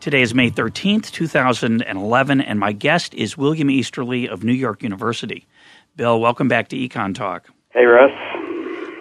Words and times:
Today 0.00 0.22
is 0.22 0.34
May 0.34 0.50
13th, 0.50 1.10
2011, 1.10 2.40
and 2.40 2.58
my 2.58 2.72
guest 2.72 3.12
is 3.12 3.36
William 3.36 3.68
Easterly 3.70 4.26
of 4.26 4.42
New 4.42 4.54
York 4.54 4.82
University. 4.82 5.46
Bill, 5.94 6.18
welcome 6.18 6.48
back 6.48 6.68
to 6.68 6.76
Econ 6.76 7.14
Talk. 7.14 7.50
Hey, 7.74 7.84
Russ. 7.84 8.10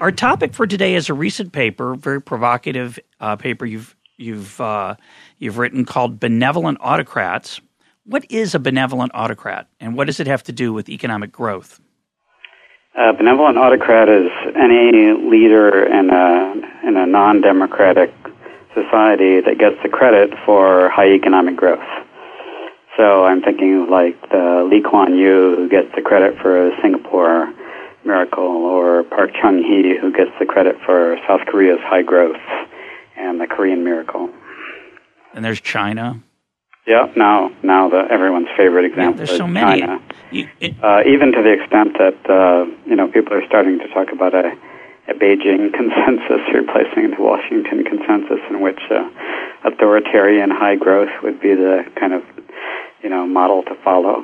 Our 0.02 0.12
topic 0.12 0.54
for 0.54 0.68
today 0.68 0.96
is 0.96 1.08
a 1.08 1.14
recent 1.14 1.54
paper, 1.54 1.96
very 1.96 2.22
provocative 2.22 3.00
uh, 3.22 3.38
paper 3.38 3.66
you've 3.66 3.96
you've 4.18 4.60
uh, 4.60 4.96
you've 5.38 5.58
written 5.58 5.86
called 5.86 6.20
"Benevolent 6.20 6.80
Autocrats." 6.82 7.62
What 8.06 8.26
is 8.30 8.54
a 8.54 8.60
benevolent 8.60 9.14
autocrat, 9.16 9.68
and 9.80 9.96
what 9.96 10.08
does 10.08 10.20
it 10.20 10.28
have 10.28 10.44
to 10.44 10.52
do 10.52 10.74
with 10.74 10.90
economic 10.90 11.32
growth? 11.32 11.80
A 12.96 13.14
benevolent 13.14 13.58
autocrat 13.58 14.10
is 14.10 14.30
any 14.54 15.14
leader 15.14 15.86
in 15.86 16.10
a 16.10 16.88
in 16.88 16.98
a 16.98 17.06
non-democratic 17.06 18.12
society 18.74 19.42
that 19.42 19.58
gets 19.58 19.76
the 19.84 19.90
credit 19.90 20.32
for 20.46 20.90
high 20.90 21.10
economic 21.10 21.56
growth. 21.56 21.88
So 22.98 23.26
I'm 23.26 23.42
thinking 23.42 23.88
like 23.90 24.20
the 24.30 24.68
Lee 24.70 24.82
Kuan 24.82 25.16
Yew 25.18 25.56
who 25.56 25.70
gets 25.70 25.88
the 25.96 26.02
credit 26.02 26.38
for 26.42 26.72
Singapore 26.82 27.54
miracle, 28.06 28.44
or 28.44 29.04
Park 29.04 29.32
Chung 29.40 29.64
Hee 29.64 29.98
who 30.00 30.12
gets 30.12 30.32
the 30.40 30.46
credit 30.46 30.76
for 30.86 31.18
South 31.28 31.42
Korea's 31.48 31.80
high 31.82 32.02
growth 32.02 32.42
and 33.18 33.40
the 33.40 33.48
Korean 33.48 33.84
miracle. 33.84 34.30
And 35.34 35.46
there's 35.46 35.62
China. 35.62 36.22
Yeah, 36.88 37.12
now 37.16 37.52
now 37.62 37.90
the 37.90 38.08
everyone's 38.10 38.48
favorite 38.58 38.86
example. 38.86 39.22
Yeah, 39.22 39.26
there's 39.26 39.38
so 39.38 39.48
many. 39.48 39.82
China. 39.82 40.02
You, 40.32 40.50
it, 40.60 40.76
uh, 40.84 41.02
even 41.06 41.32
to 41.34 41.44
the 41.44 41.52
extent 41.52 41.98
that 42.00 42.18
uh, 42.30 42.66
you 42.86 42.96
know 42.96 43.08
people 43.08 43.34
are 43.34 43.46
starting 43.46 43.80
to 43.80 43.88
talk 43.90 44.12
about 44.12 44.34
a 44.34 44.52
a 45.10 45.14
Beijing 45.14 45.74
consensus 45.80 46.42
replacing 46.54 47.12
the 47.12 47.22
Washington 47.22 47.84
consensus, 47.84 48.40
in 48.50 48.62
which 48.62 48.80
uh, 48.92 49.10
authoritarian 49.66 50.50
high 50.50 50.76
growth 50.76 51.10
would 51.24 51.40
be 51.42 51.56
the 51.56 51.84
kind 52.00 52.14
of 52.14 52.24
you 53.04 53.10
know 53.10 53.26
model 53.26 53.64
to 53.64 53.76
follow. 53.84 54.24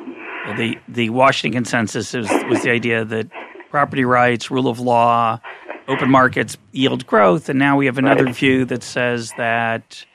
The 0.57 0.77
the 0.87 1.09
Washington 1.09 1.63
consensus 1.63 2.13
was, 2.13 2.29
was 2.49 2.63
the 2.63 2.71
idea 2.71 3.03
that 3.05 3.29
property 3.69 4.05
rights, 4.05 4.51
rule 4.51 4.67
of 4.67 4.79
law, 4.79 5.39
open 5.87 6.09
markets 6.09 6.57
yield 6.71 7.05
growth, 7.05 7.49
and 7.49 7.59
now 7.59 7.77
we 7.77 7.87
have 7.87 7.97
another 7.97 8.25
right. 8.25 8.35
view 8.35 8.65
that 8.65 8.83
says 8.83 9.33
that 9.37 10.05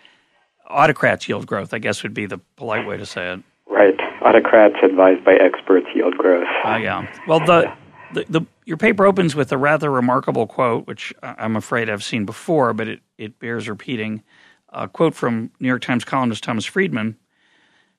autocrats 0.68 1.28
yield 1.28 1.46
growth. 1.46 1.74
I 1.74 1.78
guess 1.78 2.02
would 2.02 2.14
be 2.14 2.26
the 2.26 2.38
polite 2.56 2.86
way 2.86 2.96
to 2.96 3.06
say 3.06 3.32
it. 3.32 3.42
Right, 3.68 3.98
autocrats 4.22 4.76
advised 4.82 5.24
by 5.24 5.34
experts 5.34 5.86
yield 5.94 6.16
growth. 6.16 6.48
Oh 6.64 6.72
uh, 6.72 6.76
yeah. 6.76 7.06
Well, 7.26 7.40
the 7.40 7.72
the, 8.12 8.24
the, 8.28 8.40
your 8.64 8.76
paper 8.76 9.06
opens 9.06 9.34
with 9.34 9.52
a 9.52 9.58
rather 9.58 9.90
remarkable 9.90 10.46
quote, 10.46 10.86
which 10.86 11.12
I'm 11.22 11.56
afraid 11.56 11.88
I've 11.88 12.04
seen 12.04 12.24
before, 12.24 12.72
but 12.72 12.88
it, 12.88 13.00
it 13.18 13.38
bears 13.38 13.68
repeating. 13.68 14.22
A 14.70 14.88
quote 14.88 15.14
from 15.14 15.50
New 15.58 15.68
York 15.68 15.82
Times 15.82 16.04
columnist 16.04 16.44
Thomas 16.44 16.64
Friedman 16.64 17.16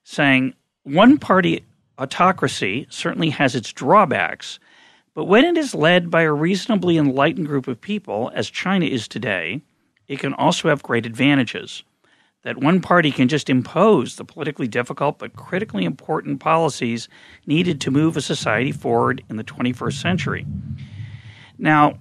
saying, 0.04 0.54
One 0.84 1.18
party 1.18 1.66
autocracy 1.98 2.88
certainly 2.90 3.30
has 3.32 3.56
its 3.56 3.74
drawbacks, 3.74 4.60
but 5.14 5.26
when 5.26 5.44
it 5.44 5.58
is 5.58 5.76
led 5.76 6.10
by 6.10 6.22
a 6.22 6.32
reasonably 6.32 6.98
enlightened 6.98 7.48
group 7.48 7.68
of 7.68 7.82
people, 7.82 8.32
as 8.34 8.50
China 8.50 8.86
is 8.86 9.08
today, 9.08 9.62
it 10.08 10.20
can 10.20 10.34
also 10.34 10.70
have 10.70 10.82
great 10.84 11.06
advantages 11.06 11.84
that 12.44 12.58
one 12.58 12.82
party 12.82 13.12
can 13.12 13.28
just 13.28 13.50
impose 13.50 14.16
the 14.16 14.26
politically 14.26 14.68
difficult 14.68 15.20
but 15.20 15.36
critically 15.36 15.86
important 15.86 16.40
policies 16.40 17.08
needed 17.46 17.80
to 17.82 17.92
move 17.92 18.18
a 18.18 18.22
society 18.22 18.72
forward 18.72 19.24
in 19.30 19.38
the 19.38 19.44
21st 19.44 20.02
century. 20.02 20.46
Now, 21.58 22.00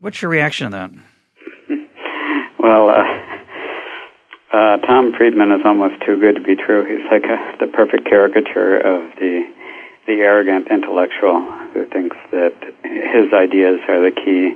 what's 0.00 0.22
your 0.22 0.30
reaction 0.30 0.70
to 0.70 0.76
that? 0.76 0.90
Well, 2.58 2.88
uh, 2.88 3.04
uh, 4.52 4.76
Tom 4.78 5.12
Friedman 5.16 5.52
is 5.52 5.60
almost 5.64 6.02
too 6.04 6.18
good 6.18 6.34
to 6.34 6.40
be 6.40 6.56
true. 6.56 6.82
He's 6.82 7.06
like 7.12 7.22
a, 7.24 7.38
the 7.60 7.70
perfect 7.70 8.08
caricature 8.08 8.78
of 8.78 9.14
the 9.20 9.46
the 10.06 10.22
arrogant 10.22 10.68
intellectual 10.70 11.42
who 11.74 11.84
thinks 11.86 12.16
that 12.30 12.54
his 12.82 13.32
ideas 13.34 13.80
are 13.88 14.00
the 14.00 14.14
key 14.14 14.54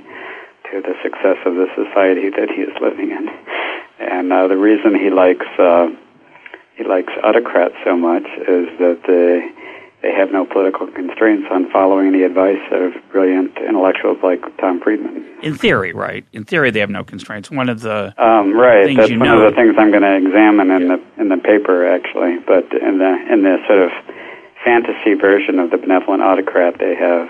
to 0.71 0.81
the 0.81 0.95
success 1.03 1.37
of 1.45 1.55
the 1.55 1.67
society 1.75 2.31
that 2.31 2.47
he 2.49 2.63
is 2.63 2.71
living 2.81 3.11
in. 3.11 3.27
And 4.01 4.31
uh, 4.33 4.47
the 4.47 4.57
reason 4.57 4.95
he 4.95 5.09
likes 5.09 5.45
uh, 5.59 5.87
he 6.75 6.83
likes 6.83 7.13
autocrats 7.23 7.75
so 7.83 7.95
much 7.95 8.25
is 8.47 8.67
that 8.79 9.01
they 9.07 9.51
they 10.01 10.11
have 10.11 10.31
no 10.31 10.45
political 10.45 10.87
constraints 10.87 11.47
on 11.51 11.69
following 11.69 12.11
the 12.11 12.23
advice 12.23 12.61
of 12.71 12.93
brilliant 13.11 13.55
intellectuals 13.57 14.17
like 14.23 14.41
Tom 14.57 14.81
Friedman. 14.81 15.27
In 15.43 15.55
theory, 15.55 15.93
right? 15.93 16.25
In 16.33 16.43
theory, 16.43 16.71
they 16.71 16.79
have 16.79 16.89
no 16.89 17.03
constraints. 17.03 17.51
One 17.51 17.69
of 17.69 17.81
the 17.81 18.13
um, 18.17 18.53
right. 18.53 18.85
Things 18.85 18.97
That's 18.97 19.11
you 19.11 19.19
one 19.19 19.27
know. 19.27 19.43
of 19.43 19.51
the 19.51 19.55
things 19.55 19.75
I'm 19.77 19.91
going 19.91 20.01
to 20.01 20.17
examine 20.17 20.71
in 20.71 20.81
yeah. 20.81 20.97
the 20.97 21.21
in 21.21 21.29
the 21.29 21.37
paper 21.37 21.87
actually. 21.87 22.39
But 22.39 22.65
in 22.73 22.97
the 22.97 23.13
in 23.31 23.43
the 23.43 23.57
sort 23.67 23.79
of 23.79 23.91
fantasy 24.63 25.13
version 25.13 25.59
of 25.59 25.69
the 25.69 25.77
benevolent 25.77 26.23
autocrat, 26.23 26.79
they 26.79 26.95
have 26.95 27.29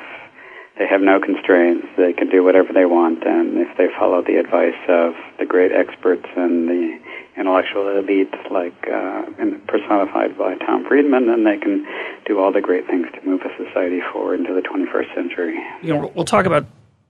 they 0.78 0.88
have 0.88 1.02
no 1.02 1.20
constraints. 1.20 1.88
They 1.98 2.14
can 2.14 2.30
do 2.30 2.44
whatever 2.44 2.72
they 2.74 2.86
want, 2.86 3.24
and 3.26 3.58
if 3.58 3.78
they 3.78 3.88
follow 3.98 4.22
the 4.22 4.38
advice 4.38 4.80
of 4.88 5.14
the 5.38 5.46
great 5.46 5.72
experts 5.72 6.26
and 6.36 6.68
the 6.68 7.00
intellectual 7.38 7.98
elite, 7.98 8.34
like 8.50 8.88
uh, 8.88 9.24
personified 9.68 10.38
by 10.38 10.56
Tom 10.56 10.86
Friedman, 10.88 11.28
then 11.28 11.44
they 11.44 11.58
can 11.58 11.86
do 12.26 12.40
all 12.40 12.52
the 12.52 12.62
great 12.62 12.88
things 12.88 13.08
to 13.14 13.26
move 13.26 13.42
a 13.42 13.64
society 13.64 14.00
forward 14.12 14.40
into 14.40 14.54
the 14.54 14.62
21st 14.62 15.16
century. 15.16 15.60
You 15.82 15.94
know, 15.94 16.12
we'll 16.16 16.26
talk 16.26 16.46
about 16.46 16.66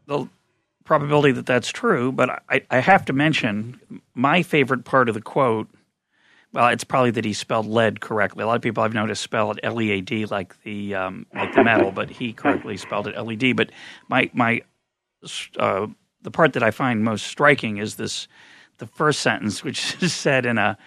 the 0.08 0.28
probability 0.84 1.32
that 1.34 1.46
that's 1.46 1.70
true, 1.70 2.12
but 2.12 2.44
I, 2.50 2.62
I 2.70 2.80
have 2.80 3.06
to 3.06 3.14
mention 3.14 3.80
my 4.14 4.44
favorite 4.44 4.86
part 4.86 5.08
of 5.08 5.16
the 5.16 5.22
quote 5.22 5.68
well, 6.54 6.68
it's 6.68 6.84
probably 6.84 7.12
that 7.12 7.24
he 7.26 7.34
spelled 7.34 7.66
lead 7.66 8.02
correctly. 8.02 8.44
A 8.44 8.48
lot 8.48 8.56
of 8.56 8.62
people 8.62 8.84
I've 8.84 8.94
noticed 8.94 9.22
spell 9.22 9.52
it 9.52 9.60
L 9.64 9.82
E 9.82 9.92
A 9.92 10.02
D 10.02 10.26
like 10.26 10.62
the 10.64 10.96
um, 10.96 11.26
like 11.34 11.54
the 11.54 11.64
metal, 11.64 11.92
but 11.92 12.10
he 12.10 12.34
correctly 12.34 12.78
spelled 12.78 13.08
it 13.08 13.16
L 13.16 13.32
E 13.32 13.36
D. 13.36 13.54
But 13.54 13.72
my 14.10 14.30
my 14.34 14.62
uh, 15.58 15.88
the 16.22 16.32
part 16.32 16.54
that 16.54 16.64
I 16.64 16.72
find 16.72 17.04
most 17.04 17.26
striking 17.26 17.78
is 17.78 17.96
this 17.96 18.28
the 18.80 18.88
first 18.88 19.22
sentence, 19.22 19.64
which 19.64 19.96
is 20.04 20.14
said 20.14 20.46
in 20.46 20.58
a 20.58 20.78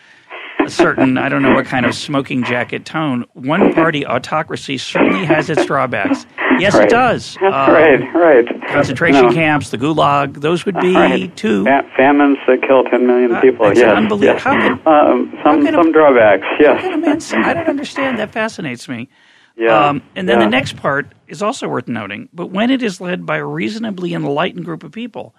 a 0.65 0.71
certain, 0.71 1.19
I 1.19 1.29
don't 1.29 1.43
know 1.43 1.55
what 1.55 1.67
kind 1.67 1.87
of 1.87 1.95
smoking 1.95 2.45
jacket 2.45 2.85
tone. 2.85 3.25
One 3.33 3.73
party 3.75 4.07
autocracy 4.07 4.79
certainly 4.79 5.25
has 5.25 5.51
its 5.51 5.65
drawbacks. 5.67 6.27
Yes, 6.59 6.75
right. 6.75 6.85
it 6.85 6.91
does. 6.91 7.37
Uh, 7.39 7.49
right, 7.49 8.15
right. 8.15 8.69
Concentration 8.69 9.27
no. 9.27 9.33
camps, 9.33 9.71
the 9.71 9.79
gulag, 9.79 10.41
those 10.41 10.65
would 10.65 10.79
be 10.81 10.95
right. 10.95 11.37
two. 11.37 11.65
Fa- 11.65 11.89
famines 11.97 12.39
that 12.47 12.63
kill 12.63 12.85
10 12.85 13.07
million 13.07 13.33
uh, 13.33 13.41
people. 13.41 13.67
That's 13.67 13.81
yes. 13.81 13.97
unbelievable. 13.97 14.35
Yes. 14.35 14.43
How 14.43 14.53
can, 14.53 14.73
um, 14.87 15.31
some, 15.43 15.65
how 15.65 15.73
some 15.73 15.89
a, 15.89 15.93
drawbacks, 15.93 16.47
yes. 16.61 16.81
How 16.81 16.89
can 16.89 16.93
a 16.95 16.99
man 16.99 17.21
say, 17.21 17.39
I 17.39 17.55
don't 17.55 17.69
understand. 17.69 18.19
That 18.19 18.33
fascinates 18.33 18.89
me. 18.89 19.09
Yeah. 19.57 19.89
Um, 19.89 20.03
and 20.17 20.29
then 20.29 20.39
yeah. 20.39 20.47
the 20.47 20.51
next 20.51 20.77
part 20.77 21.13
is 21.29 21.43
also 21.43 21.69
worth 21.69 21.89
noting. 21.89 22.29
But 22.33 22.47
when 22.49 22.71
it 22.71 22.83
is 22.83 23.01
led 23.01 23.25
by 23.25 23.37
a 23.37 23.45
reasonably 23.45 24.15
enlightened 24.15 24.65
group 24.65 24.83
of 24.83 24.93
people, 24.93 25.35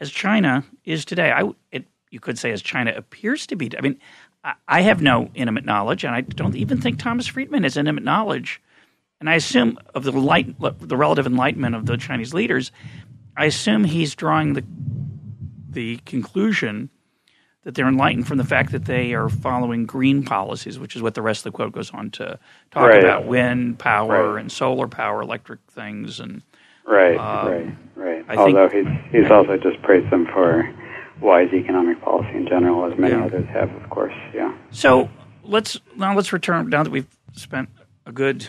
as 0.00 0.10
China 0.10 0.64
is 0.84 1.04
today, 1.04 1.30
I, 1.30 1.48
it, 1.70 1.86
you 2.10 2.20
could 2.20 2.38
say 2.38 2.50
as 2.50 2.62
China 2.62 2.92
appears 2.96 3.46
to 3.48 3.56
be. 3.56 3.70
I 3.76 3.80
mean, 3.80 3.98
I 4.66 4.80
have 4.82 5.02
no 5.02 5.30
intimate 5.34 5.64
knowledge, 5.64 6.04
and 6.04 6.14
I 6.14 6.22
don't 6.22 6.56
even 6.56 6.80
think 6.80 6.98
Thomas 6.98 7.26
Friedman 7.26 7.64
has 7.64 7.76
intimate 7.76 8.04
knowledge. 8.04 8.62
And 9.20 9.28
I 9.28 9.34
assume 9.34 9.78
of 9.94 10.04
the 10.04 10.12
light, 10.12 10.54
the 10.58 10.96
relative 10.96 11.26
enlightenment 11.26 11.74
of 11.74 11.84
the 11.84 11.98
Chinese 11.98 12.32
leaders, 12.32 12.72
I 13.36 13.44
assume 13.44 13.84
he's 13.84 14.14
drawing 14.14 14.54
the 14.54 14.64
the 15.68 15.98
conclusion 16.06 16.90
that 17.62 17.74
they're 17.74 17.86
enlightened 17.86 18.26
from 18.26 18.38
the 18.38 18.44
fact 18.44 18.72
that 18.72 18.86
they 18.86 19.12
are 19.12 19.28
following 19.28 19.84
green 19.84 20.24
policies, 20.24 20.78
which 20.78 20.96
is 20.96 21.02
what 21.02 21.14
the 21.14 21.22
rest 21.22 21.40
of 21.40 21.52
the 21.52 21.56
quote 21.56 21.72
goes 21.72 21.90
on 21.90 22.10
to 22.12 22.38
talk 22.70 22.88
right. 22.88 23.04
about: 23.04 23.26
wind 23.26 23.78
power 23.78 24.32
right. 24.32 24.40
and 24.40 24.50
solar 24.50 24.88
power, 24.88 25.20
electric 25.20 25.60
things, 25.70 26.18
and 26.18 26.42
right, 26.86 27.18
um, 27.18 27.52
right, 27.52 27.76
right. 27.94 28.24
I 28.26 28.36
Although 28.36 28.70
think, 28.70 28.88
he's 28.88 29.22
he's 29.22 29.30
also 29.30 29.58
just 29.58 29.82
praised 29.82 30.10
them 30.10 30.26
for 30.32 30.62
wise 31.20 31.52
economic 31.52 32.00
policy 32.02 32.36
in 32.36 32.46
general, 32.46 32.90
as 32.90 32.98
many 32.98 33.14
Yeah. 33.14 33.24
others 33.24 33.46
have, 33.48 33.70
of 33.74 33.90
course. 33.90 34.14
Yeah. 34.34 34.54
So 34.70 35.08
let's 35.44 35.78
now 35.96 36.14
let's 36.14 36.32
return 36.32 36.68
now 36.68 36.82
that 36.82 36.90
we've 36.90 37.08
spent 37.32 37.68
a 38.06 38.12
good 38.12 38.46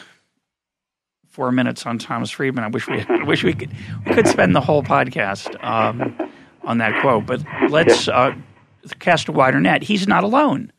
four 1.30 1.52
minutes 1.52 1.86
on 1.86 1.98
Thomas 1.98 2.30
Friedman. 2.32 2.64
I 2.64 2.68
wish 2.68 2.88
we 2.88 3.02
I 3.10 3.24
wish 3.24 3.44
we 3.44 3.54
could 3.54 3.72
we 4.06 4.14
could 4.14 4.28
spend 4.28 4.56
the 4.56 4.62
whole 4.62 4.84
podcast 4.84 5.62
um, 5.64 6.18
on 6.64 6.78
that 6.80 7.00
quote, 7.02 7.26
but 7.26 7.42
let's 7.70 8.08
uh, 8.08 8.34
cast 9.00 9.28
a 9.30 9.32
wider 9.32 9.60
net. 9.60 9.84
He's 9.84 10.08
not 10.08 10.24
alone. 10.24 10.72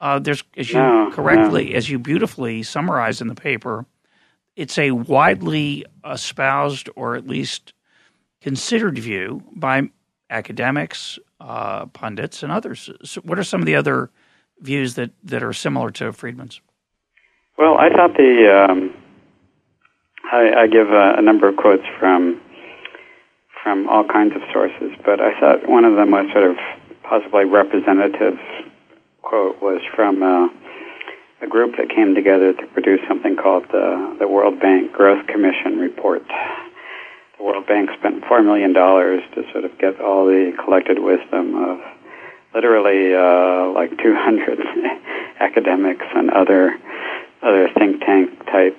Uh, 0.00 0.18
there's, 0.18 0.44
as 0.58 0.68
you 0.68 0.74
no, 0.78 1.10
correctly, 1.12 1.70
no. 1.70 1.76
as 1.76 1.88
you 1.88 1.98
beautifully 1.98 2.62
summarize 2.62 3.22
in 3.22 3.28
the 3.28 3.34
paper, 3.34 3.86
it's 4.54 4.76
a 4.76 4.90
widely 4.90 5.86
espoused 6.04 6.90
or 6.94 7.14
at 7.16 7.26
least 7.26 7.72
considered 8.42 8.98
view 8.98 9.42
by 9.56 9.88
academics, 10.28 11.18
uh, 11.44 11.86
pundits, 11.86 12.42
and 12.42 12.50
others. 12.50 12.90
So 13.04 13.20
what 13.20 13.38
are 13.38 13.44
some 13.44 13.60
of 13.60 13.66
the 13.66 13.76
other 13.76 14.10
views 14.60 14.94
that, 14.94 15.10
that 15.24 15.42
are 15.42 15.52
similar 15.52 15.90
to 15.90 16.12
Friedman's? 16.12 16.60
Well, 17.58 17.76
I 17.78 17.90
thought 17.90 18.16
the 18.16 18.66
um, 18.70 18.94
I, 20.32 20.62
I, 20.62 20.66
give 20.66 20.88
a, 20.88 21.14
a, 21.18 21.22
number 21.22 21.48
of 21.48 21.56
quotes 21.56 21.84
from 22.00 22.40
from 23.62 23.88
all 23.88 24.04
kinds 24.04 24.34
of 24.34 24.42
sources, 24.52 24.92
but 25.04 25.20
I 25.20 25.38
thought 25.38 25.68
one 25.68 25.84
of 25.84 25.94
the 25.96 26.06
most 26.06 26.32
sort 26.32 26.50
of 26.50 26.56
possibly 27.02 27.44
representative 27.44 28.38
quote 29.22 29.60
was 29.62 29.80
from 29.94 30.22
uh, 30.22 30.48
a 31.42 31.46
group 31.46 31.76
that 31.76 31.88
came 31.94 32.14
together 32.14 32.54
to 32.54 32.66
produce 32.72 33.00
something 33.06 33.36
called 33.36 33.64
the 33.70 34.16
the 34.18 34.26
World 34.26 34.60
Bank 34.60 34.92
Growth 34.92 35.26
Commission 35.26 35.78
report. 35.78 36.22
The 37.38 37.44
World 37.44 37.66
Bank 37.66 37.90
spent 37.98 38.24
four 38.26 38.42
million 38.42 38.72
dollars 38.72 39.22
to 39.34 39.42
sort 39.52 39.64
of 39.64 39.76
get 39.78 40.00
all 40.00 40.26
the 40.26 40.52
collected 40.64 40.98
wisdom 40.98 41.54
of 41.56 41.80
literally 42.54 43.14
uh, 43.14 43.72
like 43.74 43.90
200 43.98 44.60
academics 45.40 46.06
and 46.14 46.30
other 46.30 46.78
other 47.42 47.68
think 47.76 48.00
tank 48.00 48.30
types 48.46 48.78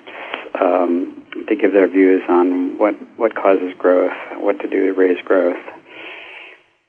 um, 0.60 1.24
to 1.48 1.54
give 1.54 1.72
their 1.72 1.88
views 1.88 2.22
on 2.28 2.78
what 2.78 2.94
what 3.16 3.34
causes 3.34 3.72
growth, 3.78 4.16
what 4.36 4.58
to 4.60 4.68
do 4.68 4.86
to 4.86 4.92
raise 4.92 5.22
growth, 5.24 5.62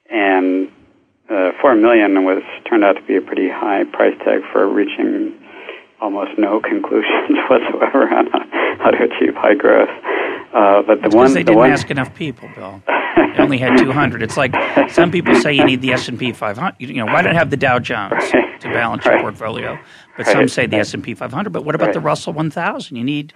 and 0.09 0.71
uh, 1.29 1.51
four 1.61 1.75
million 1.75 2.23
was 2.23 2.41
turned 2.69 2.83
out 2.83 2.93
to 2.93 3.03
be 3.03 3.17
a 3.17 3.21
pretty 3.21 3.49
high 3.49 3.83
price 3.91 4.15
tag 4.23 4.41
for 4.51 4.67
reaching 4.67 5.37
almost 6.01 6.31
no 6.37 6.59
conclusions 6.63 7.37
whatsoever 7.49 8.07
on 8.09 8.27
how 8.79 8.91
to 8.91 9.03
achieve 9.03 9.35
high 9.35 9.55
growth. 9.55 9.89
Uh, 10.53 10.81
but 10.81 11.01
the 11.01 11.15
one 11.15 11.33
they 11.33 11.41
the 11.41 11.51
didn't 11.51 11.57
one... 11.57 11.71
ask 11.71 11.89
enough 11.91 12.13
people, 12.15 12.49
Bill. 12.55 12.81
They 12.85 13.43
only 13.43 13.57
had 13.57 13.77
200. 13.79 14.23
It's 14.23 14.37
like 14.37 14.53
some 14.89 15.11
people 15.11 15.35
say 15.35 15.53
you 15.53 15.65
need 15.65 15.81
the 15.81 15.93
S&P 15.93 16.31
500. 16.31 16.75
You 16.79 16.93
know, 16.93 17.05
why 17.05 17.21
not 17.21 17.33
have 17.35 17.49
the 17.49 17.57
Dow 17.57 17.79
Jones 17.79 18.29
to 18.31 18.69
balance 18.71 19.05
your 19.05 19.19
portfolio? 19.19 19.77
But 20.15 20.25
some 20.27 20.47
say 20.47 20.65
the 20.65 20.77
S&P 20.77 21.13
500. 21.13 21.51
But 21.51 21.65
what 21.65 21.75
about 21.75 21.93
the 21.93 21.99
Russell 21.99 22.33
1000? 22.33 22.95
You 22.95 23.03
need. 23.03 23.33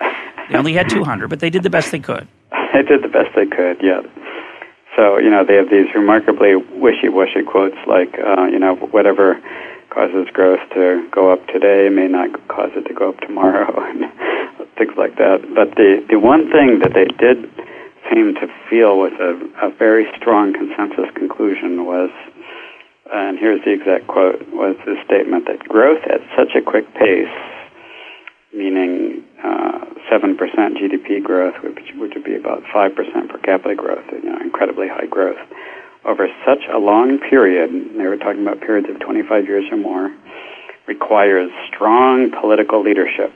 They 0.50 0.58
only 0.58 0.74
had 0.74 0.90
200, 0.90 1.30
but 1.30 1.40
they 1.40 1.50
did 1.50 1.64
the 1.64 1.70
best 1.70 1.92
they 1.92 2.00
could. 2.00 2.28
They 2.74 2.82
did 2.82 3.04
the 3.04 3.08
best 3.08 3.30
they 3.36 3.46
could. 3.46 3.78
Yeah. 3.82 4.02
So 4.96 5.18
you 5.18 5.30
know 5.30 5.46
they 5.46 5.56
have 5.56 5.70
these 5.70 5.88
remarkably 5.96 6.56
wishy-washy 6.56 7.44
quotes 7.44 7.78
like 7.88 8.20
uh, 8.20 8.46
you 8.46 8.60
know 8.60 8.76
whatever 8.76 9.42
causes 9.90 10.28
growth 10.34 10.60
to 10.74 11.08
go 11.12 11.32
up 11.32 11.46
today 11.48 11.90
may 11.90 12.08
not 12.08 12.30
cause 12.48 12.72
it 12.76 12.88
to 12.88 12.94
go 12.94 13.10
up 13.10 13.20
tomorrow, 13.22 13.72
and 13.90 14.04
things 14.82 14.98
like 14.98 15.18
that. 15.18 15.46
But 15.54 15.78
the 15.78 16.02
the 16.10 16.18
one 16.18 16.50
thing 16.50 16.80
that 16.82 16.98
they 16.98 17.06
did 17.22 17.46
seem 18.10 18.34
to 18.42 18.48
feel 18.70 18.98
was 18.98 19.14
a, 19.22 19.38
a 19.62 19.70
very 19.70 20.10
strong 20.18 20.54
consensus 20.54 21.06
conclusion 21.14 21.86
was, 21.86 22.10
and 23.14 23.38
here's 23.38 23.64
the 23.64 23.72
exact 23.72 24.08
quote, 24.08 24.42
was 24.50 24.76
the 24.86 24.98
statement 25.06 25.46
that 25.46 25.62
growth 25.70 26.02
at 26.10 26.20
such 26.36 26.58
a 26.58 26.62
quick 26.62 26.90
pace, 26.96 27.30
meaning 28.54 29.24
uh, 29.46 29.86
seven 30.10 30.34
uh, 30.34 30.42
percent 30.42 30.82
GDP 30.82 31.22
growth, 31.22 31.56
which, 31.62 31.94
which 31.96 32.14
would 32.16 32.26
be 32.26 32.36
about 32.36 32.64
five 32.74 32.96
percent 32.96 33.30
per 33.30 33.38
capita 33.38 33.76
growth, 33.76 34.06
you 34.12 34.26
know, 34.26 34.42
incredibly 34.42 34.88
high 34.90 35.06
growth 35.06 35.40
over 36.06 36.28
such 36.46 36.66
a 36.74 36.80
long 36.80 37.20
period, 37.20 37.70
they 37.96 38.08
were 38.08 38.18
talking 38.18 38.42
about 38.42 38.60
periods 38.60 38.90
of 38.90 39.00
25 39.00 39.46
years 39.46 39.66
or 39.72 39.78
more, 39.78 40.12
requires 40.88 41.52
strong 41.68 42.32
political 42.42 42.82
leadership. 42.82 43.32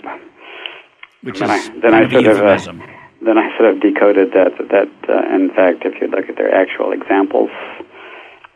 Which 1.25 1.39
then 1.39 1.49
is 1.49 1.69
I, 1.69 1.79
then 1.79 1.93
I 1.95 2.09
sort 2.11 2.27
of 2.27 2.37
uh, 2.37 2.85
then 3.25 3.37
I 3.39 3.57
sort 3.57 3.73
of 3.73 3.81
decoded 3.81 4.29
that 4.33 4.53
that 4.69 4.91
uh, 5.09 5.35
in 5.35 5.49
fact, 5.55 5.81
if 5.83 5.99
you 5.99 6.07
look 6.07 6.29
at 6.29 6.35
their 6.35 6.53
actual 6.53 6.91
examples, 6.91 7.49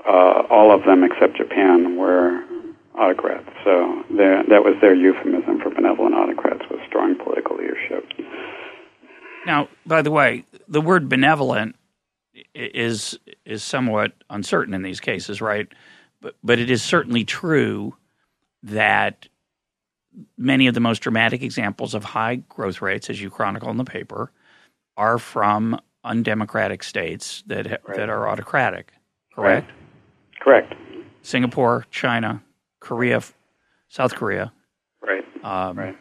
uh, 0.08 0.44
all 0.52 0.72
of 0.72 0.86
them 0.86 1.04
except 1.04 1.36
Japan 1.36 1.98
were 1.98 2.44
autocrats. 2.94 3.50
So 3.64 4.04
that 4.12 4.62
was 4.64 4.76
their 4.82 4.94
euphemism 4.94 5.60
for 5.62 5.72
benevolent 5.72 6.14
autocrats 6.14 6.62
was 6.70 6.80
strong 6.86 7.16
political 7.16 7.58
leadership. 7.58 8.06
Now, 9.48 9.68
by 9.88 10.04
the 10.04 10.12
way, 10.12 10.46
the 10.68 10.82
word 10.82 11.10
benevolent 11.10 11.76
is 12.54 13.18
is 13.46 13.64
somewhat 13.64 14.14
uncertain 14.30 14.76
in 14.76 14.84
these 14.84 15.00
cases, 15.00 15.42
right? 15.42 15.68
But 16.22 16.36
but 16.44 16.60
it 16.60 16.70
is 16.70 16.84
certainly 16.84 17.26
true 17.26 17.96
that 18.62 19.28
many 20.38 20.68
of 20.68 20.74
the 20.74 20.80
most 20.80 21.00
dramatic 21.00 21.42
examples 21.42 21.94
of 21.94 22.04
high 22.04 22.36
growth 22.36 22.82
rates, 22.82 23.10
as 23.10 23.22
you 23.22 23.30
chronicle 23.30 23.70
in 23.70 23.78
the 23.78 23.84
paper, 23.84 24.32
are 24.98 25.18
from 25.18 25.80
undemocratic 26.04 26.84
states 26.84 27.44
that 27.48 27.68
right. 27.68 27.98
that 27.98 28.10
are 28.10 28.28
autocratic. 28.28 28.94
Correct. 29.34 29.68
Right. 29.68 29.76
Correct. 30.42 30.74
Singapore, 31.22 31.86
China, 31.92 32.42
Korea, 32.80 33.22
South 33.90 34.16
Korea. 34.16 34.54
Right. 35.02 35.24
Um, 35.44 35.78
right. 35.78 35.98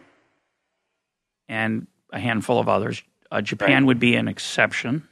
And 1.49 1.87
a 2.13 2.19
handful 2.19 2.59
of 2.59 2.69
others. 2.69 3.03
Uh, 3.31 3.41
Japan 3.41 3.83
right. 3.83 3.87
would 3.89 3.99
be 3.99 4.15
an 4.17 4.29
exception 4.29 5.07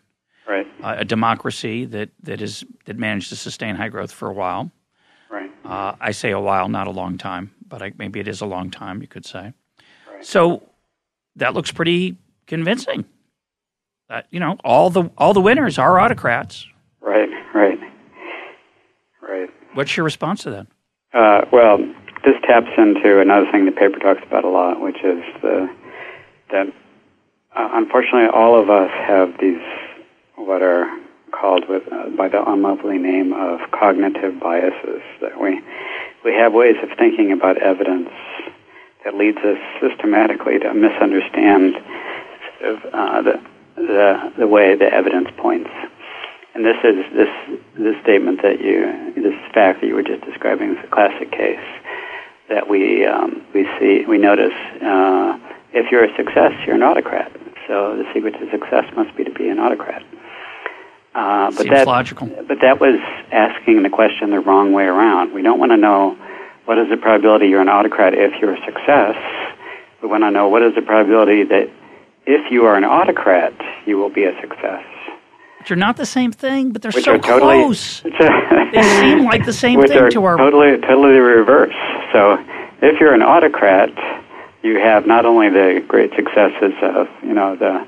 right. 0.49 0.67
Uh, 0.83 0.97
a 0.99 1.05
democracy 1.05 1.85
that, 1.87 2.11
that 2.23 2.41
is 2.41 2.65
that 2.85 2.97
managed 2.97 3.29
to 3.31 3.37
sustain 3.37 3.77
high 3.77 3.89
growth 3.89 4.13
for 4.13 4.29
a 4.29 4.33
while. 4.33 4.71
Right. 5.31 5.51
Uh, 5.65 5.95
I 6.01 6.13
say 6.13 6.31
a 6.31 6.41
while, 6.41 6.69
not 6.69 6.87
a 6.87 6.91
long 6.91 7.19
time, 7.19 7.53
but 7.69 7.83
I, 7.83 7.93
maybe 7.99 8.21
it 8.21 8.29
is 8.29 8.41
a 8.41 8.47
long 8.47 8.71
time. 8.71 9.01
You 9.03 9.09
could 9.09 9.25
say. 9.25 9.53
Right. 10.11 10.25
So 10.25 10.63
that 11.37 11.55
looks 11.55 11.73
pretty 11.73 12.17
convincing. 12.47 13.05
That 14.09 14.27
you 14.31 14.41
know 14.41 14.57
all 14.65 14.91
the 14.91 15.11
all 15.19 15.35
the 15.35 15.41
winners 15.41 15.79
are 15.79 15.99
autocrats. 15.99 16.67
Right. 17.01 17.29
Right. 17.55 17.79
Right. 19.21 19.51
What's 19.75 19.97
your 19.97 20.05
response 20.05 20.43
to 20.45 20.51
that? 20.51 20.67
Uh, 21.13 21.47
well, 21.53 21.79
this 22.25 22.35
taps 22.43 22.71
into 22.77 23.21
another 23.21 23.51
thing 23.51 23.67
the 23.67 23.73
paper 23.73 23.99
talks 23.99 24.21
about 24.27 24.45
a 24.45 24.49
lot, 24.49 24.81
which 24.81 24.97
is 24.97 25.23
the 25.43 25.69
that 26.51 26.67
uh, 27.57 27.69
unfortunately 27.73 28.29
all 28.33 28.61
of 28.61 28.71
us 28.71 28.91
have 28.93 29.35
these 29.41 29.61
what 30.37 30.63
are 30.63 30.87
called 31.33 31.65
with, 31.69 31.83
uh, 31.93 32.09
by 32.17 32.29
the 32.29 32.43
unlovely 32.51 32.99
name 32.99 33.33
of 33.33 33.61
cognitive 33.73 34.39
biases. 34.41 35.03
That 35.21 35.41
we 35.41 35.61
we 36.27 36.35
have 36.35 36.53
ways 36.53 36.75
of 36.83 36.89
thinking 36.99 37.31
about 37.31 37.57
evidence 37.59 38.11
that 39.05 39.15
leads 39.15 39.39
us 39.39 39.59
systematically 39.81 40.59
to 40.59 40.75
misunderstand 40.75 41.77
uh, 42.93 43.23
the, 43.23 43.41
the 43.77 44.33
the 44.37 44.49
way 44.49 44.75
the 44.75 44.93
evidence 44.93 45.29
points. 45.37 45.71
And 46.55 46.65
this 46.65 46.77
is 46.83 46.97
this 47.15 47.61
this 47.79 48.03
statement 48.03 48.43
that 48.43 48.61
you 48.61 49.13
this 49.15 49.39
fact 49.55 49.81
that 49.81 49.87
you 49.87 49.95
were 49.95 50.03
just 50.03 50.25
describing 50.25 50.77
is 50.77 50.85
a 50.85 50.89
classic 50.89 51.31
case 51.31 51.65
that 52.49 52.69
we 52.69 53.07
um, 53.07 53.47
we 53.55 53.65
see 53.79 54.05
we 54.05 54.19
notice 54.19 54.59
uh, 54.83 55.39
if 55.73 55.93
you're 55.93 56.05
a 56.05 56.17
success 56.17 56.53
you're 56.67 56.75
an 56.75 56.83
autocrat. 56.83 57.31
So 57.69 57.97
the 57.97 58.05
secret 58.13 58.33
to 58.41 58.51
success 58.51 58.85
must 58.97 59.17
be 59.17 59.23
to 59.23 59.31
be 59.31 59.49
an 59.49 59.61
autocrat. 59.61 60.03
Uh, 61.17 61.51
but 61.51 61.63
Seems 61.63 61.71
that, 61.71 61.87
logical. 61.87 62.27
But 62.27 62.59
that 62.61 62.79
was 62.79 63.01
asking 63.33 63.83
the 63.83 63.89
question 63.89 64.29
the 64.29 64.41
wrong 64.41 64.75
way 64.75 64.85
around. 64.85 65.33
We 65.33 65.41
don't 65.41 65.59
want 65.59 65.73
to 65.73 65.79
know 65.79 66.15
what 66.67 66.79
is 66.79 66.91
the 66.91 66.99
probability 66.99 67.49
you're 67.49 67.63
an 67.63 67.71
autocrat 67.71 68.13
if 68.13 68.39
you're 68.39 68.53
a 68.53 68.65
success. 68.67 69.17
We 70.03 70.09
want 70.09 70.25
to 70.25 70.31
know 70.31 70.49
what 70.49 70.63
is 70.63 70.75
the 70.75 70.83
probability 70.83 71.45
that 71.45 71.71
if 72.27 72.53
you 72.53 72.67
are 72.67 72.77
an 72.77 72.85
autocrat, 72.85 73.55
you 73.87 73.97
will 73.97 74.11
be 74.11 74.25
a 74.25 74.39
success. 74.43 74.85
Which 75.61 75.71
are 75.71 75.77
not 75.77 75.97
the 75.97 76.05
same 76.05 76.33
thing, 76.33 76.73
but 76.73 76.83
they're 76.83 76.93
which 76.93 77.07
so 77.07 77.17
totally, 77.17 77.63
close. 77.63 78.03
they 78.73 78.83
seem 79.01 79.25
like 79.25 79.47
the 79.47 79.55
same 79.55 79.81
thing 79.87 80.11
to 80.11 80.25
our 80.25 80.37
totally 80.37 80.77
totally 80.83 81.15
the 81.15 81.23
reverse. 81.23 81.75
So 82.13 82.37
if 82.83 83.01
you're 83.01 83.15
an 83.15 83.23
autocrat, 83.23 83.91
you 84.63 84.79
have 84.81 85.07
not 85.07 85.25
only 85.25 85.49
the 85.49 85.83
great 85.89 86.11
successes 86.15 86.75
of 86.83 87.09
you 87.23 87.33
know 87.33 87.57
the 87.57 87.87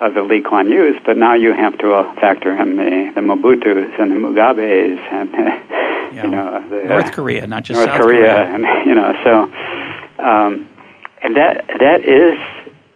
of 0.00 0.14
the 0.14 0.22
Lee 0.22 0.40
Kuan 0.40 0.68
Yews, 0.70 0.96
but 1.04 1.16
now 1.16 1.34
you 1.34 1.52
have 1.52 1.76
to 1.78 1.92
uh, 1.92 2.14
factor 2.14 2.56
in 2.56 2.76
the, 2.76 3.12
the 3.14 3.20
Mobutus 3.20 4.00
and 4.00 4.10
the 4.10 4.16
Mugabes 4.16 4.98
and 5.12 5.30
yeah. 6.14 6.22
you 6.22 6.30
know 6.30 6.68
the, 6.68 6.88
North 6.88 7.12
Korea, 7.12 7.46
not 7.46 7.64
just 7.64 7.78
North 7.78 7.90
South 7.90 8.00
Korea, 8.00 8.34
Korea, 8.34 8.54
and 8.54 8.86
you 8.86 8.94
know 8.94 9.12
so 9.22 10.24
um, 10.24 10.68
and 11.22 11.36
that 11.36 11.66
that 11.78 12.04
is 12.04 12.38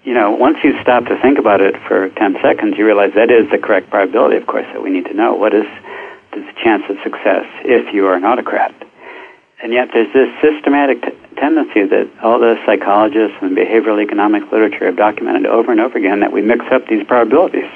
you 0.04 0.14
know 0.14 0.30
once 0.30 0.58
you 0.64 0.80
stop 0.80 1.04
to 1.06 1.20
think 1.20 1.38
about 1.38 1.60
it 1.60 1.76
for 1.86 2.08
ten 2.10 2.36
seconds, 2.42 2.76
you 2.78 2.86
realize 2.86 3.12
that 3.14 3.30
is 3.30 3.50
the 3.50 3.58
correct 3.58 3.90
probability, 3.90 4.36
of 4.36 4.46
course, 4.46 4.66
that 4.72 4.82
we 4.82 4.90
need 4.90 5.04
to 5.04 5.14
know. 5.14 5.34
What 5.34 5.54
is 5.54 5.66
the 6.32 6.42
chance 6.62 6.84
of 6.88 6.96
success 7.02 7.44
if 7.64 7.92
you 7.92 8.06
are 8.06 8.14
an 8.14 8.24
autocrat? 8.24 8.74
And 9.62 9.72
yet 9.72 9.88
there's 9.94 10.12
this 10.12 10.28
systematic 10.42 11.02
t- 11.02 11.23
tendency 11.36 11.84
that 11.84 12.10
all 12.22 12.38
the 12.38 12.56
psychologists 12.66 13.36
and 13.40 13.56
behavioral 13.56 14.02
economics 14.02 14.46
literature 14.52 14.86
have 14.86 14.96
documented 14.96 15.46
over 15.46 15.70
and 15.70 15.80
over 15.80 15.98
again 15.98 16.20
that 16.20 16.32
we 16.32 16.42
mix 16.42 16.64
up 16.72 16.86
these 16.88 17.04
probabilities. 17.06 17.70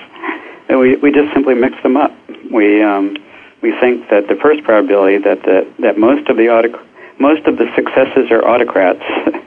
We, 0.68 0.96
we 0.96 1.10
just 1.10 1.32
simply 1.32 1.54
mix 1.54 1.80
them 1.82 1.96
up. 1.96 2.12
We, 2.52 2.82
um, 2.82 3.16
we 3.62 3.72
think 3.80 4.10
that 4.10 4.28
the 4.28 4.36
first 4.36 4.62
probability 4.64 5.18
that, 5.18 5.42
the, 5.42 5.66
that 5.80 5.98
most 5.98 6.28
of 6.28 6.36
the 6.36 6.44
autoc- 6.44 6.84
most 7.18 7.46
of 7.46 7.58
the 7.58 7.66
successes 7.74 8.30
are 8.30 8.46
autocrats. 8.46 9.02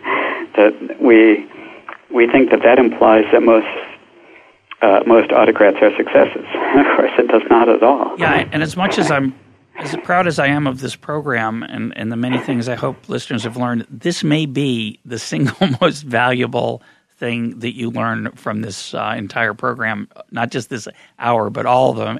that 0.56 0.98
we 1.02 1.48
we 2.14 2.28
think 2.28 2.52
that 2.52 2.62
that 2.64 2.80
implies 2.80 3.26
that 3.32 3.42
most 3.42 3.68
uh, 4.82 5.02
most 5.06 5.32
autocrats 5.32 5.78
are 5.82 5.96
successes. 5.96 6.46
of 6.76 6.86
course, 6.96 7.12
it 7.18 7.28
does 7.28 7.44
not 7.50 7.70
at 7.70 7.84
all. 7.84 8.18
Yeah, 8.18 8.48
and 8.52 8.64
as 8.64 8.76
much 8.76 8.98
as 8.98 9.12
I'm 9.12 9.34
as 9.76 9.96
proud 10.04 10.28
as 10.28 10.40
I 10.40 10.48
am 10.48 10.68
of 10.68 10.80
this 10.80 10.96
program 10.96 11.64
and, 11.64 11.96
and 11.98 12.12
the 12.12 12.16
many 12.16 12.38
things 12.40 12.70
I 12.70 12.76
hope 12.76 13.10
listeners 13.10 13.44
have 13.44 13.58
learned, 13.58 13.88
this 13.90 14.24
may 14.24 14.46
be 14.46 15.00
the 15.06 15.20
single 15.32 15.68
most 15.80 16.04
valuable 16.04 16.82
thing 17.18 17.60
that 17.60 17.76
you 17.76 17.92
learn 17.92 18.32
from 18.32 18.62
this 18.62 18.94
uh, 18.94 19.14
entire 19.18 19.54
program, 19.54 20.10
not 20.32 20.52
just 20.52 20.70
this 20.70 20.88
hour, 21.20 21.50
but 21.50 21.66
all 21.66 21.92
of 21.92 21.98
them. 21.98 22.20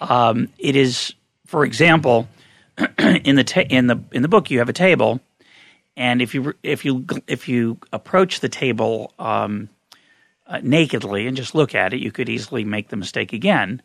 Um, 0.00 0.48
it 0.58 0.76
is, 0.76 1.14
for 1.46 1.64
example, 1.64 2.26
in 2.98 3.36
the 3.36 3.44
ta- 3.44 3.68
in 3.68 3.86
the 3.86 4.02
in 4.12 4.22
the 4.22 4.28
book 4.28 4.50
you 4.50 4.58
have 4.58 4.70
a 4.70 4.74
table, 4.74 5.20
and 5.96 6.22
if 6.22 6.34
you 6.34 6.54
if 6.62 6.84
you 6.84 7.04
if 7.26 7.48
you 7.48 7.78
approach 7.92 8.40
the 8.40 8.48
table 8.48 9.12
um, 9.18 9.68
uh, 10.46 10.60
nakedly 10.62 11.26
and 11.26 11.36
just 11.36 11.54
look 11.54 11.74
at 11.74 11.92
it, 11.92 12.00
you 12.00 12.10
could 12.10 12.30
easily 12.30 12.64
make 12.64 12.88
the 12.88 12.96
mistake 12.96 13.34
again. 13.34 13.82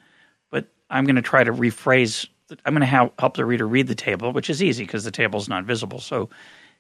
But 0.50 0.68
I'm 0.90 1.06
going 1.06 1.18
to 1.18 1.22
try 1.22 1.44
to 1.44 1.52
rephrase. 1.52 2.28
I'm 2.66 2.74
going 2.74 2.82
to 2.82 2.86
ha- 2.88 3.10
help 3.20 3.36
the 3.38 3.46
reader 3.46 3.68
read 3.68 3.88
the 3.88 3.96
table, 3.96 4.32
which 4.32 4.50
is 4.50 4.62
easy 4.62 4.84
because 4.86 5.04
the 5.04 5.12
table 5.12 5.40
is 5.40 5.50
not 5.50 5.64
visible. 5.66 6.00
So 6.00 6.30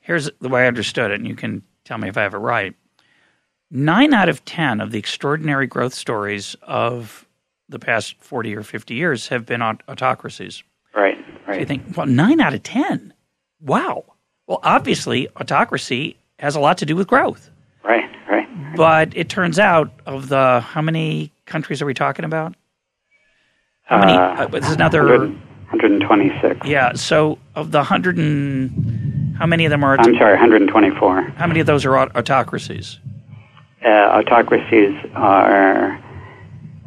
here's 0.01 0.29
the 0.41 0.50
way 0.50 0.63
I 0.63 0.67
understood 0.67 1.12
it, 1.12 1.15
and 1.15 1.27
you 1.27 1.36
can 1.36 1.63
tell 1.86 1.98
me 1.98 2.07
if 2.07 2.17
I 2.17 2.22
have 2.22 2.34
it 2.34 2.38
right. 2.38 2.75
Nine 3.72 4.13
out 4.13 4.29
of 4.29 4.45
ten 4.45 4.79
of 4.79 4.91
the 4.91 5.00
extraordinary 5.00 5.65
growth 5.67 5.93
stories 5.93 6.55
of 6.62 7.27
the 7.67 7.79
past 7.79 8.15
40 8.19 8.55
or 8.55 8.62
50 8.63 8.93
years 8.93 9.27
have 9.29 9.45
been 9.45 9.62
aut- 9.63 9.81
autocracies. 9.88 10.63
Right, 10.95 11.17
right. 11.48 11.55
So 11.55 11.60
you 11.62 11.65
think, 11.65 11.98
well, 11.98 12.05
nine 12.05 12.39
out 12.39 12.53
of 12.53 12.62
10. 12.62 13.12
Wow. 13.62 14.03
Well, 14.45 14.60
obviously, 14.62 15.27
autocracy 15.38 16.15
has 16.38 16.55
a 16.55 16.60
lot 16.60 16.77
to 16.77 16.86
do 16.86 16.95
with 16.95 17.07
growth. 17.07 17.50
Right, 17.84 18.03
right. 18.29 18.48
But 18.75 19.17
it 19.17 19.29
turns 19.29 19.57
out, 19.57 19.91
of 20.05 20.29
the 20.29 20.60
how 20.60 20.84
many 20.84 21.31
countries 21.48 21.81
are 21.81 21.86
we 21.88 21.95
talking 21.95 22.24
about? 22.24 22.55
How 23.84 23.98
many? 24.00 24.13
Uh, 24.13 24.43
Uh, 24.43 24.48
there's 24.48 24.69
another. 24.72 25.34
100 25.82 26.01
126. 26.01 26.67
Yeah. 26.67 26.94
So 26.94 27.38
of 27.55 27.72
the 27.72 27.84
hundred 27.84 28.17
and 28.17 29.36
how 29.38 29.46
many 29.46 29.65
of 29.65 29.70
them 29.70 29.84
are? 29.84 29.98
I'm 30.00 30.15
sorry, 30.15 30.34
124. 30.34 31.22
How 31.22 31.48
many 31.48 31.60
of 31.60 31.67
those 31.67 31.86
are 31.86 31.98
aut- 31.98 32.15
autocracies? 32.15 33.00
Uh, 33.84 33.89
autocracies 33.89 34.96
are 35.13 36.01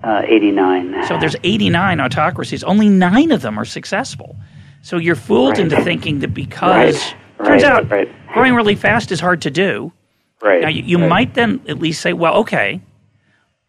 uh, 0.03 0.23
89. 0.27 1.05
So 1.07 1.19
there's 1.19 1.37
89 1.45 2.01
autocracies. 2.01 2.65
Only 2.65 2.89
nine 2.89 3.31
of 3.31 3.43
them 3.43 3.59
are 3.59 3.65
successful. 3.65 4.37
So 4.83 4.97
you're 4.97 5.15
fooled 5.15 5.59
Right. 5.59 5.61
into 5.73 5.83
thinking 5.83 6.21
that 6.21 6.33
because 6.35 6.97
Right, 7.39 7.47
turns 7.47 7.63
right, 7.63 7.73
out 7.73 7.91
right. 7.91 8.09
growing 8.33 8.55
really 8.55 8.75
fast 8.77 9.13
is 9.13 9.21
hard 9.21 9.43
to 9.43 9.51
do. 9.51 9.93
right. 10.43 10.63
Now 10.63 10.69
you, 10.69 10.83
you 10.83 10.99
might 10.99 11.35
then 11.35 11.61
at 11.69 11.79
least 11.79 12.01
say, 12.01 12.13
well, 12.13 12.35
okay, 12.37 12.81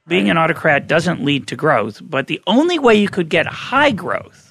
being 0.07 0.29
an 0.29 0.37
autocrat 0.37 0.87
doesn't 0.87 1.23
lead 1.23 1.47
to 1.47 1.55
growth, 1.55 2.01
but 2.03 2.27
the 2.27 2.41
only 2.47 2.79
way 2.79 2.95
you 2.95 3.09
could 3.09 3.29
get 3.29 3.45
high 3.45 3.91
growth 3.91 4.48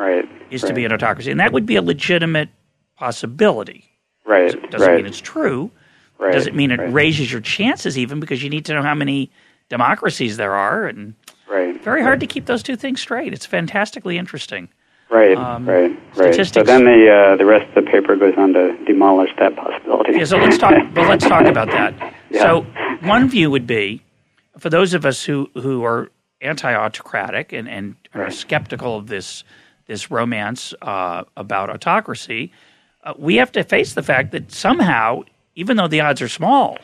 right, 0.00 0.28
is 0.50 0.62
right, 0.62 0.68
to 0.68 0.74
be 0.74 0.84
an 0.84 0.92
autocracy, 0.92 1.30
and 1.30 1.38
that 1.40 1.52
would 1.52 1.66
be 1.66 1.76
a 1.76 1.82
legitimate 1.82 2.48
possibility. 2.96 3.84
right, 4.24 4.54
It 4.54 4.70
doesn't 4.70 4.86
right, 4.88 4.96
mean 4.96 5.06
it's 5.06 5.20
true. 5.20 5.70
right, 6.18 6.32
doesn't 6.32 6.54
mean 6.56 6.70
it 6.70 6.80
raises 6.92 7.30
your 7.32 7.40
chances 7.40 7.96
even 7.98 8.20
because 8.20 8.42
you 8.42 8.50
need 8.50 8.64
to 8.66 8.74
know 8.74 8.82
how 8.82 8.94
many 8.94 9.30
democracies 9.68 10.36
there 10.36 10.54
are 10.54 10.86
and 10.86 11.14
right, 11.48 11.80
very 11.82 12.02
hard 12.02 12.20
to 12.20 12.26
keep 12.26 12.46
those 12.46 12.62
two 12.62 12.76
things 12.76 13.00
straight. 13.00 13.32
It's 13.32 13.46
fantastically 13.46 14.18
interesting. 14.18 14.68
Right, 15.08 15.36
um, 15.36 15.68
right, 15.68 15.90
right. 16.16 16.46
So 16.46 16.62
then 16.62 16.84
the 16.84 17.10
uh, 17.10 17.36
the 17.36 17.44
rest 17.44 17.66
of 17.76 17.84
the 17.84 17.90
paper 17.90 18.14
goes 18.14 18.34
on 18.36 18.52
to 18.52 18.76
demolish 18.84 19.30
that 19.38 19.56
possibility. 19.56 20.12
Yeah, 20.12 20.24
so 20.24 20.36
let's 20.36 20.56
talk. 20.58 20.74
But 20.94 21.08
let's 21.08 21.26
talk 21.26 21.46
about 21.46 21.68
that. 21.68 22.14
Yeah. 22.30 22.42
So 22.42 22.66
one 23.02 23.28
view 23.28 23.50
would 23.50 23.66
be, 23.66 24.02
for 24.58 24.70
those 24.70 24.94
of 24.94 25.04
us 25.04 25.24
who 25.24 25.50
who 25.54 25.82
are 25.84 26.10
anti-autocratic 26.42 27.52
and 27.52 27.68
and 27.68 27.96
are 28.14 28.22
Right. 28.22 28.32
skeptical 28.32 28.96
of 28.96 29.08
this 29.08 29.42
this 29.90 30.08
romance 30.08 30.72
uh, 30.82 31.24
about 31.36 31.68
autocracy, 31.68 32.52
uh, 33.02 33.12
we 33.18 33.34
have 33.34 33.50
to 33.50 33.64
face 33.64 33.94
the 33.94 34.04
fact 34.04 34.30
that 34.30 34.52
somehow, 34.52 35.22
even 35.56 35.76
though 35.76 35.88
the 35.88 36.00
odds 36.00 36.22
are 36.22 36.28
small, 36.28 36.78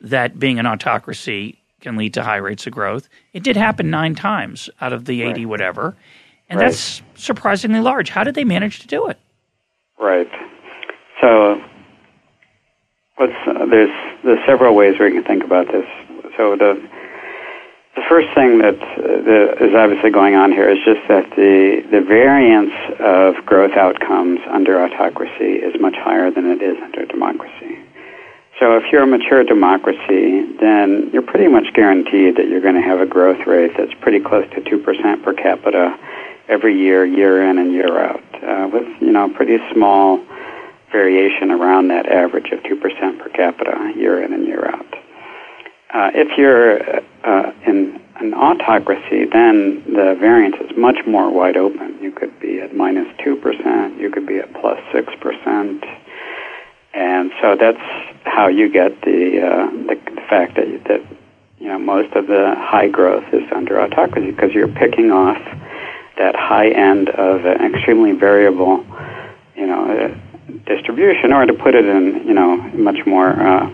that 0.00 0.38
being 0.38 0.60
an 0.60 0.64
autocracy 0.64 1.58
can 1.80 1.96
lead 1.96 2.14
to 2.14 2.22
high 2.22 2.36
rates 2.36 2.64
of 2.64 2.72
growth. 2.72 3.08
It 3.32 3.42
did 3.42 3.56
happen 3.56 3.90
nine 3.90 4.14
times 4.14 4.70
out 4.80 4.92
of 4.92 5.06
the 5.06 5.22
eighty 5.22 5.44
whatever, 5.44 5.96
and 6.48 6.60
Right. 6.60 6.66
that's 6.66 7.02
surprisingly 7.16 7.80
large. 7.80 8.10
How 8.10 8.22
did 8.22 8.36
they 8.36 8.44
manage 8.44 8.78
to 8.78 8.86
do 8.86 9.08
it? 9.08 9.18
Right. 9.98 10.30
So, 11.20 11.60
uh, 13.18 13.66
there's 13.70 13.90
there's 14.22 14.46
several 14.46 14.76
ways 14.76 14.94
we 15.00 15.10
can 15.10 15.24
think 15.24 15.42
about 15.42 15.66
this. 15.72 15.86
So 16.36 16.54
the 16.54 16.80
the 17.96 18.02
first 18.10 18.28
thing 18.34 18.58
that, 18.58 18.76
is 19.58 19.74
obviously 19.74 20.10
going 20.10 20.36
on 20.36 20.52
here 20.52 20.68
is 20.68 20.78
just 20.84 21.00
that 21.08 21.30
the 21.30 21.82
the 21.90 22.02
variance 22.02 22.76
of 23.00 23.34
growth 23.46 23.72
outcomes 23.72 24.38
under 24.48 24.80
autocracy 24.80 25.56
is 25.64 25.80
much 25.80 25.96
higher 25.96 26.30
than 26.30 26.44
it 26.46 26.60
is 26.60 26.76
under 26.82 27.06
democracy. 27.06 27.78
So 28.60 28.76
if 28.76 28.92
you're 28.92 29.02
a 29.02 29.06
mature 29.06 29.44
democracy, 29.44 30.44
then 30.60 31.10
you're 31.12 31.22
pretty 31.22 31.48
much 31.48 31.72
guaranteed 31.74 32.36
that 32.36 32.48
you're 32.48 32.60
going 32.60 32.74
to 32.74 32.82
have 32.82 33.00
a 33.00 33.06
growth 33.06 33.46
rate 33.46 33.72
that's 33.76 33.92
pretty 34.00 34.20
close 34.20 34.48
to 34.50 34.60
two 34.60 34.78
percent 34.78 35.22
per 35.22 35.32
capita 35.32 35.98
every 36.48 36.78
year, 36.78 37.04
year 37.04 37.48
in 37.48 37.58
and 37.58 37.72
year 37.72 37.98
out, 37.98 38.22
uh, 38.44 38.68
with 38.70 38.86
you 39.00 39.10
know 39.10 39.28
pretty 39.30 39.56
small 39.72 40.20
variation 40.92 41.50
around 41.50 41.88
that 41.88 42.06
average 42.06 42.52
of 42.52 42.62
two 42.64 42.76
percent 42.76 43.18
per 43.18 43.30
capita 43.30 43.92
year 43.96 44.22
in 44.22 44.34
and 44.34 44.46
year 44.46 44.66
out. 44.66 45.05
Uh, 45.92 46.10
if 46.14 46.36
you're 46.36 46.80
uh, 47.24 47.52
in 47.66 48.00
an 48.20 48.34
autocracy, 48.34 49.24
then 49.24 49.82
the 49.86 50.16
variance 50.18 50.56
is 50.60 50.76
much 50.76 50.96
more 51.06 51.30
wide 51.30 51.56
open. 51.56 51.98
You 52.00 52.10
could 52.10 52.38
be 52.40 52.60
at 52.60 52.74
minus 52.74 53.06
minus 53.06 53.24
two 53.24 53.36
percent, 53.36 53.98
you 53.98 54.10
could 54.10 54.26
be 54.26 54.38
at 54.38 54.52
plus 54.52 54.78
plus 54.78 54.92
six 54.92 55.12
percent, 55.20 55.84
and 56.94 57.30
so 57.40 57.56
that's 57.58 57.78
how 58.24 58.48
you 58.48 58.70
get 58.70 59.00
the 59.02 59.40
uh, 59.40 59.70
the, 59.86 59.94
the 60.14 60.20
fact 60.28 60.56
that 60.56 60.66
that 60.88 61.00
you 61.58 61.68
know 61.68 61.78
most 61.78 62.14
of 62.14 62.26
the 62.26 62.54
high 62.58 62.88
growth 62.88 63.24
is 63.32 63.44
under 63.54 63.80
autocracy 63.80 64.30
because 64.30 64.52
you're 64.52 64.68
picking 64.68 65.10
off 65.12 65.38
that 66.18 66.34
high 66.34 66.70
end 66.70 67.08
of 67.10 67.44
an 67.44 67.74
extremely 67.74 68.12
variable, 68.12 68.84
you 69.54 69.66
know, 69.66 69.86
uh, 69.86 70.14
distribution, 70.66 71.32
or 71.32 71.44
to 71.46 71.52
put 71.52 71.74
it 71.74 71.84
in, 71.84 72.26
you 72.26 72.32
know, 72.32 72.56
much 72.74 73.04
more, 73.06 73.30
uh, 73.30 73.68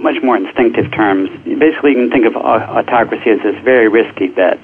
much 0.00 0.22
more 0.22 0.36
instinctive 0.36 0.90
terms. 0.92 1.30
Basically, 1.44 1.92
you 1.92 1.96
can 1.96 2.10
think 2.10 2.26
of 2.26 2.36
autocracy 2.36 3.30
as 3.30 3.40
this 3.42 3.62
very 3.64 3.88
risky 3.88 4.28
bet. 4.28 4.58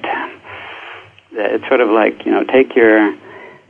It's 1.32 1.66
sort 1.68 1.80
of 1.80 1.88
like, 1.88 2.24
you 2.26 2.32
know, 2.32 2.44
take 2.44 2.74
your, 2.74 3.16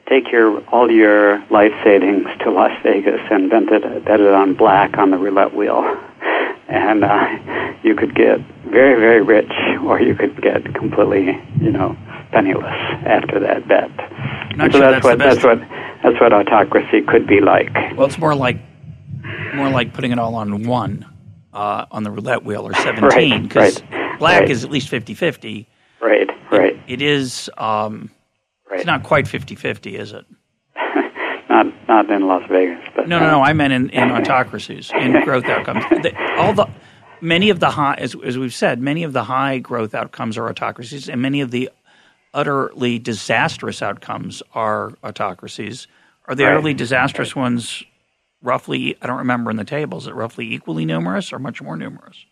take 0.09 0.33
your 0.33 0.61
all 0.69 0.91
your 0.91 1.45
life 1.51 1.73
savings 1.85 2.27
to 2.41 2.51
Las 2.51 2.73
Vegas 2.83 3.21
and 3.31 3.51
bet 3.51 3.65
it, 3.71 4.05
bet 4.05 4.21
it 4.21 4.35
on 4.35 4.55
black 4.55 4.99
on 4.99 5.11
the 5.11 5.19
roulette 5.19 5.55
wheel, 5.55 5.85
and 6.69 7.05
uh, 7.05 7.79
you 7.83 7.95
could 7.95 8.15
get 8.15 8.41
very, 8.67 8.99
very 8.99 9.23
rich, 9.23 9.53
or 9.85 10.01
you 10.01 10.15
could 10.15 10.41
get 10.41 10.75
completely, 10.75 11.39
you 11.61 11.71
know, 11.71 11.97
penniless 12.33 12.65
after 13.07 13.41
that 13.41 13.69
bet. 13.69 13.91
Not 14.57 14.73
so 14.73 14.79
sure 14.79 14.91
that's, 14.91 15.05
that's 15.05 15.05
what 15.05 15.19
that's 15.19 15.45
what 15.45 15.59
that's 16.03 16.21
what 16.21 16.33
autocracy 16.33 17.03
could 17.03 17.27
be 17.27 17.41
like. 17.41 17.73
Well, 17.97 18.07
it's 18.07 18.19
more 18.19 18.35
like 18.35 18.59
more 19.55 19.71
like 19.71 19.93
putting 19.93 20.13
it 20.13 20.19
all 20.19 20.35
on 20.35 20.65
one 20.65 21.10
uh, 21.53 21.87
on 21.91 22.03
the 22.05 22.11
roulette 22.11 22.45
wheel 22.45 22.67
or 22.67 22.75
17 22.83 23.43
because 23.45 23.83
right, 23.83 24.19
black 24.19 24.41
right. 24.41 24.51
is 24.51 24.65
at 24.65 24.71
least 24.71 24.91
50-50. 24.91 25.67
Right, 26.01 26.29
right, 26.51 26.81
It 26.89 27.03
is 27.03 27.51
um, 27.59 28.11
right. 28.71 28.79
it's 28.81 28.87
not 28.87 29.03
quite 29.03 29.27
50-50, 29.27 29.99
is 29.99 30.13
it? 30.13 30.25
not 31.51 31.67
not 31.89 32.11
in 32.11 32.27
Las 32.27 32.43
Vegas, 32.51 32.79
but 32.97 33.09
No, 33.09 33.19
no, 33.19 33.31
no. 33.31 33.43
I 33.43 33.53
meant 33.53 33.73
in, 33.73 33.91
in 33.91 34.11
autocracies, 34.13 34.91
in 34.95 35.13
growth 35.25 35.45
outcomes. 35.45 35.85
The, 36.03 36.13
all 36.39 36.53
the 36.55 36.67
many 37.21 37.51
of 37.51 37.61
the 37.61 37.71
high, 37.71 37.95
as, 37.99 38.15
as 38.25 38.39
we've 38.39 38.55
said, 38.55 38.81
many 38.81 39.03
of 39.03 39.13
the 39.13 39.25
high 39.25 39.59
growth 39.59 39.95
outcomes 39.95 40.39
are 40.39 40.49
autocracies, 40.49 41.09
and 41.09 41.21
many 41.21 41.41
of 41.43 41.51
the 41.51 41.69
utterly 42.33 42.99
disastrous 42.99 43.83
outcomes 43.83 44.43
are 44.55 44.93
autocracies. 45.03 45.87
Are 46.29 46.35
the 46.35 46.45
Right. 46.45 46.53
utterly 46.53 46.75
disastrous 46.75 47.35
ones 47.35 47.83
roughly? 48.43 48.97
I 49.01 49.07
don't 49.07 49.19
remember 49.19 49.51
in 49.51 49.57
the 49.57 49.65
table. 49.65 49.99
Is 49.99 50.07
it 50.07 50.15
roughly 50.15 50.53
equally 50.53 50.85
numerous 50.85 51.33
or 51.33 51.39
much 51.39 51.63
more 51.63 51.77
numerous? 51.77 52.25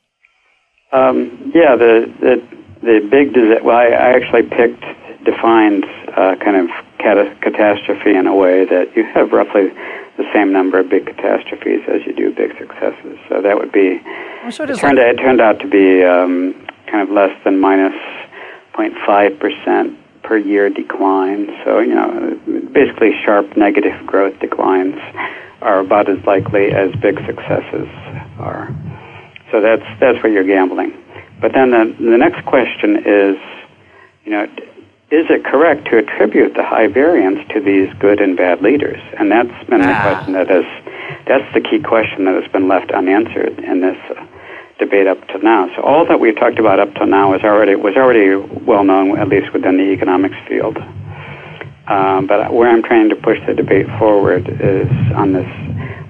Um, 0.92 1.52
yeah, 1.54 1.76
the 1.76 2.12
the 2.20 2.42
the 2.80 3.08
big 3.10 3.34
disa- 3.34 3.62
well, 3.62 3.76
I, 3.76 3.86
I 3.86 4.10
actually 4.16 4.42
picked 4.42 4.84
defined 5.24 5.84
uh, 6.16 6.36
kind 6.36 6.56
of 6.56 6.68
cata- 6.98 7.36
catastrophe 7.42 8.14
in 8.14 8.26
a 8.26 8.34
way 8.34 8.64
that 8.64 8.96
you 8.96 9.04
have 9.04 9.32
roughly 9.32 9.68
the 10.16 10.24
same 10.32 10.52
number 10.52 10.78
of 10.78 10.88
big 10.88 11.06
catastrophes 11.06 11.82
as 11.88 12.00
you 12.06 12.14
do 12.14 12.34
big 12.34 12.56
successes. 12.58 13.18
So 13.28 13.42
that 13.42 13.56
would 13.56 13.72
be 13.72 14.00
so 14.50 14.64
it 14.64 14.70
it 14.70 14.72
is 14.74 14.78
turned 14.78 14.98
like, 14.98 15.06
out, 15.06 15.14
it 15.14 15.18
turned 15.18 15.40
out 15.40 15.60
to 15.60 15.68
be 15.68 16.02
um, 16.02 16.54
kind 16.86 17.02
of 17.02 17.10
less 17.14 17.32
than 17.44 17.60
minus 17.60 17.94
minus 18.76 18.94
0.5 18.96 19.38
percent 19.38 19.98
per 20.22 20.38
year 20.38 20.70
decline. 20.70 21.48
So, 21.64 21.80
you 21.80 21.94
know, 21.94 22.38
basically 22.72 23.12
sharp 23.24 23.56
negative 23.56 24.06
growth 24.06 24.38
declines 24.40 24.96
are 25.60 25.80
about 25.80 26.08
as 26.08 26.24
likely 26.24 26.72
as 26.72 26.94
big 27.00 27.16
successes 27.26 27.88
are. 28.38 28.68
So 29.50 29.60
that's 29.60 29.84
that's 30.00 30.22
where 30.22 30.32
you're 30.32 30.44
gambling. 30.44 30.92
But 31.40 31.52
then 31.52 31.70
the, 31.70 31.94
the 31.98 32.18
next 32.18 32.44
question 32.46 32.96
is, 33.06 33.36
you 34.24 34.32
know, 34.32 34.44
is 35.10 35.24
it 35.30 35.44
correct 35.44 35.86
to 35.86 35.98
attribute 35.98 36.54
the 36.54 36.64
high 36.64 36.88
variance 36.88 37.40
to 37.54 37.60
these 37.60 37.88
good 37.98 38.20
and 38.20 38.36
bad 38.36 38.60
leaders? 38.60 39.00
And 39.18 39.30
that's 39.30 39.68
been 39.68 39.80
ah. 39.80 39.86
the 39.86 39.94
question 40.02 40.32
that 40.34 40.48
has 40.48 40.66
that's 41.26 41.54
the 41.54 41.60
key 41.60 41.80
question 41.80 42.26
that 42.26 42.42
has 42.42 42.50
been 42.52 42.68
left 42.68 42.90
unanswered 42.90 43.58
in 43.60 43.80
this 43.80 43.96
uh, 44.10 44.26
debate 44.78 45.06
up 45.06 45.26
to 45.28 45.38
now. 45.38 45.74
So 45.74 45.82
all 45.82 46.06
that 46.06 46.20
we've 46.20 46.36
talked 46.36 46.58
about 46.58 46.78
up 46.78 46.94
to 46.94 47.06
now 47.06 47.34
is 47.34 47.42
already 47.42 47.74
was 47.74 47.96
already 47.96 48.36
well 48.36 48.84
known, 48.84 49.18
at 49.18 49.28
least 49.28 49.52
within 49.52 49.76
the 49.78 49.90
economics 49.92 50.36
field. 50.46 50.76
Um, 51.88 52.26
but 52.26 52.52
where 52.52 52.68
I'm 52.68 52.82
trying 52.82 53.08
to 53.08 53.16
push 53.16 53.38
the 53.46 53.54
debate 53.54 53.86
forward 53.98 54.48
is 54.60 54.88
on 55.14 55.32
this 55.32 55.48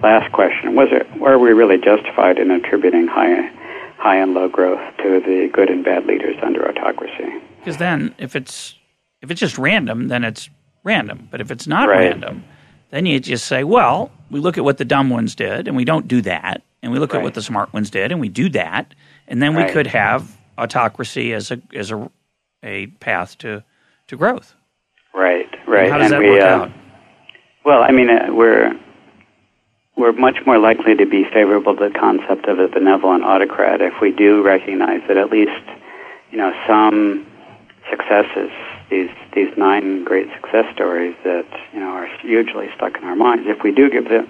last 0.02 0.32
question: 0.32 0.74
Was 0.74 0.88
it 0.90 1.06
were 1.20 1.38
we 1.38 1.52
really 1.52 1.78
justified 1.78 2.38
in 2.38 2.50
attributing 2.50 3.06
high 3.06 3.48
high 3.96 4.16
and 4.16 4.34
low 4.34 4.48
growth 4.48 4.80
to 4.98 5.20
the 5.20 5.48
good 5.52 5.70
and 5.70 5.84
bad 5.84 6.06
leaders 6.06 6.36
under 6.42 6.68
autocracy? 6.68 7.32
Because 7.58 7.76
then, 7.76 8.14
if 8.18 8.34
it's 8.34 8.74
if 9.22 9.30
it's 9.30 9.40
just 9.40 9.58
random, 9.58 10.08
then 10.08 10.24
it's 10.24 10.50
random. 10.84 11.28
But 11.30 11.40
if 11.40 11.50
it's 11.50 11.66
not 11.66 11.88
right. 11.88 12.10
random, 12.10 12.44
then 12.90 13.06
you 13.06 13.20
just 13.20 13.46
say, 13.46 13.64
well, 13.64 14.10
we 14.30 14.40
look 14.40 14.58
at 14.58 14.64
what 14.64 14.78
the 14.78 14.84
dumb 14.84 15.10
ones 15.10 15.34
did, 15.34 15.68
and 15.68 15.76
we 15.76 15.84
don't 15.84 16.08
do 16.08 16.22
that, 16.22 16.62
and 16.82 16.92
we 16.92 16.98
look 16.98 17.12
right. 17.12 17.20
at 17.20 17.24
what 17.24 17.34
the 17.34 17.42
smart 17.42 17.72
ones 17.72 17.90
did, 17.90 18.10
and 18.10 18.20
we 18.20 18.28
do 18.28 18.48
that, 18.50 18.94
and 19.26 19.42
then 19.42 19.54
right. 19.54 19.66
we 19.66 19.72
could 19.72 19.86
have 19.86 20.36
autocracy 20.56 21.32
as 21.32 21.50
a 21.50 21.60
as 21.74 21.92
a 21.92 22.10
a 22.62 22.86
path 22.86 23.38
to 23.38 23.62
to 24.08 24.16
growth. 24.16 24.54
Right, 25.18 25.50
right. 25.66 25.84
And 25.84 25.92
how 25.92 25.98
does 25.98 26.12
and 26.12 26.14
that 26.14 26.20
we, 26.20 26.30
work 26.30 26.42
uh, 26.42 26.46
out? 26.46 26.72
Well, 27.64 27.82
I 27.82 27.90
mean, 27.90 28.08
uh, 28.08 28.28
we're 28.30 28.78
we're 29.96 30.12
much 30.12 30.36
more 30.46 30.58
likely 30.58 30.94
to 30.94 31.06
be 31.06 31.24
favorable 31.24 31.74
to 31.74 31.88
the 31.88 31.98
concept 31.98 32.46
of 32.46 32.60
a 32.60 32.68
benevolent 32.68 33.24
autocrat 33.24 33.80
if 33.80 33.94
we 34.00 34.12
do 34.12 34.42
recognize 34.42 35.00
that 35.08 35.16
at 35.16 35.30
least, 35.30 35.60
you 36.30 36.38
know, 36.38 36.52
some 36.68 37.26
successes, 37.90 38.52
these 38.90 39.10
these 39.34 39.50
nine 39.56 40.04
great 40.04 40.28
success 40.40 40.72
stories 40.72 41.16
that 41.24 41.46
you 41.72 41.80
know 41.80 41.88
are 41.88 42.06
hugely 42.20 42.68
stuck 42.76 42.96
in 42.96 43.02
our 43.02 43.16
minds. 43.16 43.42
If 43.48 43.64
we 43.64 43.72
do 43.72 43.90
give 43.90 44.04
the, 44.04 44.24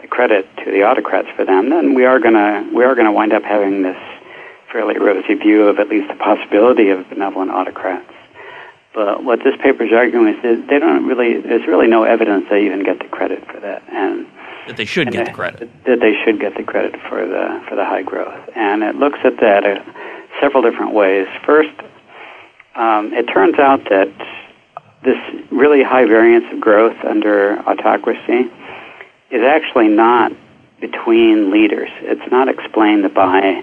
the 0.00 0.06
credit 0.06 0.46
to 0.64 0.70
the 0.70 0.84
autocrats 0.84 1.28
for 1.34 1.44
them, 1.44 1.70
then 1.70 1.94
we 1.94 2.04
are 2.04 2.20
gonna 2.20 2.64
we 2.72 2.84
are 2.84 2.94
gonna 2.94 3.12
wind 3.12 3.32
up 3.32 3.42
having 3.42 3.82
this 3.82 3.98
fairly 4.70 4.98
rosy 4.98 5.34
view 5.34 5.66
of 5.66 5.80
at 5.80 5.88
least 5.88 6.06
the 6.06 6.14
possibility 6.14 6.90
of 6.90 7.08
benevolent 7.08 7.50
autocrats. 7.50 8.12
But 8.94 9.22
what 9.24 9.40
this 9.44 9.54
paper 9.62 9.84
is 9.84 9.92
arguing 9.92 10.34
is 10.34 10.42
that 10.42 10.66
they 10.68 10.78
don't 10.78 11.06
really, 11.06 11.40
there's 11.40 11.66
really 11.66 11.86
no 11.86 12.04
evidence 12.04 12.46
they 12.50 12.64
even 12.66 12.82
get 12.84 12.98
the 12.98 13.08
credit 13.08 13.46
for 13.46 13.60
that. 13.60 13.82
And 13.92 14.26
that 14.66 14.76
they 14.76 14.84
should 14.84 15.10
get 15.10 15.26
the 15.26 15.32
credit. 15.32 15.84
That 15.84 16.00
they 16.00 16.14
should 16.24 16.40
get 16.40 16.54
the 16.56 16.62
credit 16.62 17.00
for 17.08 17.26
the 17.26 17.62
for 17.68 17.74
the 17.74 17.84
high 17.84 18.02
growth, 18.02 18.38
and 18.54 18.82
it 18.82 18.96
looks 18.96 19.18
at 19.24 19.38
that 19.40 19.64
uh, 19.64 19.82
several 20.40 20.62
different 20.62 20.92
ways. 20.92 21.26
First, 21.44 21.72
um, 22.76 23.12
it 23.14 23.24
turns 23.32 23.58
out 23.58 23.84
that 23.84 24.12
this 25.04 25.16
really 25.50 25.82
high 25.82 26.04
variance 26.04 26.44
of 26.52 26.60
growth 26.60 26.96
under 27.04 27.58
autocracy 27.60 28.50
is 29.30 29.42
actually 29.42 29.88
not 29.88 30.32
between 30.80 31.50
leaders. 31.50 31.88
It's 32.02 32.30
not 32.30 32.48
explained 32.48 33.12
by 33.14 33.62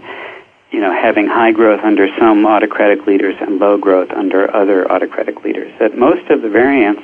you 0.71 0.79
know, 0.79 0.91
having 0.91 1.27
high 1.27 1.51
growth 1.51 1.81
under 1.83 2.07
some 2.19 2.45
autocratic 2.45 3.05
leaders 3.07 3.35
and 3.39 3.59
low 3.59 3.77
growth 3.77 4.09
under 4.11 4.53
other 4.53 4.91
autocratic 4.91 5.43
leaders. 5.43 5.71
That 5.79 5.97
most 5.97 6.29
of 6.29 6.41
the 6.41 6.49
variance, 6.49 7.01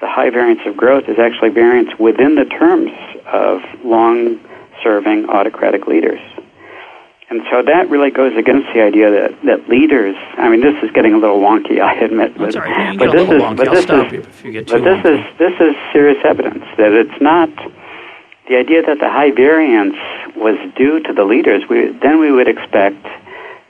the 0.00 0.08
high 0.08 0.30
variance 0.30 0.60
of 0.66 0.76
growth, 0.76 1.08
is 1.08 1.18
actually 1.18 1.50
variance 1.50 1.90
within 1.98 2.34
the 2.34 2.44
terms 2.44 2.92
of 3.26 3.60
long 3.84 4.40
serving 4.82 5.28
autocratic 5.30 5.86
leaders. 5.86 6.20
And 7.30 7.40
so 7.50 7.62
that 7.62 7.88
really 7.88 8.10
goes 8.10 8.36
against 8.36 8.68
the 8.74 8.82
idea 8.82 9.10
that, 9.10 9.42
that 9.44 9.68
leaders, 9.68 10.16
I 10.36 10.50
mean, 10.50 10.60
this 10.60 10.76
is 10.82 10.90
getting 10.90 11.14
a 11.14 11.18
little 11.18 11.40
wonky, 11.40 11.80
I 11.80 11.94
admit. 11.94 12.36
But, 12.36 12.52
but 12.98 13.12
this 13.12 13.28
is, 13.30 13.42
but 13.56 13.70
this 13.72 13.84
is, 13.88 14.66
but 14.70 14.84
this 14.84 15.04
is, 15.06 15.38
this 15.38 15.54
is 15.60 15.74
serious 15.94 16.18
evidence 16.24 16.64
that 16.76 16.92
it's 16.92 17.20
not, 17.22 17.48
the 18.48 18.56
idea 18.56 18.82
that 18.82 18.98
the 18.98 19.08
high 19.08 19.30
variance 19.30 19.96
was 20.36 20.58
due 20.76 21.00
to 21.00 21.12
the 21.12 21.24
leaders, 21.24 21.62
we, 21.68 21.88
then 22.02 22.18
we 22.18 22.32
would 22.32 22.48
expect, 22.48 23.06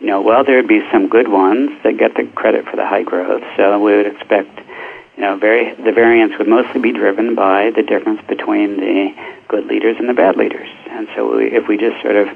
you 0.00 0.06
know, 0.06 0.20
well, 0.20 0.44
there 0.44 0.56
would 0.56 0.68
be 0.68 0.82
some 0.90 1.08
good 1.08 1.28
ones 1.28 1.70
that 1.84 1.98
get 1.98 2.14
the 2.14 2.24
credit 2.34 2.64
for 2.64 2.76
the 2.76 2.86
high 2.86 3.02
growth. 3.02 3.42
So 3.56 3.78
we 3.78 3.94
would 3.96 4.06
expect, 4.06 4.60
you 5.16 5.22
know, 5.22 5.36
very, 5.36 5.74
the 5.74 5.92
variance 5.92 6.32
would 6.38 6.48
mostly 6.48 6.80
be 6.80 6.92
driven 6.92 7.34
by 7.34 7.70
the 7.70 7.82
difference 7.82 8.22
between 8.26 8.78
the 8.78 9.14
good 9.48 9.66
leaders 9.66 9.96
and 9.98 10.08
the 10.08 10.14
bad 10.14 10.36
leaders. 10.36 10.68
And 10.90 11.06
so 11.14 11.36
we, 11.36 11.52
if 11.52 11.68
we 11.68 11.76
just 11.76 12.00
sort 12.00 12.16
of 12.16 12.28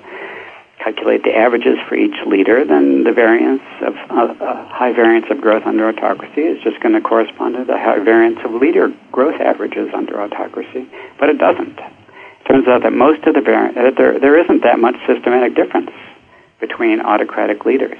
calculate 0.79 1.25
the 1.25 1.35
averages 1.35 1.79
for 1.89 1.97
each 1.97 2.15
leader, 2.27 2.65
then 2.65 3.03
the 3.03 3.13
variance 3.13 3.63
of 3.81 3.95
uh, 4.11 4.35
high 4.69 4.93
variance 4.93 5.27
of 5.31 5.41
growth 5.41 5.67
under 5.67 5.89
autocracy 5.89 6.43
is 6.43 6.63
just 6.63 6.79
going 6.81 6.95
to 6.95 7.01
correspond 7.01 7.57
to 7.57 7.65
the 7.65 7.79
high 7.79 7.99
variance 7.99 8.39
of 8.45 8.53
leader 8.53 8.95
growth 9.11 9.41
averages 9.41 9.89
under 9.95 10.21
autocracy. 10.21 10.87
But 11.19 11.31
it 11.31 11.39
doesn't 11.39 11.81
turns 12.47 12.67
out 12.69 12.83
that 12.83 12.93
most 12.93 13.25
of 13.25 13.35
the 13.35 13.41
vari- 13.41 13.77
uh, 13.77 13.91
there 13.97 14.19
there 14.19 14.39
isn't 14.39 14.63
that 14.63 14.79
much 14.79 14.97
systematic 15.07 15.55
difference 15.55 15.91
between 16.61 17.01
autocratic 17.01 17.65
leaders, 17.65 17.99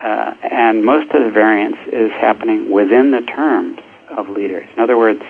uh, 0.00 0.34
and 0.42 0.84
most 0.84 1.10
of 1.12 1.24
the 1.24 1.30
variance 1.30 1.76
is 1.92 2.10
happening 2.12 2.70
within 2.70 3.10
the 3.10 3.22
terms 3.22 3.78
of 4.10 4.28
leaders. 4.28 4.68
In 4.76 4.82
other 4.82 4.98
words, 4.98 5.22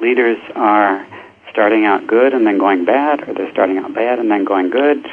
leaders 0.00 0.38
are 0.54 1.06
starting 1.50 1.84
out 1.84 2.06
good 2.06 2.34
and 2.34 2.46
then 2.46 2.58
going 2.58 2.84
bad, 2.84 3.28
or 3.28 3.34
they're 3.34 3.50
starting 3.52 3.78
out 3.78 3.94
bad 3.94 4.18
and 4.18 4.30
then 4.30 4.44
going 4.44 4.70
good, 4.70 5.06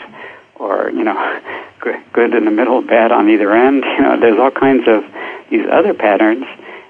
or 0.56 0.90
you 0.92 1.04
know, 1.04 1.42
good 2.14 2.34
in 2.34 2.46
the 2.46 2.52
middle, 2.52 2.82
bad 2.82 3.12
on 3.12 3.30
either 3.30 3.52
end. 3.54 3.84
You 3.98 4.02
know, 4.02 4.20
there's 4.20 4.40
all 4.40 4.52
kinds 4.52 4.88
of 4.88 5.04
these 5.50 5.66
other 5.72 5.94
patterns. 5.94 6.46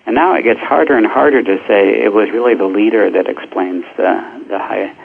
And 0.05 0.15
now 0.15 0.33
it 0.35 0.43
gets 0.43 0.59
harder 0.59 0.97
and 0.97 1.05
harder 1.05 1.43
to 1.43 1.57
say 1.67 2.01
it 2.03 2.13
was 2.13 2.29
really 2.31 2.55
the 2.55 2.65
leader 2.65 3.09
that 3.11 3.27
explains 3.27 3.83
the 3.97 4.45
the 4.47 4.57
high 4.59 4.95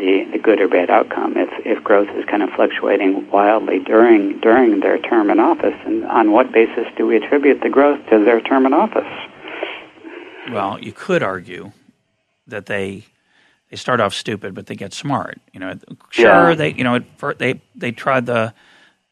the, 0.00 0.24
the 0.32 0.38
good 0.38 0.60
or 0.60 0.68
bad 0.68 0.90
outcome. 0.90 1.34
If, 1.36 1.50
if 1.64 1.84
growth 1.84 2.08
is 2.16 2.24
kind 2.24 2.42
of 2.42 2.50
fluctuating 2.50 3.30
wildly 3.30 3.78
during 3.80 4.40
during 4.40 4.80
their 4.80 4.98
term 4.98 5.30
in 5.30 5.38
office 5.38 5.74
and 5.84 6.04
on 6.06 6.32
what 6.32 6.52
basis 6.52 6.86
do 6.96 7.06
we 7.06 7.16
attribute 7.16 7.60
the 7.60 7.68
growth 7.68 8.00
to 8.08 8.24
their 8.24 8.40
term 8.40 8.66
in 8.66 8.72
office? 8.72 9.12
Well 10.50 10.78
you 10.80 10.92
could 10.92 11.22
argue 11.22 11.72
that 12.46 12.66
they 12.66 13.04
they 13.70 13.76
start 13.76 14.00
off 14.00 14.14
stupid 14.14 14.54
but 14.54 14.66
they 14.66 14.74
get 14.74 14.92
smart. 14.94 15.38
You 15.52 15.60
know 15.60 15.78
sure 16.08 16.50
yeah. 16.50 16.54
they 16.54 16.72
you 16.72 16.84
know 16.84 17.00
they 17.38 17.60
they 17.76 17.92
tried 17.92 18.26
the 18.26 18.54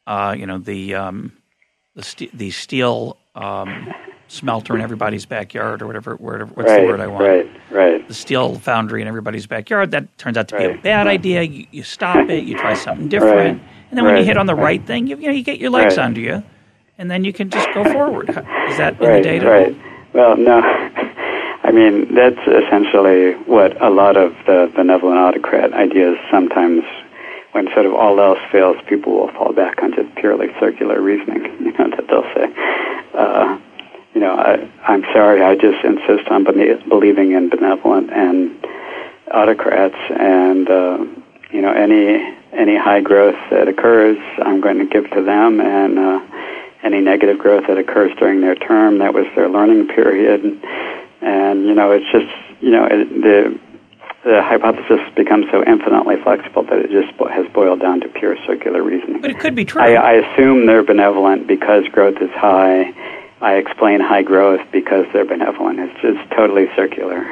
uh, 0.07 0.35
you 0.37 0.47
know 0.47 0.59
the 0.59 0.95
um, 0.95 1.33
the, 1.95 2.03
st- 2.03 2.37
the 2.37 2.51
steel 2.51 3.19
um, 3.35 3.93
smelter 4.29 4.75
in 4.75 4.81
everybody's 4.81 5.27
backyard 5.27 5.83
or 5.83 5.87
whatever. 5.87 6.17
whatever 6.17 6.53
what's 6.55 6.71
right, 6.71 6.81
the 6.83 6.87
word 6.87 7.01
I 7.01 7.07
want? 7.07 7.25
Right, 7.25 7.51
right. 7.71 8.09
The 8.09 8.15
steel 8.15 8.55
foundry 8.59 9.03
in 9.03 9.09
everybody's 9.09 9.47
backyard. 9.47 9.91
That 9.91 10.17
turns 10.19 10.37
out 10.37 10.49
to 10.49 10.57
right. 10.57 10.73
be 10.75 10.79
a 10.79 10.83
bad 10.83 11.07
idea. 11.07 11.43
You, 11.43 11.67
you, 11.71 11.83
stop 11.83 12.29
it. 12.29 12.45
You 12.45 12.57
try 12.57 12.75
something 12.75 13.09
different, 13.09 13.61
Right. 13.61 13.69
and 13.91 13.99
then 13.99 14.05
when 14.05 14.17
you 14.17 14.25
hit 14.25 14.37
on 14.37 14.47
the 14.47 14.55
right 14.55 14.85
thing, 14.87 15.07
you, 15.07 15.17
you 15.17 15.27
know 15.27 15.33
you 15.33 15.43
get 15.43 15.59
your 15.59 15.71
legs 15.71 15.99
under 15.99 16.21
you, 16.21 16.43
and 16.99 17.11
then 17.11 17.25
you 17.25 17.33
can 17.33 17.51
just 17.51 17.69
go 17.75 17.85
forward. 17.85 18.29
Is 18.29 18.77
that 18.77 19.01
in 19.01 19.13
the 19.13 19.21
data? 19.21 19.49
Right. 19.49 19.77
Well, 20.13 20.37
no. 20.37 20.61
I 21.65 21.71
mean, 21.73 22.15
that's 22.15 22.41
essentially 22.47 23.33
what 23.45 23.81
a 23.83 23.91
lot 23.91 24.17
of 24.17 24.33
the 24.47 24.73
benevolent 24.75 25.19
autocrat 25.19 25.75
ideas 25.75 26.17
sometimes 26.31 26.83
when 27.53 27.67
sort 27.75 27.87
of 27.87 27.95
all 27.95 28.21
else 28.21 28.39
fails, 28.53 28.77
people 28.87 29.13
will 29.13 29.33
fall 29.33 29.53
back 29.53 29.83
on 29.83 29.93
just 29.95 30.15
purely 30.17 30.49
circular 30.61 31.01
reasoning. 31.01 31.45
You 31.69 31.73
know 31.73 31.91
that 31.91 32.07
they'll 32.09 32.23
say, 32.35 32.47
uh, 33.15 33.59
you 34.15 34.21
know, 34.21 34.35
I, 34.35 34.71
I'm 34.87 35.03
sorry, 35.13 35.43
I 35.43 35.55
just 35.55 35.85
insist 35.85 36.29
on 36.29 36.45
believing 36.45 37.33
in 37.33 37.51
benevolent 37.51 38.11
and 38.13 38.67
autocrats, 39.33 39.97
and 40.11 40.69
uh, 40.69 40.99
you 41.51 41.63
know, 41.63 41.73
any 41.73 42.37
any 42.53 42.77
high 42.77 43.01
growth 43.01 43.39
that 43.51 43.69
occurs, 43.69 44.19
I'm 44.39 44.61
going 44.61 44.79
to 44.79 44.87
give 44.87 45.11
to 45.11 45.23
them, 45.23 45.61
and 45.61 45.99
uh, 45.99 46.21
any 46.83 47.01
negative 47.01 47.39
growth 47.39 47.65
that 47.69 47.77
occurs 47.77 48.13
during 48.19 48.41
their 48.41 48.55
term, 48.55 48.99
that 48.99 49.13
was 49.13 49.27
their 49.37 49.49
learning 49.49 49.89
period, 49.89 50.43
and, 50.43 50.65
and 51.21 51.67
you 51.67 51.75
know, 51.75 51.93
it's 51.93 52.11
just 52.11 52.33
you 52.61 52.71
know, 52.71 52.87
it, 52.87 53.09
the 53.23 53.61
the 54.25 54.43
hypothesis 54.43 55.01
becomes 55.17 55.47
so 55.51 55.63
infinitely 55.65 56.17
flexible 56.23 56.65
that 56.65 56.79
it 56.79 56.91
just 56.91 57.13
has 57.31 57.47
boiled 57.53 57.81
down 57.81 58.01
to 58.01 58.09
pure 58.09 58.37
circular 58.47 58.83
reasoning. 58.83 59.21
But 59.21 59.31
it 59.31 59.39
could 59.39 59.55
be 59.55 59.65
true. 59.65 59.81
I, 59.81 59.93
I 59.95 60.13
assume 60.15 60.67
they're 60.67 60.83
benevolent 60.83 61.47
because 61.47 61.87
growth 61.93 62.17
is 62.21 62.31
high 62.33 62.93
I 63.41 63.55
explain 63.55 64.01
high 64.01 64.23
growth 64.23 64.61
because 64.73 65.07
they're 65.13 65.25
benevolent. 65.25 65.79
It's 65.79 66.01
just 66.01 66.31
totally 66.33 66.67
circular. 66.75 67.25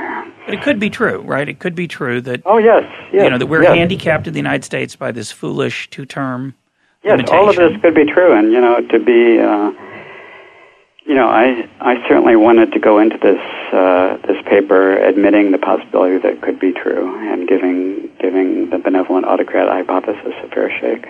But 0.45 0.55
it 0.55 0.62
could 0.62 0.79
be 0.79 0.90
true, 0.90 1.21
right? 1.23 1.49
It 1.49 1.59
could 1.59 1.75
be 1.75 1.88
true 1.88 2.21
that 2.23 2.42
oh 2.47 2.59
yes, 2.59 2.85
yes 3.12 3.25
you 3.25 3.31
know 3.31 3.38
that 3.38 3.47
we're 3.47 3.64
yes. 3.64 3.75
handicapped 3.75 4.27
in 4.27 4.33
the 4.33 4.38
United 4.38 4.64
States 4.64 4.95
by 4.95 5.11
this 5.11 5.33
foolish 5.33 5.90
two-term 5.90 6.55
yes, 7.03 7.12
limitation. 7.12 7.37
all 7.37 7.49
of 7.49 7.57
this 7.57 7.81
could 7.81 7.95
be 7.95 8.05
true, 8.05 8.33
and 8.33 8.53
you 8.53 8.61
know 8.61 8.81
to 8.88 8.99
be 9.01 9.40
uh, 9.40 9.73
you 11.07 11.14
know, 11.14 11.29
I 11.29 11.69
I 11.81 12.07
certainly 12.09 12.35
wanted 12.35 12.73
to 12.73 12.81
go 12.81 12.99
into 12.99 13.16
this 13.16 13.40
uh, 13.73 14.19
this 14.27 14.42
paper 14.47 14.99
admitting 14.99 15.53
the 15.53 15.59
possibility 15.59 16.19
that 16.19 16.33
it 16.35 16.42
could 16.42 16.59
be 16.59 16.73
true 16.73 17.16
and 17.31 17.47
giving 17.49 18.11
giving 18.21 18.71
the 18.71 18.79
benevolent 18.79 19.25
autocrat 19.25 19.69
hypothesis 19.69 20.35
a 20.42 20.49
fair 20.49 20.69
shake. 20.69 21.07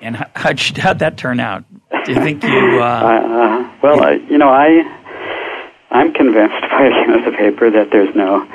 And 0.00 0.16
how, 0.16 0.26
how'd, 0.34 0.60
you, 0.60 0.82
how'd 0.82 1.00
that 1.00 1.16
turn 1.16 1.40
out? 1.40 1.64
Do 2.04 2.12
you 2.12 2.20
think 2.20 2.42
you? 2.42 2.48
Uh, 2.78 2.82
uh, 2.82 3.76
well, 3.82 4.02
I, 4.02 4.12
you 4.30 4.38
know, 4.38 4.48
I 4.48 4.82
I'm 5.90 6.12
convinced 6.12 6.60
by 6.70 6.88
the 6.88 6.94
end 6.94 7.14
of 7.16 7.24
the 7.24 7.36
paper 7.36 7.70
that 7.70 7.90
there's 7.90 8.14
no 8.14 8.46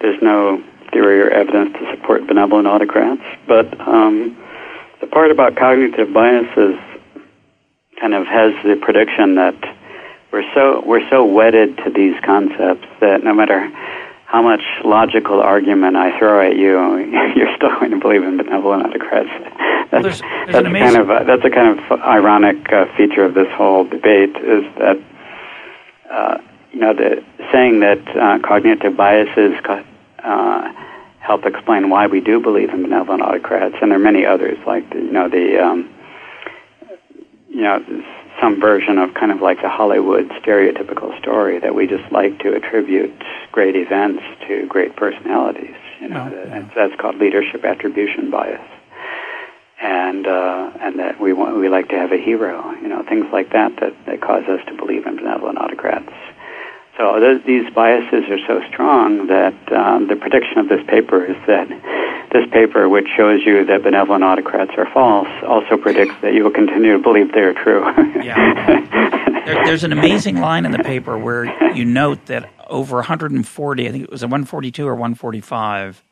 there's 0.00 0.20
no 0.20 0.62
theory 0.92 1.20
or 1.20 1.30
evidence 1.30 1.72
to 1.78 1.96
support 1.96 2.26
benevolent 2.26 2.66
autocrats, 2.66 3.22
but 3.46 3.80
um, 3.80 4.36
the 5.00 5.06
part 5.06 5.30
about 5.30 5.56
cognitive 5.56 6.12
biases 6.12 6.76
kind 8.00 8.14
of 8.14 8.26
has 8.26 8.52
the 8.64 8.76
prediction 8.76 9.36
that 9.36 9.54
we're 10.32 10.44
so 10.54 10.82
we're 10.84 11.08
so 11.08 11.24
wedded 11.24 11.76
to 11.78 11.90
these 11.90 12.14
concepts 12.24 12.86
that 13.00 13.22
no 13.22 13.32
matter 13.32 13.70
how 14.26 14.42
much 14.42 14.62
logical 14.84 15.40
argument 15.40 15.96
I 15.96 16.18
throw 16.18 16.44
at 16.46 16.56
you, 16.56 16.76
you're 17.36 17.54
still 17.56 17.70
going 17.78 17.90
to 17.92 17.98
believe 17.98 18.22
in 18.22 18.38
benevolent 18.38 18.86
autocrats. 18.86 19.28
That's, 19.92 20.04
there's, 20.04 20.20
there's 20.50 20.64
that's 20.64 20.66
kind 20.66 20.96
of 20.96 21.10
a, 21.10 21.24
that's 21.24 21.44
a 21.44 21.50
kind 21.50 21.78
of 21.78 22.00
ironic 22.00 22.72
uh, 22.72 22.86
feature 22.96 23.24
of 23.24 23.34
this 23.34 23.48
whole 23.52 23.84
debate 23.84 24.34
is 24.36 24.64
that 24.78 24.98
uh, 26.10 26.38
you 26.72 26.80
know 26.80 26.94
the 26.94 27.22
saying 27.52 27.80
that 27.80 28.00
uh, 28.16 28.38
cognitive 28.46 28.96
biases 28.96 29.52
uh, 30.24 30.72
help 31.20 31.44
explain 31.44 31.90
why 31.90 32.06
we 32.06 32.20
do 32.20 32.40
believe 32.40 32.70
in 32.70 32.82
benevolent 32.82 33.22
autocrats, 33.22 33.76
and 33.82 33.90
there 33.90 33.98
are 33.98 34.02
many 34.02 34.24
others 34.24 34.58
like 34.66 34.88
the, 34.90 34.96
you 34.96 35.12
know 35.12 35.28
the 35.28 35.62
um, 35.62 35.88
you 37.48 37.62
know 37.62 37.84
some 38.40 38.58
version 38.58 38.96
of 38.96 39.12
kind 39.14 39.30
of 39.30 39.42
like 39.42 39.60
the 39.60 39.68
Hollywood 39.68 40.28
stereotypical 40.42 41.16
story 41.20 41.60
that 41.60 41.74
we 41.74 41.86
just 41.86 42.10
like 42.10 42.38
to 42.40 42.54
attribute 42.54 43.12
great 43.52 43.76
events 43.76 44.22
to 44.48 44.66
great 44.66 44.96
personalities. 44.96 45.76
You 46.00 46.08
know, 46.08 46.28
no, 46.28 46.44
yeah. 46.44 46.68
that's 46.74 46.98
called 46.98 47.16
leadership 47.16 47.64
attribution 47.64 48.30
bias. 48.30 48.66
And 49.82 50.28
uh, 50.28 50.70
and 50.80 50.98
that 51.00 51.20
we 51.20 51.32
want 51.32 51.56
we 51.56 51.68
like 51.68 51.88
to 51.88 51.96
have 51.96 52.12
a 52.12 52.16
hero, 52.16 52.70
you 52.80 52.86
know, 52.86 53.02
things 53.02 53.26
like 53.32 53.50
that 53.50 53.74
that, 53.80 53.92
that 54.06 54.20
cause 54.20 54.44
us 54.44 54.60
to 54.68 54.74
believe 54.74 55.06
in 55.06 55.16
benevolent 55.16 55.58
autocrats. 55.58 56.12
So 56.96 57.18
th- 57.18 57.44
these 57.44 57.72
biases 57.74 58.24
are 58.30 58.38
so 58.46 58.62
strong 58.68 59.26
that 59.26 59.72
um, 59.72 60.08
the 60.08 60.14
prediction 60.14 60.58
of 60.58 60.68
this 60.68 60.86
paper 60.86 61.24
is 61.24 61.36
that 61.46 61.68
this 62.32 62.48
paper, 62.50 62.88
which 62.88 63.08
shows 63.16 63.42
you 63.44 63.64
that 63.64 63.82
benevolent 63.82 64.24
autocrats 64.24 64.72
are 64.76 64.90
false, 64.92 65.28
also 65.42 65.76
predicts 65.76 66.14
that 66.22 66.34
you 66.34 66.44
will 66.44 66.50
continue 66.50 66.92
to 66.92 67.02
believe 67.02 67.32
they 67.32 67.40
are 67.40 67.54
true. 67.54 67.82
yeah. 68.22 69.18
There, 69.42 69.64
there's 69.64 69.82
an 69.82 69.90
amazing 69.90 70.36
line 70.36 70.64
in 70.64 70.70
the 70.70 70.84
paper 70.84 71.18
where 71.18 71.74
you 71.74 71.84
note 71.84 72.26
that 72.26 72.48
over 72.68 72.98
140, 72.98 73.88
I 73.88 73.90
think 73.90 74.04
it 74.04 74.10
was 74.10 74.22
a 74.22 74.26
142 74.26 74.86
or 74.86 74.94
145, 74.94 76.04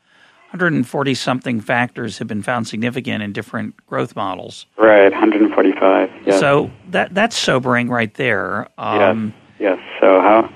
140 0.51 1.13
something 1.13 1.61
factors 1.61 2.17
have 2.17 2.27
been 2.27 2.41
found 2.41 2.67
significant 2.67 3.23
in 3.23 3.31
different 3.31 3.73
growth 3.85 4.17
models. 4.17 4.65
Right, 4.77 5.09
145. 5.09 6.09
Yes. 6.25 6.39
So 6.41 6.69
that 6.89 7.13
that's 7.13 7.37
sobering 7.37 7.87
right 7.87 8.13
there. 8.15 8.67
Um, 8.77 9.33
yes. 9.59 9.79
Yes. 9.79 9.99
So 10.01 10.19
how 10.19 10.49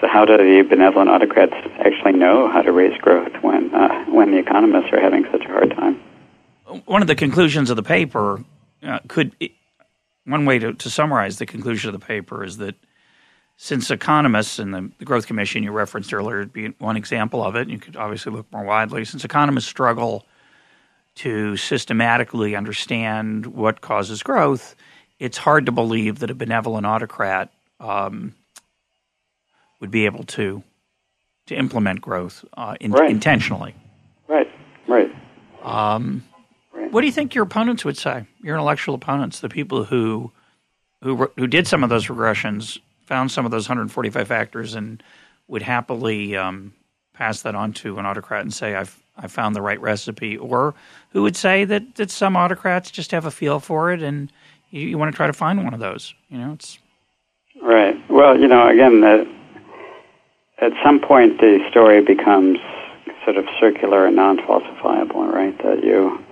so 0.00 0.08
how 0.08 0.24
do 0.24 0.36
the 0.36 0.68
benevolent 0.68 1.08
autocrats 1.08 1.54
actually 1.78 2.14
know 2.14 2.50
how 2.50 2.62
to 2.62 2.72
raise 2.72 2.98
growth 3.00 3.32
when 3.42 3.72
uh, 3.72 4.06
when 4.06 4.32
the 4.32 4.38
economists 4.38 4.92
are 4.92 5.00
having 5.00 5.24
such 5.30 5.44
a 5.44 5.48
hard 5.48 5.70
time? 5.70 6.00
One 6.86 7.00
of 7.00 7.06
the 7.06 7.14
conclusions 7.14 7.70
of 7.70 7.76
the 7.76 7.84
paper 7.84 8.44
uh, 8.82 8.98
could 9.06 9.36
one 10.24 10.46
way 10.46 10.58
to, 10.58 10.74
to, 10.74 10.90
summarize 10.90 11.38
the 11.38 11.46
conclusion 11.46 11.94
of 11.94 11.98
the 11.98 12.04
paper 12.04 12.44
is 12.44 12.58
that 12.58 12.74
since 13.60 13.90
economists 13.90 14.60
and 14.60 14.72
the, 14.72 14.90
the 14.98 15.04
Growth 15.04 15.26
Commission 15.26 15.64
you 15.64 15.72
referenced 15.72 16.14
earlier 16.14 16.38
would 16.38 16.52
be 16.52 16.68
one 16.78 16.96
example 16.96 17.42
of 17.42 17.56
it, 17.56 17.68
you 17.68 17.78
could 17.78 17.96
obviously 17.96 18.32
look 18.32 18.50
more 18.52 18.62
widely. 18.62 19.04
Since 19.04 19.24
economists 19.24 19.66
struggle 19.66 20.24
to 21.16 21.56
systematically 21.56 22.54
understand 22.54 23.46
what 23.46 23.80
causes 23.80 24.22
growth, 24.22 24.76
it's 25.18 25.36
hard 25.36 25.66
to 25.66 25.72
believe 25.72 26.20
that 26.20 26.30
a 26.30 26.34
benevolent 26.34 26.86
autocrat 26.86 27.52
um, 27.80 28.32
would 29.80 29.90
be 29.90 30.06
able 30.06 30.24
to 30.24 30.62
to 31.46 31.56
implement 31.56 32.00
growth 32.00 32.44
uh, 32.58 32.76
in, 32.78 32.92
right. 32.92 33.10
intentionally. 33.10 33.74
Right. 34.28 34.48
Right. 34.86 35.10
Um, 35.62 36.22
right. 36.72 36.92
What 36.92 37.00
do 37.00 37.06
you 37.06 37.12
think 37.12 37.34
your 37.34 37.44
opponents 37.44 37.86
would 37.86 37.96
say? 37.96 38.26
Your 38.42 38.54
intellectual 38.54 38.94
opponents, 38.94 39.40
the 39.40 39.48
people 39.48 39.82
who 39.82 40.30
who 41.02 41.28
who 41.36 41.46
did 41.48 41.66
some 41.66 41.82
of 41.82 41.90
those 41.90 42.06
regressions, 42.06 42.78
found 43.08 43.32
some 43.32 43.44
of 43.46 43.50
those 43.50 43.68
145 43.68 44.28
factors, 44.28 44.74
and 44.74 45.02
would 45.48 45.62
happily 45.62 46.36
um, 46.36 46.74
pass 47.14 47.42
that 47.42 47.54
on 47.54 47.72
to 47.72 47.98
an 47.98 48.06
autocrat 48.06 48.42
and 48.42 48.52
say, 48.52 48.74
"I've 48.74 49.02
I 49.16 49.26
found 49.26 49.56
the 49.56 49.62
right 49.62 49.80
recipe," 49.80 50.36
or 50.36 50.74
who 51.10 51.22
would 51.22 51.36
say 51.36 51.64
that 51.64 51.94
that 51.96 52.10
some 52.10 52.36
autocrats 52.36 52.90
just 52.90 53.10
have 53.10 53.24
a 53.24 53.30
feel 53.30 53.58
for 53.58 53.90
it, 53.90 54.02
and 54.02 54.30
you, 54.70 54.82
you 54.82 54.98
want 54.98 55.12
to 55.12 55.16
try 55.16 55.26
to 55.26 55.32
find 55.32 55.64
one 55.64 55.74
of 55.74 55.80
those. 55.80 56.14
You 56.28 56.38
know, 56.38 56.52
it's 56.52 56.78
right. 57.62 57.96
Well, 58.10 58.38
you 58.38 58.46
know, 58.46 58.68
again, 58.68 59.00
the 59.00 59.26
at 60.60 60.72
some 60.84 61.00
point 61.00 61.40
the 61.40 61.58
story 61.70 62.02
becomes 62.02 62.58
sort 63.24 63.36
of 63.36 63.46
circular 63.60 64.06
and 64.06 64.16
non-falsifiable, 64.16 65.32
right? 65.32 65.56
That 65.62 65.84
you, 65.84 66.24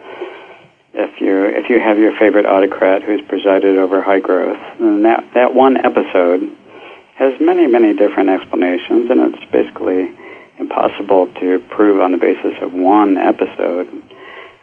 if 0.95 1.21
you 1.21 1.45
if 1.45 1.69
you 1.69 1.81
have 1.81 1.99
your 1.99 2.17
favorite 2.17 2.47
autocrat 2.47 3.03
who's 3.03 3.21
presided 3.23 3.77
over 3.77 4.03
high 4.03 4.21
growth, 4.21 4.61
then 4.79 5.03
that 5.03 5.25
that 5.35 5.55
one 5.55 5.77
episode 5.77 6.56
has 7.17 7.33
many 7.41 7.67
many 7.67 7.95
different 7.95 8.29
explanations, 8.31 9.11
and 9.11 9.35
it's 9.35 9.45
basically 9.51 10.11
impossible 10.59 11.27
to 11.41 11.59
prove 11.71 12.01
on 12.01 12.13
the 12.13 12.19
basis 12.19 12.55
of 12.63 12.73
one 12.73 13.17
episode 13.17 13.89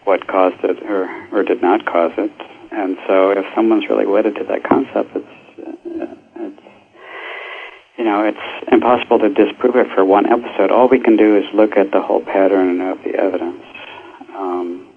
what 0.06 0.28
caused 0.28 0.64
it 0.64 0.82
or 0.84 1.10
or 1.32 1.44
did 1.44 1.62
not 1.62 1.86
cause 1.86 2.14
it. 2.18 2.32
And 2.72 2.98
so, 3.08 3.30
if 3.32 3.46
someone's 3.54 3.88
really 3.88 4.08
wedded 4.08 4.36
to 4.36 4.44
that 4.46 4.64
concept, 4.64 5.16
it's 5.16 5.44
you 7.98 8.04
know, 8.04 8.26
it's 8.26 8.72
impossible 8.72 9.20
to 9.20 9.30
disprove 9.30 9.76
it 9.76 9.88
for 9.94 10.04
one 10.04 10.26
episode. 10.26 10.72
All 10.72 10.88
we 10.88 11.00
can 11.00 11.16
do 11.16 11.38
is 11.38 11.46
look 11.54 11.78
at 11.78 11.92
the 11.92 12.02
whole 12.02 12.22
pattern 12.22 12.82
of 12.82 12.98
the 13.04 13.16
evidence. 13.16 13.64
Um, 14.36 14.88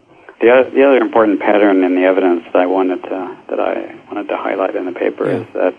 the 0.41 0.51
other, 0.51 0.71
the 0.71 0.83
other 0.83 0.97
important 0.99 1.41
pattern 1.41 1.85
in 1.85 1.95
the 1.95 2.03
evidence 2.03 2.45
that 2.53 2.57
I 2.57 2.67
wanted 2.67 3.03
to 3.05 3.37
that 3.49 3.61
I 3.61 3.95
wanted 4.07 4.29
to 4.29 4.37
highlight 4.37 4.77
in 4.77 4.87
the 4.87 4.93
paper 4.93 5.31
yeah. 5.31 5.41
is 5.41 5.47
that 5.55 5.75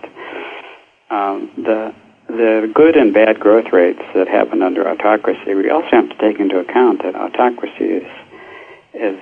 um, 1.10 1.50
the 1.56 1.94
the 2.28 2.70
good 2.74 2.94
and 2.94 3.14
bad 3.14 3.40
growth 3.40 3.72
rates 3.72 4.02
that 4.14 4.28
happen 4.28 4.62
under 4.62 4.86
autocracy. 4.86 5.54
We 5.54 5.70
also 5.70 5.88
have 5.92 6.10
to 6.10 6.16
take 6.18 6.38
into 6.38 6.58
account 6.58 7.02
that 7.02 7.14
autocracy 7.14 7.84
is 7.84 8.06
is 8.92 9.18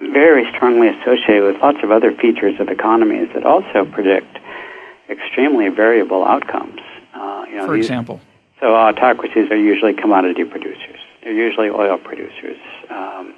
very 0.00 0.50
strongly 0.54 0.88
associated 0.88 1.44
with 1.44 1.56
lots 1.60 1.78
of 1.82 1.90
other 1.90 2.12
features 2.12 2.58
of 2.58 2.68
economies 2.68 3.28
that 3.34 3.44
also 3.44 3.84
predict 3.84 4.38
extremely 5.10 5.68
variable 5.68 6.24
outcomes. 6.24 6.80
Uh, 7.12 7.44
you 7.48 7.56
know, 7.56 7.66
For 7.66 7.76
these, 7.76 7.84
example? 7.84 8.20
So 8.60 8.74
autocracies 8.74 9.50
are 9.50 9.56
usually 9.56 9.92
commodity 9.92 10.44
producers. 10.44 11.00
They're 11.22 11.32
usually 11.32 11.68
oil 11.68 11.98
producers. 11.98 12.58
Um, 12.88 13.34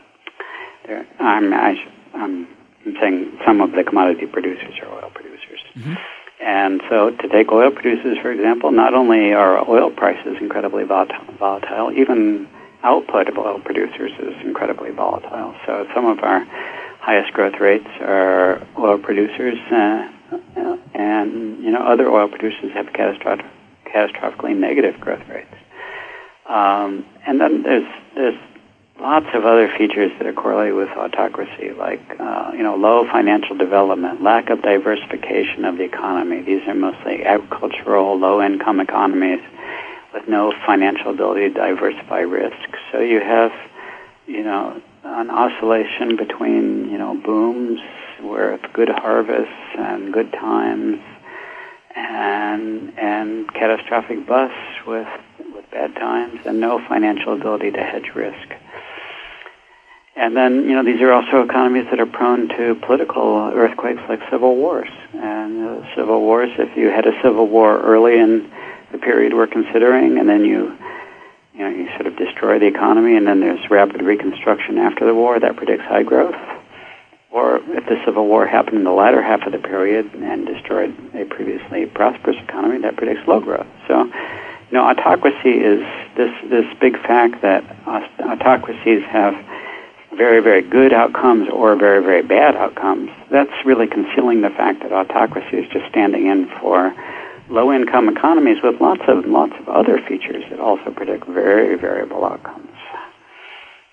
I'm, 1.18 1.52
I, 1.52 1.76
am 2.14 2.46
saying 3.00 3.38
some 3.44 3.60
of 3.60 3.72
the 3.72 3.82
commodity 3.84 4.26
producers 4.26 4.74
are 4.82 4.88
oil 4.88 5.10
producers. 5.12 5.60
Mm-hmm. 5.76 5.94
And 6.42 6.82
so, 6.90 7.10
to 7.10 7.28
take 7.28 7.52
oil 7.52 7.70
producers, 7.70 8.18
for 8.20 8.32
example, 8.32 8.72
not 8.72 8.94
only 8.94 9.32
are 9.32 9.68
oil 9.68 9.90
prices 9.90 10.36
incredibly 10.40 10.82
volatile, 10.82 11.92
even 11.92 12.48
output 12.82 13.28
of 13.28 13.38
oil 13.38 13.60
producers 13.60 14.10
is 14.18 14.34
incredibly 14.44 14.90
volatile. 14.90 15.54
So, 15.66 15.86
some 15.94 16.04
of 16.04 16.18
our 16.24 16.44
highest 17.00 17.32
growth 17.32 17.60
rates 17.60 17.86
are 18.00 18.60
oil 18.76 18.98
producers, 18.98 19.56
uh, 19.70 20.08
and 20.94 21.62
you 21.62 21.70
know 21.70 21.82
other 21.82 22.10
oil 22.10 22.28
producers 22.28 22.72
have 22.74 22.92
catastrophic 22.92 23.46
catastrophically 23.86 24.56
negative 24.56 24.98
growth 25.00 25.26
rates. 25.28 25.54
Um, 26.48 27.04
and 27.26 27.40
then 27.40 27.62
there's 27.62 27.88
there's 28.14 28.38
lots 29.02 29.26
of 29.34 29.44
other 29.44 29.68
features 29.76 30.12
that 30.18 30.26
are 30.26 30.32
correlated 30.32 30.74
with 30.74 30.88
autocracy, 30.90 31.72
like 31.72 32.00
uh, 32.20 32.52
you 32.54 32.62
know 32.62 32.76
low 32.76 33.04
financial 33.10 33.56
development, 33.56 34.22
lack 34.22 34.48
of 34.48 34.62
diversification 34.62 35.64
of 35.64 35.76
the 35.76 35.84
economy. 35.84 36.40
These 36.42 36.66
are 36.68 36.74
mostly 36.74 37.24
agricultural, 37.24 38.18
low-income 38.18 38.80
economies 38.80 39.40
with 40.14 40.28
no 40.28 40.52
financial 40.64 41.10
ability 41.10 41.48
to 41.48 41.54
diversify 41.54 42.20
risk. 42.20 42.68
So 42.92 43.00
you 43.00 43.20
have 43.20 43.52
you 44.26 44.44
know 44.44 44.80
an 45.04 45.30
oscillation 45.30 46.16
between 46.16 46.88
you 46.88 46.98
know 46.98 47.14
booms 47.16 47.80
with 48.22 48.60
good 48.72 48.88
harvests 48.88 49.76
and 49.76 50.12
good 50.12 50.30
times 50.32 51.00
and 51.96 52.96
and 52.96 53.52
catastrophic 53.52 54.24
busts 54.26 54.86
with 54.86 55.08
with 55.54 55.68
bad 55.72 55.92
times 55.96 56.40
and 56.46 56.60
no 56.60 56.78
financial 56.86 57.32
ability 57.34 57.72
to 57.72 57.82
hedge 57.82 58.12
risk. 58.14 58.61
And 60.14 60.36
then, 60.36 60.68
you 60.68 60.74
know, 60.74 60.84
these 60.84 61.00
are 61.00 61.10
also 61.10 61.42
economies 61.42 61.86
that 61.90 61.98
are 61.98 62.06
prone 62.06 62.48
to 62.48 62.74
political 62.86 63.50
earthquakes 63.54 64.02
like 64.08 64.20
civil 64.30 64.56
wars. 64.56 64.90
And 65.14 65.66
uh, 65.66 65.96
civil 65.96 66.20
wars, 66.20 66.50
if 66.58 66.76
you 66.76 66.90
had 66.90 67.06
a 67.06 67.12
civil 67.22 67.48
war 67.48 67.80
early 67.80 68.18
in 68.18 68.50
the 68.92 68.98
period 68.98 69.32
we're 69.32 69.46
considering, 69.46 70.18
and 70.18 70.28
then 70.28 70.44
you, 70.44 70.76
you 71.54 71.60
know, 71.60 71.68
you 71.70 71.88
sort 71.94 72.06
of 72.06 72.16
destroy 72.16 72.58
the 72.58 72.66
economy, 72.66 73.16
and 73.16 73.26
then 73.26 73.40
there's 73.40 73.70
rapid 73.70 74.02
reconstruction 74.02 74.76
after 74.76 75.06
the 75.06 75.14
war, 75.14 75.40
that 75.40 75.56
predicts 75.56 75.84
high 75.84 76.02
growth. 76.02 76.36
Or 77.30 77.56
if 77.56 77.86
the 77.86 77.98
Civil 78.04 78.26
War 78.26 78.46
happened 78.46 78.76
in 78.76 78.84
the 78.84 78.92
latter 78.92 79.22
half 79.22 79.46
of 79.46 79.52
the 79.52 79.58
period 79.58 80.12
and 80.14 80.46
destroyed 80.46 80.94
a 81.14 81.24
previously 81.24 81.86
prosperous 81.86 82.36
economy, 82.36 82.78
that 82.82 82.96
predicts 82.96 83.26
low 83.26 83.40
growth. 83.40 83.66
So, 83.88 84.04
you 84.04 84.72
know, 84.72 84.84
autocracy 84.84 85.56
is 85.56 85.80
this 86.14 86.32
this 86.50 86.66
big 86.78 87.00
fact 87.00 87.40
that 87.40 87.64
autocracies 88.20 89.02
have 89.04 89.34
very, 90.16 90.40
very 90.40 90.62
good 90.62 90.92
outcomes 90.92 91.48
or 91.50 91.76
very, 91.76 92.02
very 92.02 92.22
bad 92.22 92.56
outcomes, 92.56 93.10
that's 93.30 93.52
really 93.64 93.86
concealing 93.86 94.42
the 94.42 94.50
fact 94.50 94.82
that 94.82 94.92
autocracy 94.92 95.58
is 95.58 95.70
just 95.72 95.88
standing 95.88 96.26
in 96.26 96.48
for 96.60 96.94
low 97.48 97.72
income 97.72 98.08
economies 98.08 98.58
with 98.62 98.80
lots 98.80 99.02
of 99.08 99.26
lots 99.26 99.52
of 99.58 99.68
other 99.68 100.00
features 100.06 100.44
that 100.50 100.60
also 100.60 100.90
predict 100.90 101.26
very 101.26 101.76
variable 101.76 102.24
outcomes. 102.24 102.68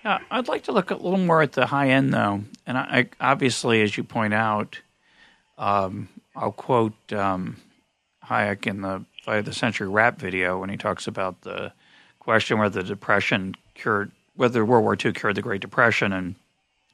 Yeah, 0.04 0.18
I'd 0.30 0.48
like 0.48 0.64
to 0.64 0.72
look 0.72 0.90
a 0.90 0.94
little 0.94 1.18
more 1.18 1.42
at 1.42 1.52
the 1.52 1.66
high 1.66 1.90
end 1.90 2.14
though, 2.14 2.42
and 2.66 2.78
I, 2.78 3.08
I 3.20 3.32
obviously, 3.32 3.82
as 3.82 3.96
you 3.96 4.04
point 4.04 4.32
out, 4.32 4.80
um, 5.58 6.08
I'll 6.34 6.52
quote 6.52 7.12
um, 7.12 7.56
Hayek 8.24 8.66
in 8.66 8.80
the 8.80 9.04
Fight 9.24 9.40
of 9.40 9.44
the 9.44 9.52
Century 9.52 9.88
rap 9.88 10.18
video 10.18 10.58
when 10.58 10.70
he 10.70 10.78
talks 10.78 11.06
about 11.06 11.42
the 11.42 11.72
question 12.18 12.58
whether 12.58 12.82
the 12.82 12.88
depression 12.88 13.54
cured 13.74 14.10
whether 14.40 14.64
World 14.64 14.84
War 14.84 14.96
II 14.96 15.12
cured 15.12 15.34
the 15.34 15.42
Great 15.42 15.60
Depression, 15.60 16.14
and 16.14 16.34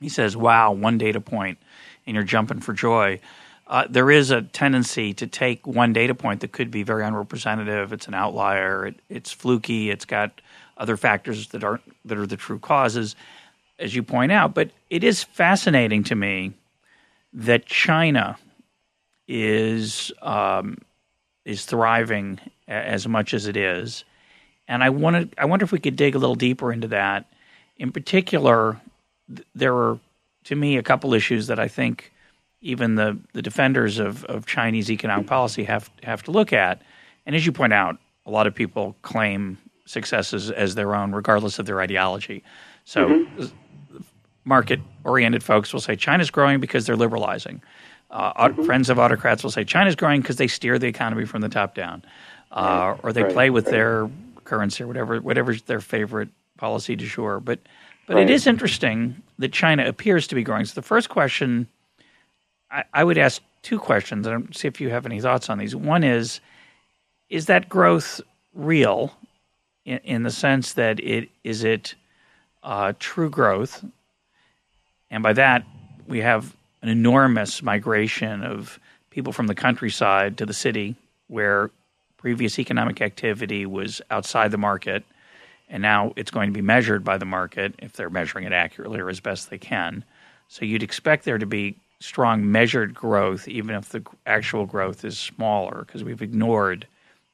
he 0.01 0.09
says, 0.09 0.37
"Wow, 0.37 0.73
one 0.73 0.99
data 0.99 1.21
point, 1.21 1.59
and 2.05 2.17
you're 2.17 2.25
jumping 2.25 2.59
for 2.59 2.73
joy." 2.73 3.21
Uh, 3.69 3.87
there 3.89 4.11
is 4.11 4.33
a 4.33 4.43
tendency 4.43 5.15
to 5.15 5.29
take 5.29 5.65
one 5.65 5.93
data 5.93 6.13
point 6.13 6.41
that 6.41 6.51
could 6.51 6.73
be 6.73 6.83
very 6.83 7.05
unrepresentative. 7.05 7.93
It's 7.93 8.09
an 8.09 8.15
outlier. 8.15 8.87
It, 8.87 8.97
it's 9.09 9.31
fluky. 9.31 9.91
It's 9.91 10.05
got 10.05 10.41
other 10.77 10.97
factors 10.97 11.47
that 11.51 11.63
aren't 11.63 11.83
that 12.05 12.19
are 12.19 12.27
the 12.27 12.37
true 12.37 12.59
causes, 12.59 13.15
as 13.79 13.95
you 13.95 14.03
point 14.03 14.33
out. 14.33 14.53
But 14.53 14.73
it 14.91 15.05
is 15.05 15.23
fascinating 15.23 16.03
to 16.05 16.17
me 16.17 16.53
that 17.33 17.65
China 17.67 18.39
is 19.29 20.11
um, 20.21 20.79
is 21.45 21.65
thriving 21.65 22.41
as 22.67 23.07
much 23.07 23.35
as 23.35 23.47
it 23.47 23.57
is, 23.57 24.05
and 24.67 24.83
I 24.83 24.91
wanted 24.91 25.33
I 25.39 25.45
wonder 25.45 25.65
if 25.65 25.71
we 25.71 25.79
could 25.79 25.95
dig 25.95 26.17
a 26.17 26.19
little 26.19 26.35
deeper 26.35 26.73
into 26.73 26.89
that 26.89 27.27
in 27.79 27.93
particular, 27.93 28.81
there 29.55 29.75
are, 29.75 29.99
to 30.45 30.55
me, 30.55 30.77
a 30.77 30.83
couple 30.83 31.15
issues 31.15 31.47
that 31.49 31.59
I 31.59 31.69
think 31.69 32.13
even 32.61 32.95
the, 32.95 33.19
the 33.33 33.43
defenders 33.43 33.99
of, 33.99 34.25
of 34.25 34.47
Chinese 34.47 34.91
economic 34.91 35.27
policy 35.27 35.65
have 35.65 35.91
have 36.03 36.23
to 36.25 36.31
look 36.31 36.53
at. 36.53 36.83
And 37.27 37.37
as 37.37 37.45
you 37.45 37.53
point 37.53 37.73
out, 37.73 37.99
a 38.25 38.31
lot 38.31 38.47
of 38.47 38.55
people 38.55 38.97
claim 39.03 39.59
successes 39.85 40.51
as 40.51 40.75
their 40.75 40.95
own, 40.95 41.13
regardless 41.13 41.59
of 41.59 41.67
their 41.67 41.81
ideology. 41.81 42.43
So, 42.85 43.09
mm-hmm. 43.09 43.99
market 44.45 44.81
oriented 45.05 45.43
folks 45.43 45.73
will 45.73 45.81
say 45.81 45.97
China's 45.97 46.31
growing 46.31 46.61
because 46.61 46.87
they're 46.87 46.97
liberalizing. 46.97 47.63
Uh, 48.11 48.49
mm-hmm. 48.49 48.65
Friends 48.65 48.89
of 48.91 48.99
autocrats 48.99 49.43
will 49.43 49.51
say 49.51 49.65
China's 49.65 49.97
growing 49.97 50.21
because 50.21 50.37
they 50.37 50.47
steer 50.47 50.79
the 50.79 50.87
economy 50.87 51.25
from 51.25 51.41
the 51.41 51.49
top 51.49 51.75
down, 51.75 52.05
uh, 52.53 52.97
or 53.03 53.13
they 53.13 53.25
right, 53.25 53.33
play 53.33 53.51
with 53.51 53.67
right. 53.67 53.73
their 53.73 54.11
currency 54.45 54.85
or 54.85 54.87
whatever, 54.87 55.21
whatever's 55.21 55.63
their 55.63 55.81
favorite 55.81 56.29
policy 56.57 56.97
du 56.97 57.07
jour. 57.07 57.41
But 57.41 57.61
but 58.07 58.17
right. 58.17 58.31
it 58.31 58.33
is 58.33 58.47
interesting 58.47 59.23
that 59.39 59.53
China 59.53 59.87
appears 59.87 60.27
to 60.29 60.35
be 60.35 60.43
growing. 60.43 60.65
So 60.65 60.75
the 60.75 60.83
first 60.83 61.09
question, 61.09 61.69
I, 62.71 62.85
I 62.95 63.05
would 63.05 63.19
ask 63.19 63.43
two 63.63 63.79
questions 63.79 64.27
and 64.27 64.55
see 64.55 64.69
if 64.69 64.81
you 64.81 64.91
have 64.91 65.07
any 65.07 65.21
thoughts 65.21 65.51
on 65.51 65.59
these. 65.59 65.75
One 65.75 66.05
is, 66.05 66.41
is 67.29 67.47
that 67.47 67.69
growth 67.69 68.21
real 68.55 69.13
in, 69.85 69.99
in 70.05 70.23
the 70.23 70.31
sense 70.31 70.75
that 70.75 71.01
it 71.01 71.29
is 71.43 71.65
it 71.65 71.97
uh, 72.63 72.93
true 73.01 73.29
growth? 73.29 73.85
And 75.11 75.23
by 75.23 75.33
that, 75.33 75.65
we 76.07 76.21
have 76.21 76.57
an 76.83 76.89
enormous 76.89 77.63
migration 77.63 78.45
of 78.45 78.79
people 79.11 79.33
from 79.33 79.49
the 79.49 79.55
countryside 79.55 80.39
to 80.39 80.47
the 80.47 80.55
city 80.55 80.95
where 81.27 81.71
previous 82.19 82.59
economic 82.59 83.01
activity 83.01 83.67
was 83.67 84.01
outside 84.11 84.53
the 84.53 84.59
market– 84.59 85.03
and 85.69 85.83
now 85.83 86.13
it's 86.17 86.31
going 86.31 86.49
to 86.49 86.55
be 86.55 86.63
measured 86.63 87.05
by 87.05 87.19
the 87.19 87.25
market 87.25 87.75
if 87.79 87.93
they're 87.93 88.11
measuring 88.11 88.45
it 88.45 88.53
accurately 88.53 89.01
or 89.01 89.09
as 89.09 89.21
best 89.21 89.51
they 89.51 89.59
can. 89.59 90.05
So 90.49 90.65
you'd 90.65 90.83
expect 90.83 91.25
there 91.25 91.39
to 91.39 91.47
be 91.47 91.77
strong 92.01 92.51
measured 92.51 92.95
growth, 92.95 93.49
even 93.49 93.75
if 93.75 93.89
the 93.89 94.05
actual 94.27 94.67
growth 94.67 95.05
is 95.05 95.19
smaller, 95.19 95.85
because 95.87 96.05
we've 96.05 96.23
ignored 96.23 96.87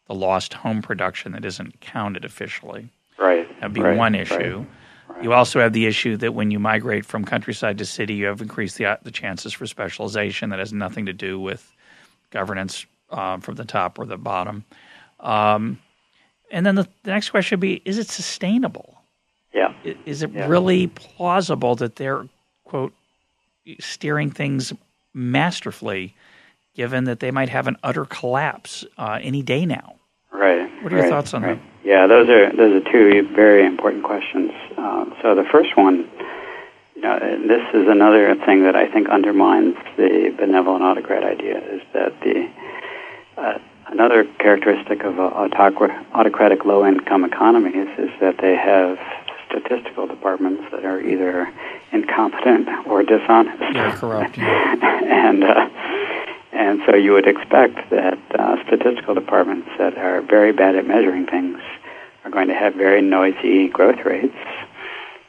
the 0.07 0.14
lost 0.14 0.55
home 0.55 0.83
production 0.83 1.33
that 1.33 1.45
isn't 1.45 1.81
counted 1.81 2.25
officially. 2.25 2.88
Right. 3.18 3.49
That'd 3.61 3.75
be 3.75 3.83
right, 3.83 3.97
one 3.97 4.14
issue. 4.14 4.64
Right, 5.09 5.25
You 5.25 5.33
also 5.33 5.61
have 5.61 5.73
the 5.73 5.87
issue 5.87 6.16
that 6.18 6.35
when 6.35 6.51
you 6.51 6.59
migrate 6.59 7.05
from 7.05 7.25
countryside 7.25 7.79
to 7.79 7.85
city, 7.85 8.14
you 8.14 8.27
have 8.27 8.40
increased 8.40 8.79
the, 8.79 8.99
the 9.03 9.11
chances 9.11 9.53
for 9.53 9.66
specialization 9.66 10.51
that 10.51 10.59
has 10.59 10.73
nothing 10.73 11.07
to 11.07 11.12
do 11.12 11.38
with 11.38 11.71
governance 12.31 12.87
uh, 13.11 13.37
from 13.38 13.57
the 13.57 13.64
top 13.64 13.99
or 13.99 14.07
the 14.07 14.16
bottom. 14.16 14.64
Um, 15.21 15.79
and 16.52 16.64
then 16.64 16.76
the, 16.76 16.86
the 17.02 17.10
next 17.10 17.30
question 17.30 17.56
would 17.56 17.60
be: 17.60 17.82
Is 17.84 17.98
it 17.98 18.08
sustainable? 18.08 18.98
Yeah. 19.52 19.72
Is 20.06 20.22
it 20.22 20.30
yeah. 20.32 20.46
really 20.46 20.86
plausible 20.86 21.74
that 21.76 21.96
they're 21.96 22.26
quote 22.64 22.92
steering 23.80 24.30
things 24.30 24.72
masterfully, 25.14 26.14
given 26.74 27.04
that 27.04 27.20
they 27.20 27.30
might 27.30 27.48
have 27.48 27.66
an 27.66 27.76
utter 27.82 28.04
collapse 28.04 28.84
uh, 28.98 29.18
any 29.20 29.42
day 29.42 29.66
now? 29.66 29.96
Right. 30.32 30.70
What 30.82 30.92
are 30.92 30.96
your 30.96 31.08
thoughts 31.08 31.34
on 31.34 31.42
right. 31.42 31.54
that? 31.56 31.86
Yeah, 31.86 32.06
those 32.06 32.28
are 32.28 32.54
those 32.56 32.82
are 32.82 32.92
two 32.92 33.28
very 33.34 33.66
important 33.66 34.04
questions. 34.04 34.50
Um, 34.76 35.14
so 35.22 35.34
the 35.34 35.44
first 35.50 35.76
one, 35.76 36.08
you 36.94 37.02
know, 37.02 37.18
this 37.46 37.62
is 37.74 37.88
another 37.88 38.34
thing 38.46 38.64
that 38.64 38.76
I 38.76 38.90
think 38.90 39.08
undermines 39.08 39.76
the 39.96 40.34
benevolent 40.36 40.82
autocrat 40.82 41.24
idea 41.24 41.58
is 41.74 41.82
that 41.92 42.18
the 42.20 42.48
uh, 43.36 43.58
Another 43.92 44.24
characteristic 44.24 45.05
of 45.05 45.18
autocratic 45.18 46.64
low 46.64 46.87
income 46.87 47.24
economies 47.24 47.88
is 47.98 48.09
that 48.20 48.38
they 48.38 48.57
have 48.57 48.98
statistical 49.46 50.07
departments 50.07 50.62
that 50.72 50.87
are 50.87 50.98
either 50.98 51.52
incompetent 51.92 52.68
or 52.87 53.02
dishonest. 53.02 53.61
Yeah, 53.61 53.94
corrupt. 53.94 54.38
Yeah. 54.38 54.76
and 55.28 55.44
uh, 55.44 55.68
and 56.52 56.81
so 56.87 56.96
you 56.96 57.12
would 57.12 57.28
expect 57.28 57.90
that 57.90 58.18
uh, 58.38 58.64
statistical 58.66 59.12
departments 59.14 59.68
that 59.76 59.98
are 59.98 60.22
very 60.22 60.52
bad 60.52 60.74
at 60.74 60.87
measuring 60.87 61.26
things 61.26 61.59
are 62.24 62.31
going 62.31 62.48
to 62.48 62.55
have 62.55 62.74
very 62.74 63.02
noisy 63.02 63.68
growth 63.68 64.07
rates. 64.07 64.35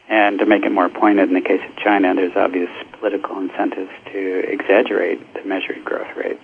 And 0.08 0.40
to 0.40 0.46
make 0.46 0.64
it 0.64 0.72
more 0.72 0.88
pointed, 0.88 1.28
in 1.28 1.36
the 1.36 1.42
case 1.42 1.62
of 1.70 1.76
China, 1.76 2.16
there's 2.16 2.38
obvious 2.38 2.70
political 2.94 3.38
incentives 3.40 3.92
to 4.14 4.50
exaggerate 4.50 5.34
the 5.34 5.44
measured 5.44 5.84
growth 5.84 6.16
rate. 6.16 6.40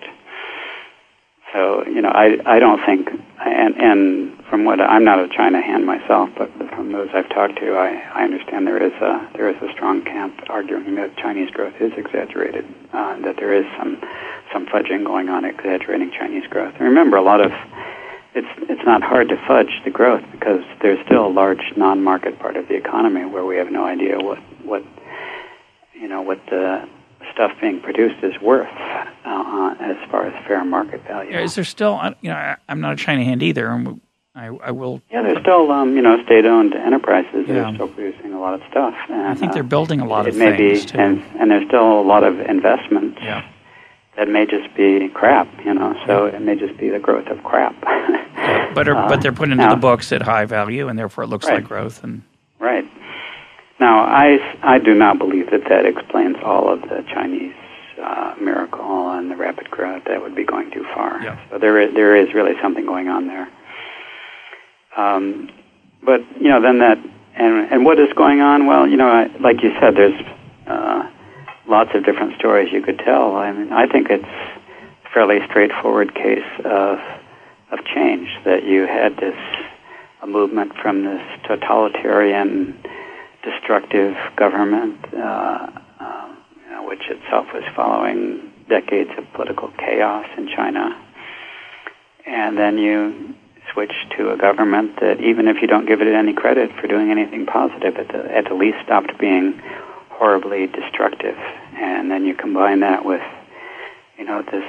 So 1.52 1.84
you 1.86 2.00
know, 2.00 2.10
I 2.10 2.38
I 2.46 2.58
don't 2.58 2.84
think, 2.84 3.08
and 3.44 3.76
and 3.76 4.44
from 4.48 4.64
what 4.64 4.80
I'm 4.80 5.04
not 5.04 5.18
a 5.18 5.28
China 5.28 5.60
hand 5.60 5.84
myself, 5.84 6.30
but 6.36 6.50
from 6.70 6.92
those 6.92 7.08
I've 7.12 7.28
talked 7.30 7.58
to, 7.58 7.74
I 7.74 8.02
I 8.14 8.24
understand 8.24 8.66
there 8.66 8.82
is 8.82 8.92
a 9.00 9.28
there 9.34 9.48
is 9.48 9.56
a 9.62 9.72
strong 9.72 10.02
camp 10.02 10.34
arguing 10.48 10.94
that 10.96 11.16
Chinese 11.16 11.50
growth 11.50 11.74
is 11.80 11.92
exaggerated, 11.96 12.64
uh, 12.92 13.18
that 13.20 13.36
there 13.36 13.52
is 13.52 13.64
some 13.78 14.00
some 14.52 14.66
fudging 14.66 15.04
going 15.04 15.28
on, 15.28 15.44
exaggerating 15.44 16.12
Chinese 16.12 16.46
growth. 16.48 16.74
And 16.74 16.82
remember, 16.82 17.16
a 17.16 17.22
lot 17.22 17.40
of 17.40 17.52
it's 18.34 18.48
it's 18.70 18.84
not 18.84 19.02
hard 19.02 19.28
to 19.30 19.36
fudge 19.46 19.80
the 19.84 19.90
growth 19.90 20.22
because 20.30 20.62
there's 20.82 21.04
still 21.04 21.26
a 21.26 21.32
large 21.32 21.72
non-market 21.76 22.38
part 22.38 22.56
of 22.56 22.68
the 22.68 22.74
economy 22.74 23.24
where 23.24 23.44
we 23.44 23.56
have 23.56 23.70
no 23.72 23.84
idea 23.84 24.18
what 24.20 24.38
what 24.64 24.84
you 25.94 26.06
know 26.06 26.22
what 26.22 26.38
the 26.46 26.88
stuff 27.32 27.52
being 27.60 27.80
produced 27.80 28.22
is 28.22 28.40
worth 28.40 28.68
uh, 29.24 29.74
as 29.80 29.96
far 30.10 30.26
as 30.26 30.46
fair 30.46 30.64
market 30.64 31.02
value. 31.06 31.32
Yeah, 31.32 31.40
is 31.40 31.54
there 31.54 31.64
still? 31.64 32.00
You 32.20 32.30
know, 32.30 32.36
I, 32.36 32.56
am 32.68 32.80
not 32.80 32.94
a 32.94 32.96
China 32.96 33.24
hand 33.24 33.42
either. 33.42 33.70
I, 34.34 34.46
I 34.46 34.70
will. 34.70 35.02
Yeah, 35.10 35.22
there's 35.22 35.40
still 35.40 35.70
um, 35.72 35.96
you 35.96 36.02
know 36.02 36.22
state-owned 36.24 36.74
enterprises 36.74 37.46
that 37.46 37.56
are 37.56 37.74
still 37.74 37.88
producing 37.88 38.32
a 38.32 38.40
lot 38.40 38.54
of 38.54 38.62
stuff. 38.70 38.94
And, 39.08 39.22
I 39.22 39.34
think 39.34 39.52
they're 39.52 39.62
building 39.62 40.00
a 40.00 40.06
lot 40.06 40.26
uh, 40.26 40.30
of 40.30 40.36
things 40.36 40.84
be, 40.84 40.86
too. 40.86 40.98
And, 40.98 41.22
and 41.38 41.50
there's 41.50 41.66
still 41.66 42.00
a 42.00 42.02
lot 42.02 42.24
of 42.24 42.40
investment. 42.40 43.18
Yeah. 43.20 43.48
That 44.16 44.28
may 44.28 44.44
just 44.44 44.74
be 44.74 45.08
crap, 45.08 45.48
you 45.64 45.72
know. 45.72 45.94
So 46.06 46.26
yeah. 46.26 46.36
it 46.36 46.42
may 46.42 46.56
just 46.56 46.76
be 46.78 46.88
the 46.90 46.98
growth 46.98 47.26
of 47.28 47.42
crap. 47.42 47.80
but 48.74 48.88
are, 48.88 48.96
uh, 48.96 49.08
but 49.08 49.22
they're 49.22 49.32
put 49.32 49.50
into 49.50 49.56
now, 49.56 49.74
the 49.74 49.80
books 49.80 50.12
at 50.12 50.22
high 50.22 50.44
value, 50.44 50.88
and 50.88 50.98
therefore 50.98 51.24
it 51.24 51.28
looks 51.28 51.46
right. 51.46 51.56
like 51.56 51.64
growth. 51.64 52.04
And 52.04 52.22
right. 52.58 52.84
Now, 53.80 54.04
I, 54.04 54.38
I 54.62 54.78
do 54.78 54.94
not 54.94 55.18
believe 55.18 55.50
that 55.50 55.62
that 55.68 55.86
explains 55.86 56.36
all 56.44 56.72
of 56.72 56.82
the 56.82 57.02
Chinese 57.12 57.54
uh, 58.00 58.34
miracle 58.40 59.10
and 59.10 59.30
the 59.30 59.36
rapid 59.36 59.70
growth. 59.70 60.04
That 60.06 60.20
would 60.20 60.36
be 60.36 60.44
going 60.44 60.70
too 60.70 60.84
far. 60.94 61.22
Yeah. 61.22 61.40
So 61.50 61.58
there 61.58 61.80
is, 61.80 61.94
there 61.94 62.14
is 62.14 62.34
really 62.34 62.52
something 62.62 62.84
going 62.84 63.08
on 63.08 63.26
there. 63.26 63.48
Um, 64.96 65.50
but 66.02 66.20
you 66.40 66.48
know, 66.48 66.60
then 66.60 66.78
that 66.80 66.98
and 67.34 67.72
and 67.72 67.84
what 67.84 67.98
is 67.98 68.12
going 68.14 68.40
on? 68.40 68.66
Well, 68.66 68.86
you 68.86 68.96
know, 68.96 69.08
I, 69.08 69.26
like 69.38 69.62
you 69.62 69.70
said, 69.80 69.94
there's 69.96 70.20
uh, 70.66 71.10
lots 71.68 71.90
of 71.94 72.04
different 72.04 72.36
stories 72.38 72.72
you 72.72 72.82
could 72.82 72.98
tell. 72.98 73.36
I 73.36 73.52
mean, 73.52 73.72
I 73.72 73.86
think 73.86 74.08
it's 74.10 74.24
a 74.24 75.08
fairly 75.14 75.38
straightforward 75.48 76.14
case 76.14 76.48
of 76.64 76.98
of 77.70 77.84
change 77.84 78.28
that 78.44 78.64
you 78.64 78.86
had 78.86 79.16
this 79.16 79.36
a 80.22 80.26
movement 80.26 80.72
from 80.82 81.04
this 81.04 81.22
totalitarian, 81.46 82.76
destructive 83.42 84.16
government, 84.36 84.96
uh, 85.14 85.70
uh, 86.00 86.34
you 86.64 86.70
know, 86.70 86.86
which 86.86 87.02
itself 87.08 87.46
was 87.52 87.64
following 87.74 88.52
decades 88.68 89.10
of 89.18 89.24
political 89.32 89.68
chaos 89.78 90.26
in 90.36 90.48
China, 90.48 90.96
and 92.26 92.56
then 92.56 92.78
you 92.78 93.34
switch 93.72 93.92
to 94.16 94.32
a 94.32 94.36
government 94.36 94.98
that, 95.00 95.20
even 95.20 95.48
if 95.48 95.62
you 95.62 95.68
don't 95.68 95.86
give 95.86 96.00
it 96.00 96.08
any 96.08 96.32
credit 96.32 96.70
for 96.80 96.86
doing 96.86 97.10
anything 97.10 97.46
positive, 97.46 97.96
at 97.96 98.08
the, 98.08 98.36
at 98.36 98.44
the 98.44 98.54
least 98.54 98.78
stopped 98.84 99.16
being 99.18 99.60
horribly 100.10 100.66
destructive. 100.66 101.36
And 101.74 102.10
then 102.10 102.24
you 102.24 102.34
combine 102.34 102.80
that 102.80 103.04
with, 103.04 103.22
you 104.18 104.24
know, 104.24 104.42
this 104.42 104.64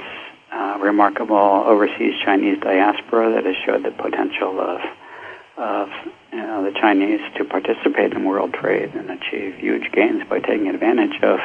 uh, 0.51 0.77
remarkable 0.81 1.35
overseas 1.35 2.13
Chinese 2.23 2.59
diaspora 2.61 3.33
that 3.33 3.45
has 3.45 3.55
showed 3.65 3.83
the 3.83 3.91
potential 3.91 4.59
of 4.59 4.81
of 5.57 5.89
you 6.31 6.37
know, 6.37 6.63
the 6.63 6.71
Chinese 6.79 7.21
to 7.37 7.45
participate 7.45 8.13
in 8.13 8.25
world 8.25 8.53
trade 8.53 8.93
and 8.95 9.09
achieve 9.09 9.55
huge 9.55 9.91
gains 9.91 10.23
by 10.29 10.39
taking 10.39 10.67
advantage 10.67 11.21
of 11.21 11.39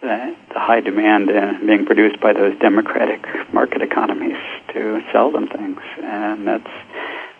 the, 0.00 0.36
the 0.52 0.60
high 0.60 0.80
demand 0.80 1.30
uh, 1.30 1.54
being 1.66 1.86
produced 1.86 2.20
by 2.20 2.32
those 2.32 2.58
democratic 2.60 3.24
market 3.52 3.82
economies 3.82 4.36
to 4.72 5.02
sell 5.12 5.30
them 5.32 5.48
things. 5.48 5.80
And 6.02 6.46
that's, 6.46 6.70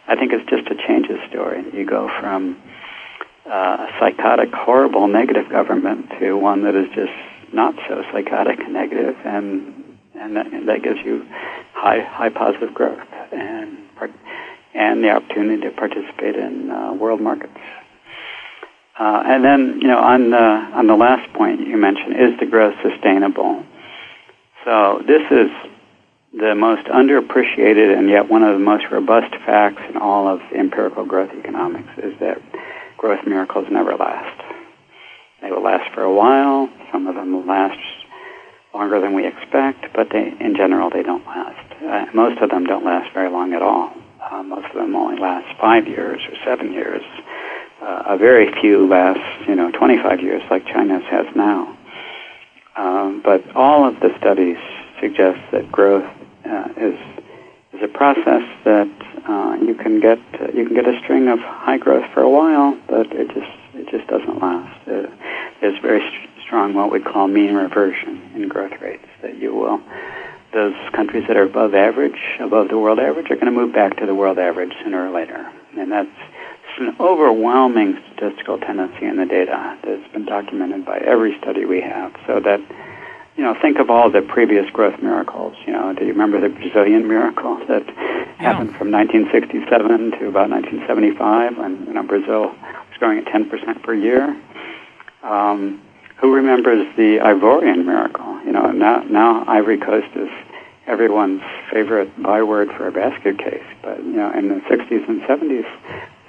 I 0.09 0.17
think 0.17 0.33
it's 0.33 0.49
just 0.49 0.67
a 0.69 0.77
change 0.87 1.09
of 1.09 1.19
story. 1.29 1.65
You 1.73 1.87
go 1.87 2.09
from 2.21 2.61
uh, 3.47 3.51
a 3.51 3.89
psychotic, 4.01 4.53
horrible, 4.53 5.07
negative 5.09 5.49
government 5.51 6.11
to 6.19 6.35
one 6.35 6.65
that 6.65 6.75
is 6.75 6.89
just 6.95 7.13
not 7.53 7.75
so 7.89 8.03
psychotic 8.13 8.59
and 8.59 8.73
negative, 8.73 9.17
and 9.25 9.85
and 10.15 10.37
that, 10.37 10.47
and 10.47 10.69
that 10.69 10.83
gives 10.83 10.99
you 11.05 11.27
high 11.73 12.01
high 12.01 12.31
positive 12.31 12.73
growth 12.73 13.07
and 13.33 13.79
and 14.75 15.03
the 15.03 15.11
opportunity 15.11 15.63
to 15.63 15.71
participate 15.71 16.37
in 16.37 16.71
uh, 16.71 16.93
world 16.95 17.21
markets. 17.21 17.57
Uh, 18.99 19.23
and 19.27 19.45
then, 19.45 19.79
you 19.81 19.89
know, 19.89 19.99
on 19.99 20.31
the 20.31 20.37
on 20.37 20.87
the 20.87 20.95
last 20.95 21.33
point 21.33 21.61
you 21.61 21.77
mentioned, 21.77 22.15
is 22.15 22.39
the 22.39 22.47
growth 22.47 22.75
sustainable? 22.83 23.65
So 24.65 25.03
this 25.07 25.23
is 25.31 25.51
the 26.39 26.55
most 26.55 26.87
underappreciated 26.87 27.97
and 27.97 28.09
yet 28.09 28.29
one 28.29 28.43
of 28.43 28.55
the 28.55 28.65
most 28.65 28.85
robust 28.91 29.35
facts 29.47 29.83
in 29.89 29.97
all 29.97 30.27
of 30.27 30.41
empirical 30.53 31.05
growth 31.05 31.31
economics 31.39 31.91
is 31.99 32.19
that 32.19 32.41
growth 32.97 33.25
miracles 33.27 33.67
never 33.71 33.95
last. 33.95 34.43
They 35.43 35.51
will 35.51 35.63
last 35.63 35.93
for 35.95 36.03
a 36.03 36.13
while. 36.13 36.69
Some 36.91 37.07
of 37.07 37.15
them 37.15 37.33
will 37.33 37.47
last 37.47 37.79
longer 38.73 39.01
than 39.01 39.15
we 39.15 39.27
expect, 39.27 39.87
but 39.95 40.09
they, 40.11 40.35
in 40.41 40.57
general, 40.57 40.91
they 40.91 41.03
don't 41.03 41.25
last. 41.27 41.83
Uh, 41.83 42.07
most 42.15 42.41
of 42.41 42.51
them 42.51 42.65
don't 42.65 42.85
last 42.85 43.13
very 43.15 43.31
long 43.31 43.53
at 43.53 43.63
all. 43.63 43.93
Uh, 44.31 44.43
most 44.43 44.67
of 44.67 44.75
them 44.75 44.97
only 44.97 45.21
last 45.21 45.47
five 45.61 45.87
years 45.87 46.21
or 46.29 46.37
seven 46.45 46.73
years. 46.73 47.03
Uh, 47.83 48.03
a 48.07 48.17
very 48.17 48.51
few 48.61 48.87
last, 48.87 49.49
you 49.49 49.55
know, 49.55 49.71
25 49.73 50.21
years, 50.21 50.43
like 50.51 50.65
China's 50.67 51.03
has 51.11 51.27
now. 51.37 51.77
Um, 52.77 53.21
but 53.23 53.45
all 53.55 53.87
of 53.87 54.01
the 54.01 54.11
studies 54.19 54.57
suggest 55.01 55.39
that 55.53 55.71
growth 55.71 56.11
uh, 56.45 56.69
is 56.77 56.99
is 57.73 57.83
a 57.83 57.89
process 57.89 58.43
that 58.65 58.89
uh, 59.29 59.57
you 59.61 59.75
can 59.75 60.01
get 60.01 60.19
uh, 60.41 60.47
you 60.55 60.65
can 60.67 60.75
get 60.75 60.87
a 60.89 60.99
string 61.03 61.29
of 61.29 61.39
high 61.41 61.79
growth 61.79 62.05
for 62.13 62.23
a 62.23 62.31
while, 62.31 62.79
but 62.89 63.07
it 63.13 63.29
just 63.29 63.53
it 63.75 63.89
just 63.91 64.09
doesn't 64.09 64.41
last. 64.41 64.89
Uh, 64.89 65.07
there's 65.61 65.79
very 65.81 66.01
st- 66.01 66.31
strong 66.45 66.75
what 66.75 66.91
we 66.91 67.01
call 67.01 67.29
mean 67.29 67.55
reversion 67.55 68.31
in 68.35 68.49
growth 68.49 68.81
rates 68.81 69.07
that 69.23 69.37
you 69.39 69.55
will 69.55 69.81
those 70.55 70.75
countries 70.93 71.25
that 71.29 71.37
are 71.37 71.43
above 71.43 71.75
average, 71.75 72.39
above 72.41 72.69
the 72.69 72.79
world 72.79 72.99
average, 72.99 73.31
are 73.31 73.35
going 73.35 73.47
to 73.47 73.53
move 73.53 73.73
back 73.73 73.97
to 73.99 74.07
the 74.07 74.15
world 74.15 74.39
average 74.39 74.73
sooner 74.83 75.09
or 75.09 75.11
later, 75.11 75.51
and 75.77 75.93
that's 75.93 76.09
an 76.79 76.97
overwhelming 76.99 77.99
statistical 78.07 78.59
tendency 78.59 79.05
in 79.05 79.17
the 79.17 79.27
data 79.27 79.79
that's 79.85 80.13
been 80.13 80.25
documented 80.25 80.85
by 80.85 80.99
every 80.99 81.37
study 81.39 81.65
we 81.65 81.81
have. 81.81 82.13
So 82.27 82.41
that 82.41 82.61
you 83.37 83.43
know, 83.43 83.55
think 83.61 83.79
of 83.79 83.91
all 83.91 84.11
the 84.11 84.23
previous 84.23 84.69
growth 84.71 85.03
miracles. 85.03 85.57
You 85.67 85.73
know, 85.73 85.93
do 85.93 86.03
you 86.03 86.13
remember 86.13 86.41
the 86.41 86.49
Brazilian 86.49 87.09
miracle 87.09 87.57
that 87.67 87.85
happened 88.39 88.77
from 88.77 88.93
1967 88.93 90.13
to 90.13 90.29
about 90.29 90.51
1975 90.51 91.59
when 91.59 91.87
you 91.87 91.93
know 91.95 92.03
Brazil 92.05 92.55
was 92.55 92.99
growing 92.99 93.19
at 93.19 93.27
10 93.27 93.51
percent 93.51 93.83
per 93.83 93.95
year? 93.95 94.37
Um, 95.23 95.83
who 96.25 96.33
remembers 96.33 96.87
the 96.97 97.19
Ivorian 97.19 97.85
miracle? 97.85 98.41
You 98.47 98.53
know, 98.53 98.73
now 98.73 99.03
now 99.03 99.45
Ivory 99.47 99.77
Coast 99.77 100.09
is 100.17 100.31
everyone's 100.87 101.43
favorite 101.71 102.11
byword 102.23 102.69
for 102.69 102.89
a 102.89 102.93
basket 102.93 103.37
case, 103.37 103.67
but 103.83 103.99
you 103.99 104.17
know, 104.17 104.33
in 104.33 104.49
the 104.49 104.61
60s 104.61 105.07
and 105.07 105.21
70s, 105.21 105.69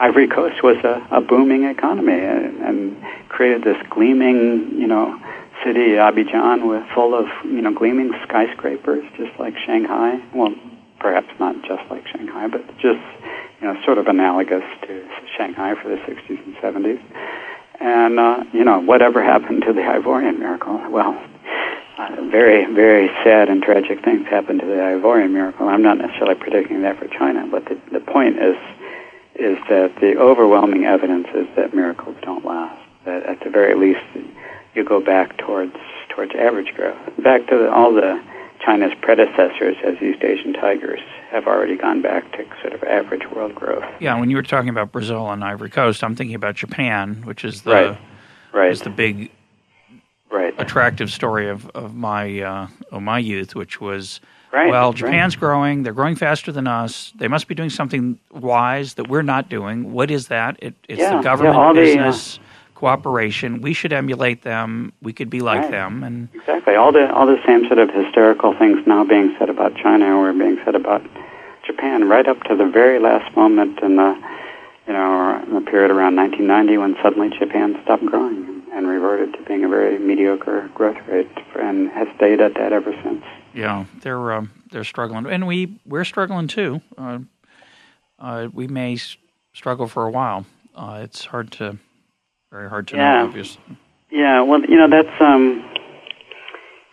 Ivory 0.01 0.27
Coast 0.27 0.61
was 0.63 0.75
a, 0.83 1.07
a 1.11 1.21
booming 1.21 1.63
economy 1.63 2.19
and, 2.19 2.57
and 2.57 3.05
created 3.29 3.63
this 3.63 3.77
gleaming, 3.89 4.75
you 4.75 4.85
know, 4.85 5.17
city, 5.63 5.95
Abidjan, 5.95 6.67
with 6.67 6.83
full 6.93 7.15
of 7.15 7.27
you 7.45 7.61
know 7.61 7.73
gleaming 7.73 8.11
skyscrapers, 8.27 9.05
just 9.15 9.31
like 9.39 9.53
Shanghai. 9.65 10.19
Well, 10.35 10.53
perhaps 10.99 11.29
not 11.39 11.55
just 11.63 11.89
like 11.89 12.05
Shanghai, 12.09 12.47
but 12.47 12.67
just 12.79 12.99
you 13.61 13.67
know 13.71 13.79
sort 13.85 13.97
of 13.97 14.07
analogous 14.07 14.65
to 14.89 15.07
Shanghai 15.37 15.73
for 15.81 15.87
the 15.87 16.03
60s 16.03 16.43
and 16.45 16.55
70s. 16.57 16.99
And 17.85 18.19
uh, 18.19 18.43
you 18.51 18.63
know 18.63 18.79
whatever 18.79 19.23
happened 19.23 19.61
to 19.67 19.71
the 19.71 19.81
Ivorian 19.81 20.39
miracle? 20.39 20.81
Well, 20.89 21.13
uh, 21.99 22.15
very 22.31 22.65
very 22.73 23.09
sad 23.23 23.47
and 23.47 23.61
tragic 23.61 24.03
things 24.03 24.25
happened 24.27 24.61
to 24.61 24.65
the 24.65 24.73
Ivorian 24.73 25.31
miracle. 25.31 25.67
I'm 25.67 25.83
not 25.83 25.99
necessarily 25.99 26.33
predicting 26.33 26.81
that 26.81 26.97
for 26.97 27.07
China, 27.07 27.45
but 27.45 27.65
the, 27.65 27.79
the 27.91 27.99
point 27.99 28.39
is 28.39 28.57
is 29.35 29.59
that 29.69 29.93
the 30.01 30.17
overwhelming 30.17 30.85
evidence 30.85 31.27
is 31.35 31.45
that 31.57 31.75
miracles 31.75 32.15
don't 32.23 32.43
last. 32.43 32.81
That 33.05 33.21
at 33.27 33.41
the 33.41 33.51
very 33.51 33.75
least 33.75 34.01
you 34.73 34.83
go 34.83 34.99
back 34.99 35.37
towards 35.37 35.75
towards 36.09 36.31
average 36.33 36.73
growth. 36.73 36.97
Back 37.21 37.45
to 37.49 37.55
the, 37.55 37.71
all 37.71 37.93
the 37.93 38.19
China's 38.65 38.93
predecessors 39.01 39.75
as 39.85 39.95
East 40.01 40.23
Asian 40.23 40.53
tigers 40.53 40.99
have 41.29 41.45
already 41.45 41.77
gone 41.77 42.01
back 42.01 42.31
to 42.31 42.45
sort 42.61 42.73
of 42.73 42.83
average 42.83 43.23
world 43.33 43.53
growth. 43.53 43.83
Yeah, 43.99 44.19
when 44.19 44.29
you 44.29 44.35
were 44.35 44.43
talking 44.43 44.69
about 44.69 44.91
Brazil 44.91 45.29
and 45.29 45.43
Ivory 45.43 45.69
Coast, 45.69 46.03
I'm 46.03 46.15
thinking 46.15 46.35
about 46.35 46.55
Japan, 46.55 47.21
which 47.25 47.45
is 47.45 47.61
the 47.61 47.71
right. 47.71 47.97
Right. 48.53 48.71
is 48.71 48.81
the 48.81 48.89
big 48.89 49.31
right. 50.31 50.53
attractive 50.57 51.11
story 51.11 51.49
of, 51.49 51.69
of 51.71 51.93
my 51.93 52.41
uh, 52.41 52.67
of 52.91 53.01
my 53.01 53.19
youth, 53.19 53.53
which 53.53 53.79
was 53.79 54.19
right. 54.51 54.69
well, 54.69 54.93
Japan's 54.93 55.35
growing, 55.35 55.83
they're 55.83 55.93
growing 55.93 56.15
faster 56.15 56.51
than 56.51 56.67
us. 56.67 57.13
They 57.15 57.27
must 57.27 57.47
be 57.47 57.55
doing 57.55 57.69
something 57.69 58.19
wise 58.31 58.95
that 58.95 59.09
we're 59.09 59.21
not 59.21 59.49
doing. 59.49 59.91
What 59.91 60.09
is 60.09 60.29
that? 60.29 60.57
It, 60.61 60.73
it's 60.87 60.99
yeah. 60.99 61.17
the 61.17 61.21
government 61.21 61.55
yeah, 61.55 61.73
business. 61.73 62.35
The, 62.37 62.41
uh, 62.41 62.45
cooperation. 62.85 63.61
We 63.61 63.73
should 63.73 63.91
emulate 63.91 64.43
them. 64.43 64.93
We 65.01 65.11
could 65.11 65.31
be 65.31 65.41
like 65.41 65.61
right. 65.61 65.71
them. 65.71 66.03
And 66.03 66.29
exactly 66.35 66.75
all 66.75 66.91
the 66.91 67.11
all 67.11 67.25
the 67.25 67.41
same 67.47 67.65
sort 67.65 67.79
of 67.79 67.89
hysterical 67.89 68.53
things 68.59 68.85
now 68.85 69.03
being 69.03 69.35
said 69.39 69.49
about 69.49 69.75
China 69.75 70.17
were 70.17 70.33
being 70.33 70.59
said 70.63 70.75
about 70.75 71.01
Japan 71.65 72.07
right 72.07 72.27
up 72.27 72.43
to 72.43 72.55
the 72.55 72.67
very 72.67 72.99
last 72.99 73.35
moment 73.35 73.79
in 73.81 73.95
the 73.95 74.11
you 74.85 74.93
know 74.93 75.41
in 75.47 75.55
the 75.55 75.61
period 75.61 75.89
around 75.89 76.15
1990 76.15 76.77
when 76.77 76.95
suddenly 77.01 77.29
Japan 77.39 77.75
stopped 77.83 78.05
growing 78.05 78.61
and 78.71 78.87
reverted 78.87 79.33
to 79.33 79.41
being 79.45 79.63
a 79.63 79.67
very 79.67 79.97
mediocre 79.97 80.69
growth 80.75 81.01
rate 81.07 81.31
and 81.59 81.89
has 81.89 82.07
stayed 82.17 82.39
at 82.39 82.53
that 82.53 82.71
ever 82.71 82.93
since. 83.03 83.23
Yeah, 83.55 83.85
they're 84.01 84.31
um, 84.31 84.51
they're 84.69 84.83
struggling, 84.83 85.25
and 85.25 85.47
we 85.47 85.79
we're 85.87 86.05
struggling 86.05 86.47
too. 86.47 86.81
Uh, 86.95 87.19
uh, 88.19 88.49
we 88.53 88.67
may 88.67 88.99
struggle 89.53 89.87
for 89.87 90.05
a 90.05 90.11
while. 90.11 90.45
Uh, 90.75 90.99
it's 91.03 91.25
hard 91.25 91.51
to 91.53 91.79
very 92.51 92.69
hard 92.69 92.87
to 92.89 92.95
yeah. 92.95 93.19
know, 93.19 93.25
obviously. 93.25 93.61
Yeah, 94.11 94.41
well, 94.41 94.61
you 94.61 94.77
know, 94.77 94.89
that's 94.89 95.21
um, 95.21 95.63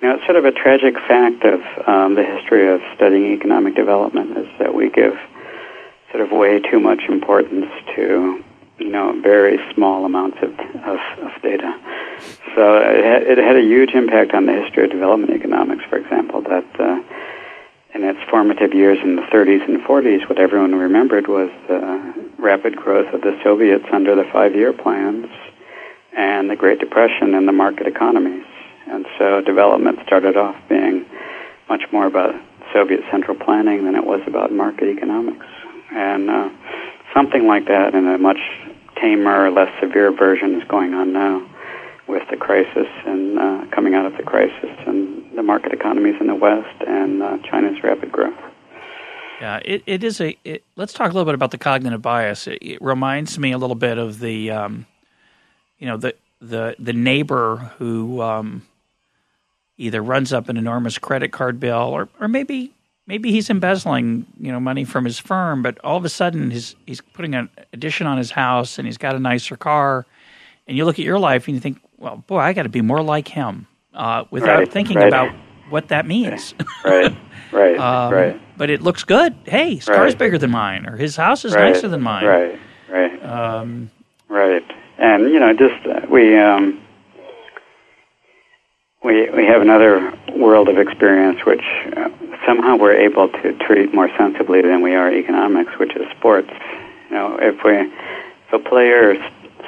you 0.00 0.08
know, 0.08 0.16
it's 0.16 0.24
sort 0.24 0.36
of 0.36 0.44
a 0.44 0.52
tragic 0.52 0.94
fact 1.06 1.44
of 1.44 1.60
um, 1.86 2.14
the 2.14 2.24
history 2.24 2.72
of 2.72 2.80
studying 2.96 3.32
economic 3.32 3.74
development 3.74 4.36
is 4.36 4.48
that 4.58 4.74
we 4.74 4.90
give 4.90 5.14
sort 6.10 6.22
of 6.22 6.32
way 6.32 6.60
too 6.60 6.80
much 6.80 7.02
importance 7.08 7.70
to 7.94 8.42
you 8.78 8.88
know 8.88 9.18
very 9.22 9.58
small 9.74 10.04
amounts 10.04 10.38
of 10.42 10.50
of, 10.84 10.98
of 11.20 11.42
data. 11.42 11.78
So 12.54 12.78
it 12.78 13.04
had, 13.04 13.22
it 13.22 13.38
had 13.38 13.56
a 13.56 13.62
huge 13.62 13.90
impact 13.94 14.34
on 14.34 14.46
the 14.46 14.52
history 14.52 14.84
of 14.84 14.90
development 14.90 15.32
economics, 15.32 15.84
for 15.88 15.96
example, 15.96 16.42
that. 16.42 16.80
Uh, 16.80 17.00
in 17.94 18.04
its 18.04 18.18
formative 18.30 18.72
years 18.72 18.98
in 19.02 19.16
the 19.16 19.22
30s 19.22 19.68
and 19.68 19.80
40s, 19.82 20.28
what 20.28 20.38
everyone 20.38 20.74
remembered 20.74 21.28
was 21.28 21.50
the 21.68 22.30
rapid 22.38 22.76
growth 22.76 23.12
of 23.12 23.20
the 23.20 23.38
Soviets 23.44 23.84
under 23.92 24.14
the 24.14 24.24
five-year 24.32 24.72
plans 24.72 25.26
and 26.16 26.50
the 26.50 26.56
Great 26.56 26.78
Depression 26.78 27.34
and 27.34 27.46
the 27.46 27.52
market 27.52 27.86
economies. 27.86 28.46
And 28.88 29.06
so 29.18 29.40
development 29.40 29.98
started 30.06 30.36
off 30.36 30.56
being 30.68 31.04
much 31.68 31.82
more 31.92 32.06
about 32.06 32.34
Soviet 32.72 33.00
central 33.10 33.36
planning 33.36 33.84
than 33.84 33.94
it 33.94 34.04
was 34.04 34.20
about 34.26 34.52
market 34.52 34.88
economics. 34.88 35.46
And 35.92 36.30
uh, 36.30 36.48
something 37.14 37.46
like 37.46 37.66
that 37.66 37.94
in 37.94 38.06
a 38.08 38.18
much 38.18 38.40
tamer, 39.00 39.50
less 39.50 39.72
severe 39.80 40.12
version 40.12 40.60
is 40.60 40.66
going 40.68 40.94
on 40.94 41.12
now 41.12 41.46
with 42.08 42.22
the 42.30 42.36
crisis 42.36 42.88
and 43.06 43.38
uh, 43.38 43.64
coming 43.74 43.94
out 43.94 44.06
of 44.06 44.16
the 44.16 44.22
crisis 44.22 44.70
and 44.86 45.21
the 45.34 45.42
market 45.42 45.72
economies 45.72 46.14
in 46.20 46.26
the 46.26 46.34
West 46.34 46.82
and 46.86 47.22
uh, 47.22 47.38
China's 47.48 47.82
rapid 47.82 48.12
growth. 48.12 48.38
Yeah, 49.40 49.60
it, 49.64 49.82
it 49.86 50.04
is 50.04 50.20
a. 50.20 50.36
It, 50.44 50.62
let's 50.76 50.92
talk 50.92 51.10
a 51.10 51.12
little 51.12 51.24
bit 51.24 51.34
about 51.34 51.50
the 51.50 51.58
cognitive 51.58 52.00
bias. 52.00 52.46
It, 52.46 52.58
it 52.62 52.82
reminds 52.82 53.38
me 53.38 53.50
a 53.52 53.58
little 53.58 53.74
bit 53.74 53.98
of 53.98 54.20
the, 54.20 54.52
um, 54.52 54.86
you 55.78 55.86
know, 55.86 55.96
the 55.96 56.14
the 56.40 56.76
the 56.78 56.92
neighbor 56.92 57.56
who 57.78 58.20
um, 58.20 58.62
either 59.78 60.02
runs 60.02 60.32
up 60.32 60.48
an 60.48 60.56
enormous 60.56 60.98
credit 60.98 61.32
card 61.32 61.58
bill 61.58 61.88
or 61.88 62.08
or 62.20 62.28
maybe 62.28 62.72
maybe 63.06 63.32
he's 63.32 63.50
embezzling 63.50 64.26
you 64.38 64.52
know 64.52 64.60
money 64.60 64.84
from 64.84 65.04
his 65.04 65.18
firm, 65.18 65.62
but 65.62 65.78
all 65.80 65.96
of 65.96 66.04
a 66.04 66.08
sudden 66.08 66.50
his 66.50 66.76
he's 66.86 67.00
putting 67.00 67.34
an 67.34 67.48
addition 67.72 68.06
on 68.06 68.18
his 68.18 68.30
house 68.30 68.78
and 68.78 68.86
he's 68.86 68.98
got 68.98 69.16
a 69.16 69.18
nicer 69.18 69.56
car, 69.56 70.06
and 70.66 70.76
you 70.76 70.84
look 70.84 70.98
at 70.98 71.04
your 71.04 71.18
life 71.18 71.48
and 71.48 71.56
you 71.56 71.60
think, 71.60 71.80
well, 71.98 72.22
boy, 72.26 72.38
I 72.38 72.52
got 72.52 72.62
to 72.64 72.68
be 72.68 72.80
more 72.80 73.02
like 73.02 73.28
him, 73.28 73.66
uh, 73.94 74.24
without 74.30 74.58
right, 74.58 74.72
thinking 74.72 74.96
right. 74.96 75.08
about 75.08 75.34
what 75.68 75.88
that 75.88 76.06
means. 76.06 76.54
right, 76.84 77.14
right, 77.52 77.78
um, 77.78 78.12
right. 78.12 78.40
But 78.56 78.70
it 78.70 78.82
looks 78.82 79.04
good. 79.04 79.34
Hey, 79.44 79.76
his 79.76 79.86
car's 79.86 80.14
bigger 80.14 80.38
than 80.38 80.50
mine, 80.50 80.86
or 80.86 80.96
his 80.96 81.16
house 81.16 81.44
is 81.44 81.52
nicer 81.52 81.88
than 81.88 82.02
mine. 82.02 82.24
Right, 82.24 82.58
right, 82.88 83.24
um, 83.24 83.90
right. 84.28 84.64
And 84.98 85.24
you 85.24 85.40
know, 85.40 85.52
just 85.52 85.86
uh, 85.86 86.06
we 86.08 86.38
um, 86.38 86.80
we 89.02 89.30
we 89.30 89.44
have 89.46 89.62
another 89.62 90.16
world 90.36 90.68
of 90.68 90.78
experience 90.78 91.44
which 91.44 91.64
uh, 91.96 92.08
somehow 92.46 92.76
we're 92.76 92.94
able 92.94 93.28
to 93.28 93.52
treat 93.58 93.94
more 93.94 94.08
sensibly 94.16 94.62
than 94.62 94.82
we 94.82 94.94
are 94.94 95.12
economics, 95.12 95.72
which 95.78 95.94
is 95.96 96.06
sports. 96.16 96.50
You 97.08 97.16
know, 97.16 97.38
if 97.40 97.64
we 97.64 97.78
if 97.78 98.52
a 98.52 98.58
player 98.58 99.14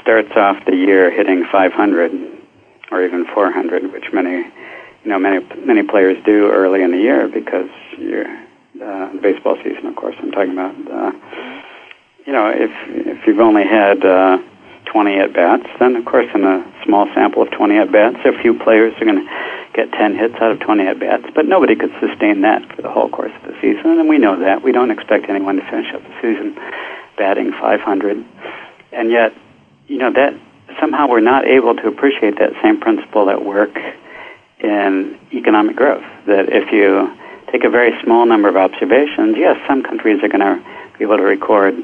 starts 0.00 0.32
off 0.36 0.64
the 0.66 0.76
year 0.76 1.10
hitting 1.10 1.46
500 1.50 2.33
or 2.94 3.04
even 3.04 3.26
400, 3.26 3.92
which 3.92 4.12
many 4.12 4.46
you 5.02 5.10
know 5.10 5.18
many 5.18 5.44
many 5.66 5.82
players 5.82 6.16
do 6.24 6.50
early 6.50 6.82
in 6.82 6.92
the 6.92 6.98
year 6.98 7.28
because 7.28 7.68
you're 7.98 8.26
uh, 8.26 9.12
the 9.12 9.18
baseball 9.20 9.56
season, 9.62 9.86
of 9.86 9.96
course, 9.96 10.14
I'm 10.18 10.30
talking 10.30 10.52
about. 10.52 10.74
Uh, 10.90 11.12
you 12.26 12.32
know, 12.32 12.48
if 12.48 12.70
if 12.88 13.26
you've 13.26 13.40
only 13.40 13.64
had 13.64 14.04
uh, 14.04 14.38
20 14.86 15.18
at 15.18 15.32
bats, 15.32 15.66
then 15.78 15.96
of 15.96 16.04
course 16.04 16.28
in 16.34 16.44
a 16.44 16.64
small 16.84 17.06
sample 17.14 17.42
of 17.42 17.50
20 17.50 17.76
at 17.76 17.92
bats, 17.92 18.16
a 18.24 18.32
few 18.40 18.58
players 18.58 18.94
are 19.00 19.04
going 19.04 19.26
to 19.26 19.30
get 19.74 19.90
10 19.92 20.16
hits 20.16 20.34
out 20.36 20.52
of 20.52 20.60
20 20.60 20.86
at 20.86 21.00
bats, 21.00 21.24
but 21.34 21.46
nobody 21.46 21.74
could 21.74 21.92
sustain 22.00 22.42
that 22.42 22.62
for 22.74 22.82
the 22.82 22.90
whole 22.90 23.08
course 23.08 23.32
of 23.42 23.52
the 23.52 23.60
season, 23.60 23.98
and 23.98 24.08
we 24.08 24.18
know 24.18 24.38
that. 24.38 24.62
We 24.62 24.72
don't 24.72 24.90
expect 24.90 25.28
anyone 25.28 25.56
to 25.56 25.62
finish 25.68 25.92
up 25.92 26.02
the 26.02 26.14
season 26.22 26.54
batting 27.18 27.52
500, 27.52 28.24
and 28.92 29.10
yet, 29.10 29.34
you 29.86 29.98
know 29.98 30.12
that 30.12 30.34
somehow 30.80 31.08
we're 31.08 31.20
not 31.20 31.46
able 31.46 31.74
to 31.76 31.88
appreciate 31.88 32.38
that 32.38 32.52
same 32.62 32.80
principle 32.80 33.30
at 33.30 33.44
work 33.44 33.76
in 34.60 35.18
economic 35.32 35.76
growth. 35.76 36.04
That 36.26 36.46
if 36.48 36.72
you 36.72 37.14
take 37.52 37.64
a 37.64 37.70
very 37.70 37.92
small 38.02 38.26
number 38.26 38.48
of 38.48 38.56
observations, 38.56 39.36
yes, 39.36 39.56
some 39.68 39.82
countries 39.82 40.22
are 40.22 40.28
going 40.28 40.40
to 40.40 40.62
be 40.98 41.04
able 41.04 41.16
to 41.16 41.22
record 41.22 41.74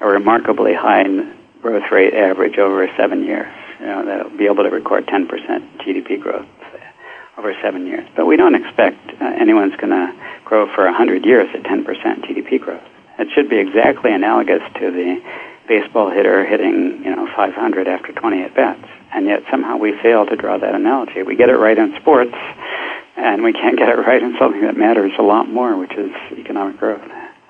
a 0.00 0.06
remarkably 0.06 0.74
high 0.74 1.04
growth 1.62 1.90
rate 1.90 2.14
average 2.14 2.58
over 2.58 2.88
seven 2.96 3.24
years. 3.24 3.52
You 3.80 3.86
know, 3.86 4.04
they'll 4.04 4.36
be 4.36 4.46
able 4.46 4.64
to 4.64 4.70
record 4.70 5.06
10% 5.06 5.28
GDP 5.78 6.20
growth 6.20 6.46
over 7.38 7.54
seven 7.62 7.86
years. 7.86 8.06
But 8.16 8.26
we 8.26 8.36
don't 8.36 8.54
expect 8.54 8.98
uh, 9.20 9.24
anyone's 9.24 9.74
going 9.76 9.90
to 9.90 10.12
grow 10.44 10.72
for 10.74 10.84
100 10.84 11.24
years 11.24 11.48
at 11.54 11.62
10% 11.62 11.84
GDP 11.84 12.60
growth. 12.60 12.82
It 13.18 13.28
should 13.34 13.48
be 13.48 13.58
exactly 13.58 14.12
analogous 14.12 14.62
to 14.80 14.90
the 14.90 15.22
baseball 15.66 16.10
hitter 16.10 16.44
hitting, 16.44 17.02
you 17.04 17.14
know, 17.14 17.28
500 17.34 17.88
after 17.88 18.12
20 18.12 18.42
at 18.42 18.54
bats. 18.54 18.88
And 19.12 19.26
yet 19.26 19.42
somehow 19.50 19.76
we 19.76 19.92
fail 20.02 20.26
to 20.26 20.36
draw 20.36 20.58
that 20.58 20.74
analogy. 20.74 21.22
We 21.22 21.36
get 21.36 21.48
it 21.48 21.56
right 21.56 21.78
in 21.78 21.94
sports, 22.00 22.34
and 23.16 23.42
we 23.44 23.52
can't 23.52 23.78
get 23.78 23.88
it 23.88 23.98
right 23.98 24.22
in 24.22 24.36
something 24.38 24.62
that 24.62 24.76
matters 24.76 25.12
a 25.18 25.22
lot 25.22 25.48
more, 25.48 25.76
which 25.76 25.92
is 25.92 26.10
economic 26.32 26.78
growth. 26.78 27.02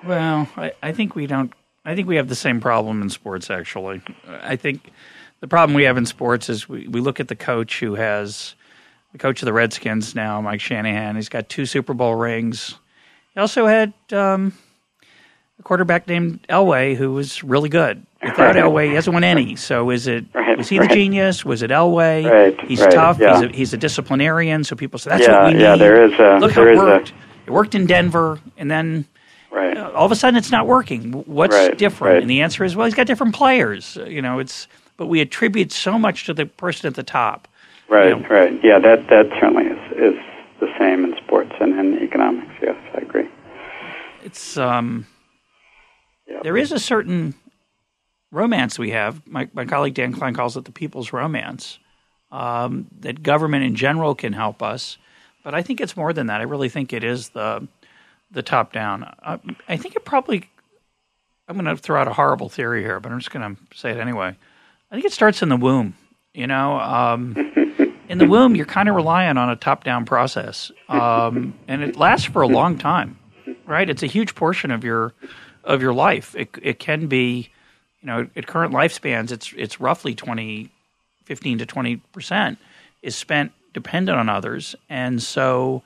Well, 0.05 0.47
I, 0.55 0.73
I 0.83 0.91
think 0.91 1.15
we 1.15 1.25
don't. 1.25 1.51
I 1.83 1.95
think 1.95 2.07
we 2.07 2.15
have 2.15 2.29
the 2.29 2.35
same 2.35 2.61
problem 2.61 3.01
in 3.01 3.09
sports. 3.09 3.49
Actually, 3.49 4.01
I 4.27 4.55
think 4.55 4.91
the 5.39 5.47
problem 5.47 5.75
we 5.75 5.83
have 5.83 5.97
in 5.97 6.05
sports 6.05 6.49
is 6.49 6.69
we, 6.69 6.87
we 6.87 7.01
look 7.01 7.19
at 7.19 7.27
the 7.27 7.35
coach 7.35 7.79
who 7.79 7.95
has 7.95 8.55
the 9.11 9.17
coach 9.17 9.41
of 9.41 9.45
the 9.45 9.53
Redskins 9.53 10.13
now, 10.13 10.41
Mike 10.41 10.61
Shanahan. 10.61 11.15
He's 11.15 11.29
got 11.29 11.49
two 11.49 11.65
Super 11.65 11.93
Bowl 11.93 12.15
rings. 12.15 12.75
He 13.33 13.39
also 13.39 13.65
had 13.65 13.93
um, 14.11 14.53
quarterback 15.63 16.07
named 16.07 16.45
Elway 16.49 16.95
who 16.95 17.11
was 17.13 17.43
really 17.43 17.69
good. 17.69 18.05
Without 18.23 18.55
Elway, 18.55 18.87
he 18.89 18.95
hasn't 18.95 19.13
won 19.13 19.23
any. 19.23 19.55
So 19.55 19.89
is 19.91 20.07
it 20.07 20.25
Right, 20.33 20.57
was 20.57 20.67
he 20.69 20.79
right. 20.79 20.89
the 20.89 20.95
genius? 20.95 21.45
Was 21.45 21.61
it 21.61 21.69
Elway? 21.71 22.29
Right, 22.29 22.59
he's 22.67 22.81
right, 22.81 22.91
tough. 22.91 23.19
yeah. 23.19 23.35
He's 23.41 23.41
a 23.43 23.55
he's 23.55 23.73
a 23.73 23.77
disciplinarian. 23.77 24.63
So 24.63 24.75
people 24.75 24.99
say 24.99 25.11
that's 25.11 25.27
Yeah, 25.27 25.43
what 25.43 25.47
we 25.47 25.53
need. 25.53 25.61
yeah, 25.61 25.75
there 25.75 26.03
is 26.03 26.13
a- 26.19 26.37
Look 26.39 26.51
how 26.51 26.61
there 26.61 26.69
it 26.69 26.73
is 26.75 26.79
a- 26.79 26.83
worked. 26.83 27.13
It 27.45 27.51
worked 27.51 27.75
in 27.75 27.85
Denver, 27.85 28.39
and 28.57 28.69
then 28.71 29.05
Right. 29.51 29.77
uh, 29.77 29.91
all 29.91 30.05
of 30.05 30.11
a 30.11 30.15
sudden 30.15 30.35
it's 30.37 30.51
not 30.51 30.65
working. 30.67 31.11
What's 31.27 31.55
Right, 31.55 31.77
different? 31.77 32.13
right. 32.15 32.21
And 32.21 32.29
the 32.29 32.41
answer 32.41 32.63
is, 32.63 32.75
well, 32.75 32.85
he's 32.85 32.95
got 32.95 33.05
different 33.07 33.35
players. 33.35 33.97
Uh, 33.97 34.05
You 34.05 34.21
know, 34.21 34.39
it's 34.39 34.67
but 34.97 35.05
we 35.07 35.21
attribute 35.21 35.71
so 35.71 35.99
much 35.99 36.25
to 36.25 36.33
the 36.33 36.45
person 36.47 36.87
at 36.87 36.95
the 36.95 37.03
top. 37.03 37.47
Right, 37.87 38.17
Yeah. 38.19 38.27
right. 38.33 38.59
Yeah, 38.63 38.79
that 38.79 39.07
that 39.09 39.29
certainly 39.39 39.65
is 39.67 39.79
is 39.97 40.19
the 40.59 40.67
same 40.79 41.03
in 41.05 41.15
sports 41.17 41.51
and 41.59 41.77
in 41.79 42.01
economics. 42.01 42.51
Yes, 42.61 42.75
I 42.95 42.97
agree. 43.01 43.27
It's 44.23 44.57
um, 44.57 45.05
There 46.43 46.57
is 46.57 46.71
a 46.71 46.79
certain 46.79 47.33
romance 48.31 48.77
we 48.77 48.91
have. 48.91 49.25
My 49.25 49.49
my 49.53 49.65
colleague 49.65 49.93
Dan 49.93 50.13
Klein 50.13 50.33
calls 50.33 50.57
it 50.57 50.65
the 50.65 50.71
people's 50.71 51.13
romance. 51.13 51.79
Um, 52.31 52.87
that 52.99 53.23
government 53.23 53.63
in 53.63 53.75
general 53.75 54.15
can 54.15 54.33
help 54.33 54.61
us, 54.61 54.97
but 55.43 55.53
I 55.53 55.61
think 55.61 55.79
it's 55.79 55.95
more 55.95 56.11
than 56.11 56.27
that. 56.27 56.41
I 56.41 56.43
really 56.43 56.69
think 56.69 56.91
it 56.91 57.03
is 57.03 57.29
the 57.29 57.67
the 58.31 58.41
top 58.43 58.73
down. 58.73 59.03
I, 59.21 59.39
I 59.67 59.77
think 59.77 59.95
it 59.95 60.05
probably. 60.05 60.49
I'm 61.47 61.55
going 61.57 61.65
to 61.65 61.77
throw 61.79 62.01
out 62.01 62.07
a 62.07 62.13
horrible 62.13 62.49
theory 62.49 62.81
here, 62.81 62.99
but 62.99 63.11
I'm 63.11 63.19
just 63.19 63.29
going 63.29 63.55
to 63.55 63.61
say 63.77 63.91
it 63.91 63.97
anyway. 63.97 64.35
I 64.89 64.95
think 64.95 65.05
it 65.05 65.13
starts 65.13 65.43
in 65.43 65.49
the 65.49 65.57
womb. 65.57 65.93
You 66.33 66.47
know, 66.47 66.79
um, 66.79 67.35
in 68.09 68.17
the 68.17 68.27
womb, 68.27 68.55
you're 68.55 68.65
kind 68.65 68.89
of 68.89 68.95
relying 68.95 69.37
on 69.37 69.49
a 69.49 69.55
top-down 69.55 70.05
process, 70.05 70.71
um, 70.89 71.53
and 71.67 71.83
it 71.83 71.95
lasts 71.97 72.25
for 72.25 72.41
a 72.41 72.47
long 72.47 72.77
time, 72.79 73.19
right? 73.65 73.87
It's 73.87 74.01
a 74.03 74.07
huge 74.07 74.33
portion 74.33 74.71
of 74.71 74.83
your 74.83 75.13
of 75.65 75.81
your 75.81 75.93
life. 75.93 76.35
It 76.35 76.49
it 76.61 76.79
can 76.79 77.07
be, 77.07 77.49
you 78.01 78.07
know, 78.07 78.27
at 78.35 78.47
current 78.47 78.73
lifespans, 78.73 79.31
it's 79.31 79.53
it's 79.57 79.79
roughly 79.79 80.15
20, 80.15 80.69
15 81.25 81.57
to 81.59 81.65
twenty 81.65 81.97
percent 81.97 82.57
is 83.01 83.15
spent 83.15 83.51
dependent 83.73 84.17
on 84.17 84.29
others, 84.29 84.75
and 84.89 85.21
so 85.21 85.83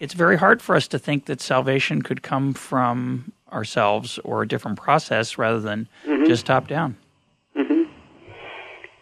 it's 0.00 0.14
very 0.14 0.36
hard 0.36 0.62
for 0.62 0.76
us 0.76 0.88
to 0.88 0.98
think 0.98 1.26
that 1.26 1.40
salvation 1.40 2.02
could 2.02 2.22
come 2.22 2.54
from 2.54 3.32
ourselves 3.52 4.18
or 4.24 4.42
a 4.42 4.48
different 4.48 4.78
process 4.78 5.38
rather 5.38 5.60
than 5.60 5.88
mm-hmm. 6.06 6.26
just 6.26 6.46
top 6.46 6.68
down. 6.68 6.96
Mm-hmm. 7.56 7.82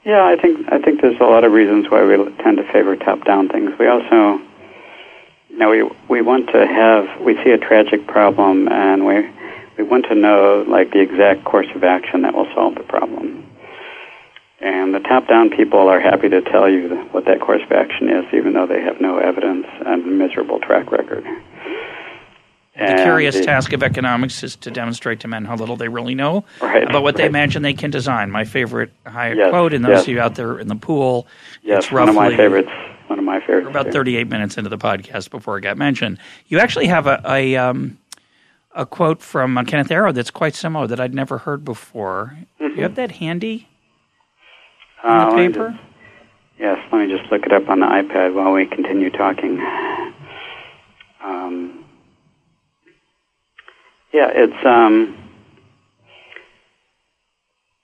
Yeah, 0.04 0.24
I 0.24 0.36
think 0.36 0.72
I 0.72 0.78
think 0.78 1.02
there's 1.02 1.20
a 1.20 1.24
lot 1.24 1.44
of 1.44 1.52
reasons 1.52 1.86
why 1.90 2.04
we 2.04 2.16
tend 2.42 2.58
to 2.58 2.72
favor 2.72 2.96
top-down 2.96 3.48
things. 3.48 3.72
We 3.78 3.88
also, 3.88 4.40
you 5.48 5.58
know, 5.58 5.70
we 5.70 5.90
we 6.08 6.22
want 6.22 6.48
to 6.50 6.66
have 6.66 7.20
we 7.20 7.34
see 7.42 7.50
a 7.50 7.58
tragic 7.58 8.06
problem 8.06 8.68
and 8.68 9.04
we 9.04 9.28
we 9.78 9.84
want 9.84 10.06
to 10.06 10.14
know 10.14 10.64
like 10.68 10.92
the 10.92 11.00
exact 11.00 11.44
course 11.44 11.66
of 11.74 11.84
action 11.84 12.22
that 12.22 12.34
will 12.34 12.48
solve 12.54 12.74
the 12.76 12.82
problem. 12.82 13.42
And 14.60 14.94
the 14.94 15.00
top-down 15.00 15.50
people 15.50 15.80
are 15.88 16.00
happy 16.00 16.28
to 16.30 16.40
tell 16.40 16.68
you 16.68 16.88
what 17.12 17.26
that 17.26 17.40
course 17.40 17.62
of 17.62 17.72
action 17.72 18.08
is, 18.08 18.24
even 18.32 18.54
though 18.54 18.66
they 18.66 18.80
have 18.80 19.00
no 19.02 19.18
evidence 19.18 19.66
and 19.84 20.18
miserable 20.18 20.60
track 20.60 20.90
record. 20.90 21.24
The 22.74 22.82
And 22.82 23.00
curious 23.02 23.36
the- 23.36 23.44
task 23.44 23.72
of 23.74 23.82
economics 23.82 24.42
is 24.42 24.56
to 24.56 24.70
demonstrate 24.70 25.20
to 25.20 25.28
men 25.28 25.44
how 25.44 25.56
little 25.56 25.76
they 25.76 25.88
really 25.88 26.14
know 26.14 26.44
Right, 26.60 26.82
about 26.84 27.02
what 27.02 27.16
they 27.16 27.24
imagine 27.26 27.62
they 27.62 27.72
can 27.74 27.90
design. 27.90 28.30
My 28.30 28.44
favorite 28.44 28.90
Hayek 29.06 29.36
Yes, 29.36 29.50
quote, 29.50 29.72
and 29.74 29.84
those 29.84 29.90
yes. 29.92 30.02
of 30.02 30.08
you 30.08 30.20
out 30.20 30.34
there 30.36 30.58
in 30.58 30.68
the 30.68 30.74
pool, 30.76 31.26
Yes, 31.62 31.84
it's 31.84 31.92
one 31.92 32.08
of 32.08 32.14
my 32.14 32.34
favorites. 32.36 32.70
One 33.08 33.18
of 33.18 33.24
my 33.24 33.40
favorites. 33.40 33.64
We're 33.66 33.70
about 33.70 33.86
too. 33.86 33.92
38 33.92 34.28
minutes 34.28 34.58
into 34.58 34.68
the 34.68 34.78
podcast 34.78 35.30
before 35.30 35.56
it 35.58 35.62
got 35.62 35.76
mentioned. 35.78 36.18
You 36.48 36.58
actually 36.58 36.86
have 36.86 37.06
a 37.06 37.20
a, 37.26 37.56
um, 37.56 37.96
a 38.76 38.84
quote 38.86 39.22
from 39.22 39.56
uh, 39.58 39.64
Kenneth 39.64 39.90
Arrow 39.90 40.12
that's 40.12 40.30
quite 40.30 40.54
similar 40.54 40.86
that 40.86 41.00
I'd 41.00 41.14
never 41.14 41.38
heard 41.38 41.64
before. 41.64 42.36
You 42.60 42.82
have 42.82 42.94
that 42.96 43.12
handy 43.12 43.66
in 45.02 45.10
Uh, 45.10 45.30
the 45.30 45.36
paper? 45.36 45.70
just- 45.70 45.82
yes, 46.58 46.78
let 46.92 47.06
me 47.08 47.16
just 47.18 47.30
look 47.32 47.44
it 47.46 47.52
up 47.52 47.68
on 47.68 47.80
the 47.80 47.86
iPad 47.86 48.34
while 48.34 48.52
we 48.52 48.66
continue 48.66 49.10
talking. 49.10 49.58
Um, 51.24 51.84
yeah, 54.12 54.28
it's 54.32 54.64
um, 54.66 55.16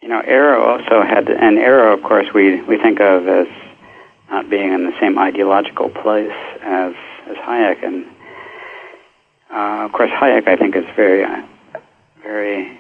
you 0.03 0.09
know, 0.09 0.21
Arrow 0.21 0.63
also 0.63 1.03
had, 1.03 1.29
and 1.31 1.59
Arrow, 1.59 1.93
of 1.95 2.03
course, 2.03 2.27
we 2.35 2.61
we 2.63 2.77
think 2.79 3.01
of 3.01 3.27
as 3.29 3.47
not 4.31 4.49
being 4.51 4.73
in 4.73 4.85
the 4.85 4.93
same 5.01 5.19
ideological 5.19 5.89
place 5.91 6.33
as 6.63 6.95
as 7.29 7.37
Hayek, 7.37 7.85
and 7.85 8.05
uh, 9.53 9.85
of 9.85 9.93
course, 9.93 10.11
Hayek, 10.11 10.49
I 10.49 10.57
think, 10.57 10.75
is 10.77 10.85
very 10.97 11.25
uh, 11.25 11.43
very 12.23 12.79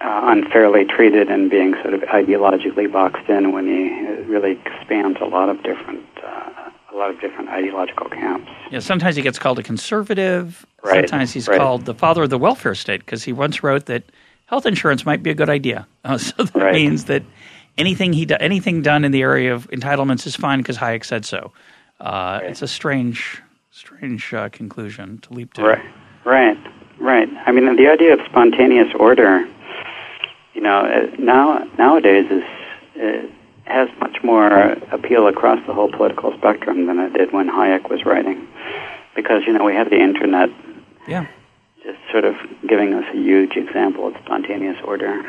uh, 0.00 0.20
unfairly 0.24 0.84
treated 0.84 1.28
and 1.28 1.50
being 1.50 1.74
sort 1.82 1.94
of 1.94 2.00
ideologically 2.02 2.90
boxed 2.90 3.28
in 3.28 3.52
when 3.52 3.66
he 3.66 3.88
really 4.30 4.60
spans 4.82 5.16
a 5.20 5.24
lot 5.24 5.48
of 5.48 5.62
different 5.62 6.04
uh, 6.24 6.70
a 6.92 6.96
lot 6.96 7.10
of 7.10 7.20
different 7.20 7.48
ideological 7.50 8.08
camps. 8.08 8.50
Yeah, 8.70 8.78
sometimes 8.80 9.16
he 9.16 9.22
gets 9.22 9.38
called 9.38 9.58
a 9.58 9.62
conservative. 9.62 10.64
Right, 10.84 11.08
Sometimes 11.08 11.32
he's 11.32 11.48
right. 11.48 11.58
called 11.58 11.84
the 11.86 11.94
father 11.94 12.22
of 12.22 12.30
the 12.30 12.38
welfare 12.38 12.74
state 12.74 13.00
because 13.00 13.24
he 13.24 13.32
once 13.32 13.62
wrote 13.64 13.86
that 13.86 14.04
health 14.46 14.64
insurance 14.64 15.04
might 15.04 15.22
be 15.22 15.30
a 15.30 15.34
good 15.34 15.50
idea. 15.50 15.86
Uh, 16.04 16.16
so 16.16 16.44
that 16.44 16.54
Right. 16.54 16.72
means 16.72 17.04
that 17.06 17.22
anything 17.76 18.12
he 18.14 18.24
do, 18.24 18.34
anything 18.40 18.80
done 18.80 19.04
in 19.04 19.12
the 19.12 19.20
area 19.22 19.52
of 19.52 19.68
entitlements 19.70 20.26
is 20.26 20.34
fine 20.36 20.60
because 20.60 20.78
Hayek 20.78 21.04
said 21.04 21.24
so. 21.26 21.52
Uh, 22.00 22.40
It's 22.44 22.62
a 22.62 22.68
strange, 22.68 23.42
strange 23.78 24.34
uh, 24.34 24.48
conclusion 24.48 25.18
to 25.18 25.32
leap 25.32 25.54
to. 25.54 25.62
Right, 25.62 25.84
right, 26.24 26.58
right. 26.98 27.28
I 27.46 27.52
mean, 27.52 27.64
the 27.76 27.88
idea 27.88 28.12
of 28.14 28.20
spontaneous 28.28 28.92
order, 28.98 29.46
you 30.54 30.60
know, 30.60 30.80
uh, 30.80 31.14
now 31.18 31.64
nowadays 31.78 32.26
is 32.30 32.42
uh, 33.00 33.26
has 33.66 33.88
much 34.00 34.16
more 34.24 34.48
appeal 34.92 35.26
across 35.28 35.64
the 35.66 35.74
whole 35.74 35.90
political 35.90 36.36
spectrum 36.38 36.86
than 36.86 36.98
it 36.98 37.12
did 37.12 37.32
when 37.32 37.48
Hayek 37.48 37.90
was 37.90 38.04
writing, 38.04 38.46
because 39.14 39.42
you 39.46 39.52
know 39.52 39.64
we 39.64 39.74
have 39.74 39.90
the 39.90 40.00
internet 40.00 40.48
Yeah. 41.06 41.26
just 41.84 41.98
sort 42.10 42.24
of 42.24 42.34
giving 42.66 42.94
us 42.94 43.04
a 43.14 43.16
huge 43.16 43.56
example 43.56 44.06
of 44.08 44.14
spontaneous 44.24 44.78
order. 44.84 45.22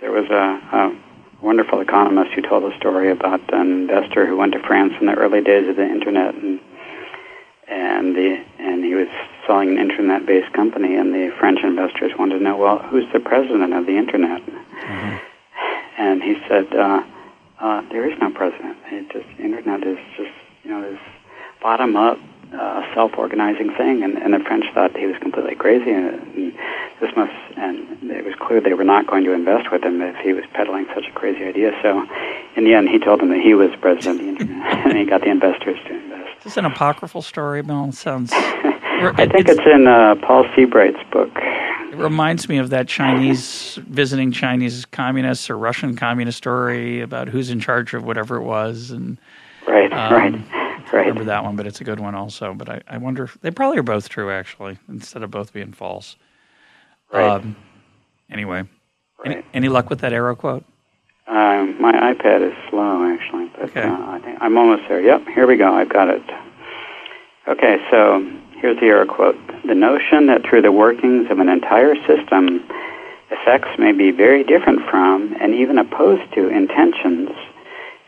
There 0.00 0.12
was 0.12 0.28
a, 0.30 0.60
a 0.76 0.96
wonderful 1.40 1.80
economist 1.80 2.32
who 2.34 2.42
told 2.42 2.70
a 2.70 2.76
story 2.76 3.10
about 3.10 3.40
an 3.52 3.88
investor 3.88 4.26
who 4.26 4.36
went 4.36 4.52
to 4.52 4.60
France 4.60 4.92
in 5.00 5.06
the 5.06 5.14
early 5.14 5.40
days 5.40 5.66
of 5.68 5.76
the 5.76 5.86
internet, 5.86 6.34
and 6.34 6.60
and 7.68 8.14
the 8.14 8.44
and 8.58 8.84
he 8.84 8.94
was 8.94 9.08
selling 9.46 9.70
an 9.70 9.78
internet-based 9.78 10.52
company, 10.52 10.96
and 10.96 11.14
the 11.14 11.34
French 11.38 11.60
investors 11.62 12.12
wanted 12.18 12.38
to 12.38 12.44
know, 12.44 12.56
well, 12.56 12.78
who's 12.78 13.10
the 13.12 13.20
president 13.20 13.72
of 13.72 13.86
the 13.86 13.96
internet? 13.96 14.42
And 15.96 16.22
he 16.22 16.34
said, 16.48 16.74
uh, 16.74 17.04
uh, 17.60 17.82
there 17.90 18.10
is 18.10 18.18
no 18.20 18.30
president. 18.30 18.76
It 18.86 19.10
just 19.12 19.26
the 19.36 19.44
internet 19.44 19.86
is 19.86 19.98
just 20.16 20.32
you 20.64 20.70
know 20.70 20.82
this 20.82 21.00
bottom-up 21.62 22.18
uh, 22.52 22.94
self-organizing 22.94 23.74
thing, 23.76 24.02
and, 24.02 24.18
and 24.18 24.34
the 24.34 24.38
French 24.40 24.64
thought 24.74 24.96
he 24.96 25.06
was 25.06 25.16
completely 25.18 25.54
crazy, 25.54 25.90
and, 25.90 26.06
and 26.06 26.52
this 27.00 27.10
must, 27.16 27.32
and 27.56 28.10
it 28.10 28.24
was 28.24 28.34
clear 28.38 28.60
they 28.60 28.74
were 28.74 28.84
not 28.84 29.06
going 29.06 29.24
to 29.24 29.32
invest 29.32 29.72
with 29.72 29.82
him 29.82 30.00
if 30.02 30.16
he 30.16 30.32
was 30.32 30.44
peddling 30.52 30.86
such 30.94 31.06
a 31.06 31.12
crazy 31.12 31.44
idea. 31.44 31.72
So, 31.82 32.06
in 32.56 32.64
the 32.64 32.74
end, 32.74 32.88
he 32.88 32.98
told 32.98 33.20
them 33.20 33.30
that 33.30 33.40
he 33.40 33.54
was 33.54 33.70
president 33.80 34.20
of 34.20 34.26
the 34.26 34.28
internet, 34.28 34.86
and 34.86 34.98
he 34.98 35.04
got 35.04 35.22
the 35.22 35.30
investors 35.30 35.78
to 35.86 35.94
invest. 35.94 36.13
Is 36.44 36.56
an 36.56 36.64
apocryphal 36.66 37.22
story, 37.22 37.62
Bill? 37.62 37.86
It 37.86 37.94
sounds. 37.94 38.30
I 38.34 39.28
think 39.32 39.48
it's 39.48 39.60
in 39.66 39.86
uh, 39.86 40.14
Paul 40.16 40.44
Seabright's 40.54 41.02
book. 41.10 41.30
It 41.36 41.96
reminds 41.96 42.48
me 42.48 42.58
of 42.58 42.70
that 42.70 42.88
Chinese 42.88 43.78
visiting 43.88 44.32
Chinese 44.32 44.84
communists 44.86 45.48
or 45.48 45.56
Russian 45.58 45.96
communist 45.96 46.38
story 46.38 47.00
about 47.00 47.28
who's 47.28 47.50
in 47.50 47.60
charge 47.60 47.94
of 47.94 48.04
whatever 48.04 48.36
it 48.36 48.42
was, 48.44 48.90
and 48.90 49.18
Right, 49.66 49.90
Um, 49.92 50.12
right, 50.12 50.34
I 50.34 50.96
right. 50.96 51.06
remember 51.06 51.24
that 51.24 51.42
one, 51.44 51.56
but 51.56 51.66
it's 51.66 51.80
a 51.80 51.84
good 51.84 51.98
one 52.00 52.14
also. 52.14 52.52
But 52.52 52.68
I, 52.68 52.80
I 52.88 52.98
wonder 52.98 53.24
if 53.24 53.38
they 53.40 53.50
probably 53.50 53.78
are 53.78 53.82
both 53.84 54.08
true 54.08 54.30
actually, 54.30 54.78
instead 54.88 55.22
of 55.22 55.30
both 55.30 55.52
being 55.52 55.72
false. 55.72 56.16
Right. 57.12 57.24
Um, 57.30 57.56
anyway, 58.30 58.64
any, 59.24 59.36
Right. 59.36 59.44
any 59.54 59.68
luck 59.68 59.88
with 59.88 60.00
that 60.00 60.12
arrow 60.12 60.34
quote? 60.36 60.64
Um, 61.26 61.80
my 61.80 61.92
iPad 61.92 62.46
is 62.46 62.54
slow, 62.68 63.04
actually, 63.10 63.43
Okay. 63.64 63.82
uh, 63.82 64.10
I 64.10 64.18
think 64.20 64.38
I'm 64.40 64.56
almost 64.58 64.82
there. 64.88 65.00
Yep, 65.00 65.28
here 65.28 65.46
we 65.46 65.56
go. 65.56 65.74
I've 65.74 65.88
got 65.88 66.08
it. 66.08 66.22
Okay, 67.46 67.76
so 67.90 68.20
here's 68.60 68.78
the 68.80 68.86
Arrow 68.86 69.06
quote. 69.06 69.36
The 69.66 69.74
notion 69.74 70.26
that 70.26 70.42
through 70.48 70.62
the 70.62 70.72
workings 70.72 71.30
of 71.30 71.38
an 71.38 71.48
entire 71.48 71.94
system, 72.06 72.64
effects 73.30 73.68
may 73.78 73.92
be 73.92 74.10
very 74.10 74.44
different 74.44 74.80
from 74.88 75.34
and 75.40 75.54
even 75.54 75.78
opposed 75.78 76.32
to 76.34 76.48
intentions 76.48 77.30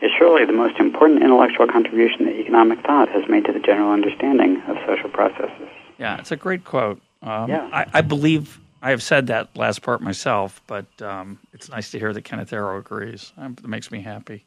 is 0.01 0.11
surely 0.17 0.45
the 0.45 0.53
most 0.53 0.79
important 0.79 1.23
intellectual 1.23 1.67
contribution 1.67 2.25
that 2.25 2.35
economic 2.35 2.79
thought 2.85 3.09
has 3.09 3.27
made 3.27 3.45
to 3.45 3.51
the 3.51 3.59
general 3.59 3.91
understanding 3.91 4.61
of 4.67 4.77
social 4.85 5.09
processes. 5.09 5.67
Yeah, 5.97 6.17
it's 6.19 6.31
a 6.31 6.35
great 6.35 6.63
quote. 6.63 7.01
Um, 7.23 7.49
Yeah. 7.49 7.67
I, 7.73 7.85
I 7.95 8.01
believe 8.01 8.59
I 8.81 8.91
have 8.91 9.01
said 9.01 9.27
that 9.27 9.55
last 9.57 9.81
part 9.81 10.01
myself, 10.01 10.61
but 10.67 10.85
um, 11.01 11.39
it's 11.51 11.69
nice 11.69 11.89
to 11.91 11.99
hear 11.99 12.13
that 12.13 12.21
Kenneth 12.23 12.53
Arrow 12.53 12.77
agrees. 12.77 13.33
Um, 13.37 13.55
It 13.57 13.67
makes 13.67 13.89
me 13.89 14.01
happy. 14.01 14.45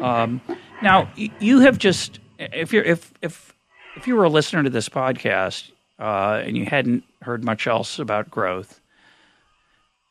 Um, 0.00 0.40
now, 0.82 1.10
you 1.16 1.60
have 1.60 1.78
just 1.78 2.20
if 2.38 2.72
you're 2.72 2.84
if 2.84 3.12
if 3.22 3.54
if 3.96 4.06
you 4.06 4.16
were 4.16 4.24
a 4.24 4.28
listener 4.28 4.62
to 4.62 4.70
this 4.70 4.88
podcast 4.88 5.70
uh, 5.98 6.42
and 6.44 6.56
you 6.56 6.64
hadn't 6.64 7.04
heard 7.22 7.44
much 7.44 7.66
else 7.66 7.98
about 7.98 8.30
growth, 8.30 8.80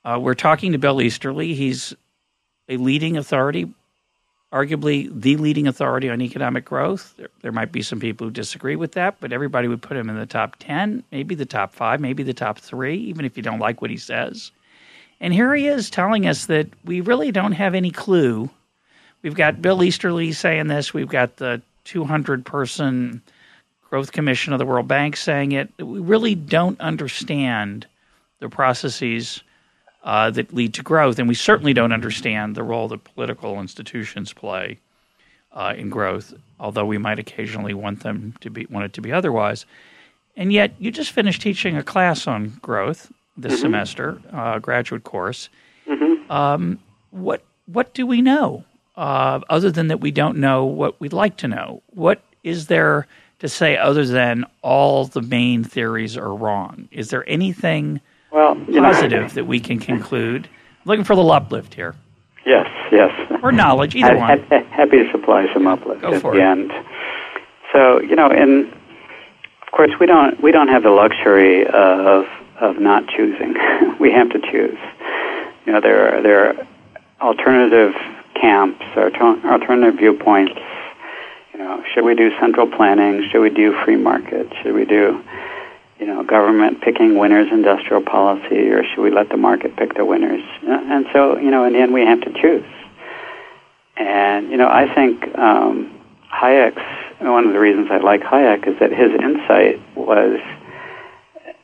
uh, 0.04 0.20
we're 0.22 0.34
talking 0.34 0.72
to 0.74 0.78
Bill 0.78 1.02
Easterly. 1.02 1.54
He's 1.54 1.94
a 2.70 2.78
leading 2.78 3.18
authority, 3.18 3.70
arguably 4.52 5.10
the 5.14 5.38
leading 5.38 5.68
authority 5.68 6.10
on 6.10 6.22
economic 6.22 6.66
growth. 6.66 7.14
There, 7.18 7.30
there 7.42 7.52
might 7.52 7.72
be 7.72 7.82
some 7.82 8.00
people 8.00 8.28
who 8.28 8.32
disagree 8.32 8.76
with 8.76 8.92
that, 8.94 9.20
but 9.20 9.32
everybody 9.32 9.68
would 9.68 9.82
put 9.82 9.98
him 9.98 10.10
in 10.10 10.18
the 10.18 10.26
top 10.26 10.58
10, 10.60 11.04
maybe 11.12 11.36
the 11.36 11.46
top 11.46 11.74
five, 11.74 12.02
maybe 12.02 12.24
the 12.24 12.34
top 12.34 12.60
three, 12.60 12.98
even 12.98 13.26
if 13.26 13.38
you 13.38 13.44
don't 13.44 13.60
like 13.60 13.82
what 13.82 13.92
he 13.92 13.98
says. 13.98 14.52
And 15.20 15.34
here 15.34 15.54
he 15.56 15.68
is 15.68 15.90
telling 15.90 16.28
us 16.28 16.46
that 16.46 16.68
we 16.86 17.02
really 17.02 17.32
don't 17.32 17.54
have 17.54 17.74
any 17.74 17.92
clue. 17.92 18.50
We've 19.22 19.36
got 19.36 19.62
Bill 19.62 19.84
Easterly 19.84 20.32
saying 20.32 20.68
this, 20.68 20.94
we've 20.94 21.08
got 21.08 21.38
the 21.38 21.62
200 21.86 22.46
person 22.46 23.22
Growth 23.90 24.12
Commission 24.12 24.54
of 24.54 24.60
the 24.60 24.66
World 24.66 24.88
Bank 24.88 25.16
saying 25.16 25.54
it. 25.54 25.70
We 25.78 26.00
really 26.00 26.36
don't 26.36 26.80
understand 26.82 27.88
the 28.40 28.50
processes 28.50 29.42
uh, 30.04 30.30
that 30.32 30.54
lead 30.54 30.74
to 30.76 30.84
growth, 30.84 31.20
and 31.20 31.28
we 31.28 31.36
certainly 31.36 31.74
don't 31.74 31.92
understand 31.92 32.56
the 32.56 32.64
role 32.64 32.88
that 32.90 33.04
political 33.04 33.60
institutions 33.60 34.34
play 34.34 34.80
uh, 35.54 35.74
in 35.76 35.90
growth. 35.90 36.34
Although 36.60 36.86
we 36.86 36.98
might 36.98 37.20
occasionally 37.20 37.74
want 37.74 38.04
them 38.04 38.34
to 38.42 38.50
be 38.50 38.66
want 38.68 38.86
it 38.86 38.94
to 38.94 39.02
be 39.02 39.12
otherwise, 39.12 39.66
and 40.36 40.52
yet 40.52 40.74
you 40.80 40.92
just 40.92 41.12
finished 41.12 41.42
teaching 41.42 41.78
a 41.78 41.84
class 41.84 42.28
on 42.28 42.58
growth 42.62 43.12
this 43.38 43.60
semester, 43.62 44.22
uh, 44.34 44.60
graduate 44.60 45.04
course. 45.04 45.50
Um, 46.30 46.80
what 47.12 47.44
what 47.66 47.94
do 47.94 48.06
we 48.06 48.22
know 48.22 48.66
uh, 48.98 49.40
other 49.50 49.72
than 49.72 49.88
that 49.88 50.00
we 50.02 50.12
don't 50.12 50.38
know 50.38 50.66
what 50.66 51.00
we'd 51.00 51.14
like 51.14 51.38
to 51.38 51.48
know? 51.48 51.82
What 51.92 52.22
is 52.44 52.68
there 52.68 53.08
to 53.40 53.48
say 53.48 53.78
other 53.78 54.06
than 54.06 54.46
all 54.64 55.06
the 55.06 55.22
main 55.22 55.64
theories 55.64 56.18
are 56.18 56.34
wrong? 56.34 56.88
Is 56.92 57.10
there 57.10 57.24
anything 57.30 58.02
Well, 58.32 58.58
you 58.68 58.82
know, 58.82 58.92
positive 58.92 59.34
that 59.36 59.46
we 59.46 59.60
can 59.60 59.80
conclude? 59.80 60.48
I'm 60.48 60.90
looking 60.90 61.04
for 61.06 61.14
a 61.14 61.16
little 61.16 61.32
uplift 61.32 61.74
here, 61.76 61.96
yes, 62.46 62.68
yes. 62.92 63.12
or 63.44 63.52
knowledge, 63.52 63.96
either 63.96 64.18
Ha- 64.18 64.28
one. 64.30 64.44
ha- 64.50 64.64
happy 64.72 65.04
to 65.04 65.12
supply 65.12 65.52
some 65.54 65.68
uplift 65.68 66.02
Go 66.02 66.14
at 66.14 66.22
the 66.24 66.32
it. 66.32 66.40
end. 66.42 66.72
So 67.74 68.00
you 68.02 68.16
know, 68.16 68.28
and 68.30 68.66
of 69.62 69.72
course 69.72 69.92
we 70.00 70.06
don't 70.08 70.42
we 70.42 70.52
don't 70.52 70.70
have 70.70 70.82
the 70.84 70.90
luxury 70.90 71.68
of 71.68 72.26
of 72.60 72.80
not 72.80 73.08
choosing. 73.08 73.54
we 74.00 74.12
have 74.12 74.30
to 74.32 74.40
choose. 74.40 74.78
You 75.66 75.74
know, 75.74 75.82
there 75.82 76.16
are 76.18 76.22
there 76.24 76.48
are 76.48 76.68
alternative 77.22 77.94
camps, 78.40 78.84
alter- 78.96 79.48
alternative 79.48 80.00
viewpoints. 80.00 80.54
You 81.54 81.60
know, 81.60 81.84
should 81.94 82.04
we 82.04 82.16
do 82.16 82.32
central 82.40 82.68
planning? 82.68 83.28
Should 83.32 83.42
we 83.42 83.50
do 83.50 83.74
free 83.84 83.96
market? 83.96 84.52
Should 84.62 84.74
we 84.74 84.86
do 84.86 85.24
you 86.00 86.06
know, 86.06 86.24
government 86.24 86.82
picking 86.82 87.18
winners, 87.18 87.48
industrial 87.52 88.04
policy, 88.04 88.70
or 88.70 88.84
should 88.84 89.02
we 89.02 89.10
let 89.10 89.30
the 89.30 89.38
market 89.38 89.76
pick 89.76 89.96
the 89.96 90.06
winners? 90.06 90.44
Uh, 90.64 90.80
And 90.86 91.08
so, 91.12 91.38
you 91.40 91.50
know, 91.50 91.64
in 91.64 91.74
the 91.74 91.80
end, 91.80 91.92
we 91.94 92.06
have 92.06 92.22
to 92.22 92.32
choose. 92.40 92.66
And 93.98 94.52
you 94.52 94.58
know, 94.58 94.70
I 94.70 94.94
think 94.94 95.36
um, 95.38 95.92
Hayek's 96.32 96.84
one 97.20 97.48
of 97.48 97.54
the 97.54 97.60
reasons 97.60 97.88
I 97.90 97.98
like 97.98 98.22
Hayek 98.22 98.68
is 98.68 98.78
that 98.80 98.92
his 98.92 99.12
insight 99.12 99.82
was, 99.96 100.40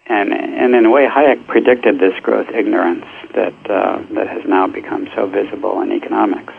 and 0.07 0.33
and 0.33 0.75
in 0.75 0.85
a 0.85 0.89
way, 0.89 1.07
Hayek 1.07 1.47
predicted 1.47 1.99
this 1.99 2.19
growth 2.21 2.49
ignorance 2.49 3.05
that 3.35 3.53
uh, 3.69 4.01
that 4.13 4.27
has 4.27 4.43
now 4.45 4.67
become 4.67 5.07
so 5.15 5.27
visible 5.27 5.81
in 5.81 5.91
economics 5.91 6.53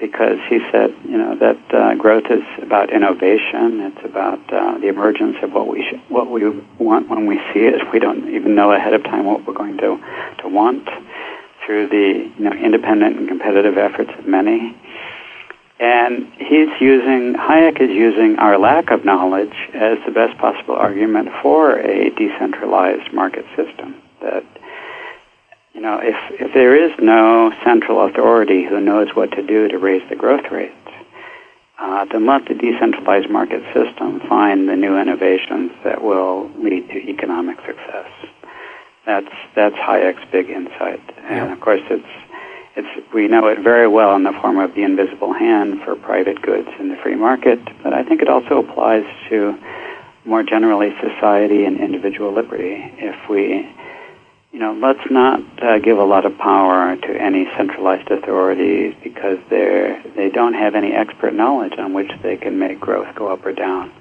because 0.00 0.38
he 0.48 0.58
said, 0.70 0.94
you 1.04 1.16
know, 1.16 1.36
that 1.36 1.74
uh, 1.74 1.94
growth 1.94 2.30
is 2.30 2.42
about 2.62 2.92
innovation. 2.92 3.80
It's 3.80 4.04
about 4.04 4.38
uh, 4.52 4.78
the 4.78 4.88
emergence 4.88 5.36
of 5.42 5.52
what 5.52 5.68
we 5.68 5.82
sh- 5.82 6.00
what 6.08 6.30
we 6.30 6.48
want 6.78 7.08
when 7.08 7.26
we 7.26 7.36
see 7.52 7.64
it. 7.66 7.80
We 7.92 7.98
don't 7.98 8.28
even 8.34 8.54
know 8.54 8.72
ahead 8.72 8.94
of 8.94 9.02
time 9.04 9.24
what 9.24 9.46
we're 9.46 9.54
going 9.54 9.78
to 9.78 9.98
to 10.42 10.48
want 10.48 10.88
through 11.64 11.88
the 11.88 12.30
you 12.36 12.44
know 12.44 12.52
independent 12.52 13.18
and 13.18 13.28
competitive 13.28 13.78
efforts 13.78 14.10
of 14.18 14.26
many. 14.26 14.76
And 15.80 16.26
he's 16.38 16.68
using 16.80 17.34
Hayek 17.34 17.80
is 17.80 17.90
using 17.90 18.36
our 18.38 18.58
lack 18.58 18.90
of 18.90 19.04
knowledge 19.04 19.54
as 19.74 19.98
the 20.04 20.10
best 20.12 20.36
possible 20.38 20.74
argument 20.74 21.28
for 21.40 21.78
a 21.78 22.10
decentralized 22.10 23.12
market 23.12 23.44
system 23.56 23.94
that 24.20 24.44
you 25.78 25.80
know, 25.84 26.00
if, 26.02 26.16
if 26.40 26.52
there 26.54 26.74
is 26.74 26.90
no 26.98 27.52
central 27.64 28.04
authority 28.04 28.64
who 28.64 28.80
knows 28.80 29.14
what 29.14 29.30
to 29.30 29.42
do 29.46 29.68
to 29.68 29.78
raise 29.78 30.02
the 30.08 30.16
growth 30.16 30.50
rate, 30.50 30.72
uh, 31.78 32.04
then 32.06 32.26
let 32.26 32.46
the 32.48 32.54
decentralized 32.54 33.30
market 33.30 33.62
system 33.72 34.18
find 34.28 34.68
the 34.68 34.74
new 34.74 34.98
innovations 34.98 35.70
that 35.84 36.02
will 36.02 36.50
lead 36.58 36.88
to 36.88 36.96
economic 37.08 37.58
success. 37.58 38.10
That's 39.06 39.32
that's 39.54 39.76
Hayek's 39.76 40.28
big 40.32 40.50
insight, 40.50 41.00
and 41.30 41.52
of 41.52 41.60
course 41.60 41.80
it's 41.88 42.27
it's 42.78 43.12
we 43.12 43.26
know 43.28 43.48
it 43.48 43.58
very 43.58 43.88
well 43.88 44.14
in 44.14 44.22
the 44.22 44.32
form 44.40 44.58
of 44.58 44.74
the 44.74 44.82
invisible 44.84 45.32
hand 45.32 45.82
for 45.82 45.96
private 45.96 46.40
goods 46.40 46.68
in 46.78 46.88
the 46.88 46.96
free 47.02 47.16
market, 47.16 47.58
but 47.82 47.92
I 47.92 48.04
think 48.04 48.22
it 48.22 48.28
also 48.28 48.58
applies 48.58 49.04
to 49.28 49.58
more 50.24 50.42
generally 50.42 50.94
society 51.00 51.64
and 51.64 51.80
individual 51.80 52.32
liberty. 52.32 52.76
If 52.98 53.28
we 53.28 53.68
you 54.52 54.60
know, 54.60 54.72
let's 54.72 55.10
not 55.10 55.40
uh, 55.62 55.78
give 55.78 55.98
a 55.98 56.04
lot 56.04 56.24
of 56.24 56.36
power 56.38 56.96
to 56.96 57.20
any 57.20 57.46
centralized 57.56 58.10
authorities 58.10 58.94
because 59.02 59.38
they're 59.50 60.02
they 60.16 60.30
don't 60.30 60.54
have 60.54 60.74
any 60.74 60.92
expert 60.92 61.34
knowledge 61.34 61.74
on 61.78 61.92
which 61.92 62.10
they 62.22 62.36
can 62.36 62.58
make 62.58 62.80
growth 62.80 63.14
go 63.14 63.28
up 63.28 63.44
or 63.44 63.52
down. 63.52 63.92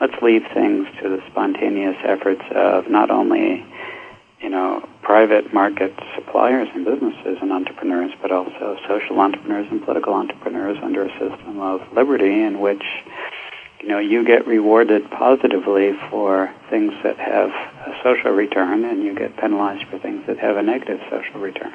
Let's 0.00 0.14
leave 0.22 0.42
things 0.54 0.86
to 1.02 1.08
the 1.08 1.22
spontaneous 1.30 1.96
efforts 2.04 2.42
of 2.54 2.88
not 2.88 3.10
only 3.10 3.64
you 4.46 4.52
know, 4.52 4.88
private 5.02 5.52
market 5.52 5.92
suppliers 6.14 6.68
and 6.72 6.84
businesses 6.84 7.36
and 7.42 7.50
entrepreneurs, 7.50 8.12
but 8.22 8.30
also 8.30 8.76
social 8.86 9.18
entrepreneurs 9.18 9.66
and 9.72 9.84
political 9.84 10.14
entrepreneurs 10.14 10.78
under 10.84 11.04
a 11.04 11.10
system 11.18 11.58
of 11.58 11.80
liberty 11.92 12.44
in 12.44 12.60
which, 12.60 12.84
you 13.80 13.88
know, 13.88 13.98
you 13.98 14.24
get 14.24 14.46
rewarded 14.46 15.10
positively 15.10 15.94
for 16.08 16.54
things 16.70 16.92
that 17.02 17.18
have 17.18 17.50
a 17.50 17.98
social 18.04 18.30
return 18.30 18.84
and 18.84 19.02
you 19.02 19.16
get 19.16 19.36
penalized 19.36 19.84
for 19.88 19.98
things 19.98 20.24
that 20.28 20.38
have 20.38 20.56
a 20.56 20.62
negative 20.62 21.00
social 21.10 21.40
return. 21.40 21.74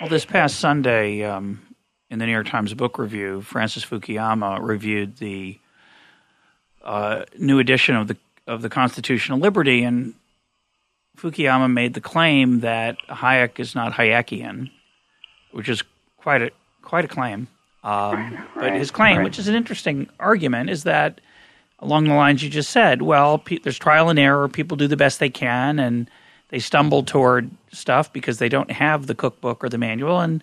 Well, 0.00 0.10
this 0.10 0.24
past 0.24 0.58
Sunday, 0.58 1.22
um, 1.22 1.62
in 2.10 2.18
the 2.18 2.26
New 2.26 2.32
York 2.32 2.48
Times 2.48 2.74
Book 2.74 2.98
Review, 2.98 3.42
Francis 3.42 3.84
Fukuyama 3.84 4.58
reviewed 4.60 5.18
the 5.18 5.60
uh, 6.82 7.26
new 7.38 7.60
edition 7.60 7.94
of 7.94 8.08
the 8.08 8.16
of 8.48 8.62
the 8.62 8.68
Constitution 8.68 9.34
of 9.34 9.40
Liberty, 9.40 9.82
and 9.82 10.14
Fukuyama 11.16 11.72
made 11.72 11.94
the 11.94 12.00
claim 12.00 12.60
that 12.60 12.96
Hayek 13.08 13.58
is 13.58 13.74
not 13.74 13.92
Hayekian, 13.92 14.70
which 15.52 15.68
is 15.68 15.82
quite 16.18 16.42
a 16.42 16.50
quite 16.82 17.04
a 17.04 17.08
claim. 17.08 17.48
Um, 17.82 18.34
right, 18.34 18.48
but 18.56 18.72
his 18.74 18.90
claim, 18.90 19.18
right. 19.18 19.24
which 19.24 19.38
is 19.38 19.48
an 19.48 19.54
interesting 19.54 20.08
argument, 20.18 20.70
is 20.70 20.84
that 20.84 21.20
along 21.78 22.04
the 22.04 22.14
lines 22.14 22.42
you 22.42 22.50
just 22.50 22.70
said, 22.70 23.02
well, 23.02 23.38
pe- 23.38 23.58
there's 23.58 23.78
trial 23.78 24.08
and 24.08 24.18
error. 24.18 24.48
People 24.48 24.76
do 24.76 24.88
the 24.88 24.96
best 24.96 25.20
they 25.20 25.30
can, 25.30 25.78
and 25.78 26.10
they 26.48 26.58
stumble 26.58 27.02
toward 27.02 27.50
stuff 27.72 28.12
because 28.12 28.38
they 28.38 28.48
don't 28.48 28.70
have 28.70 29.06
the 29.06 29.14
cookbook 29.14 29.62
or 29.62 29.68
the 29.68 29.78
manual. 29.78 30.20
And 30.20 30.42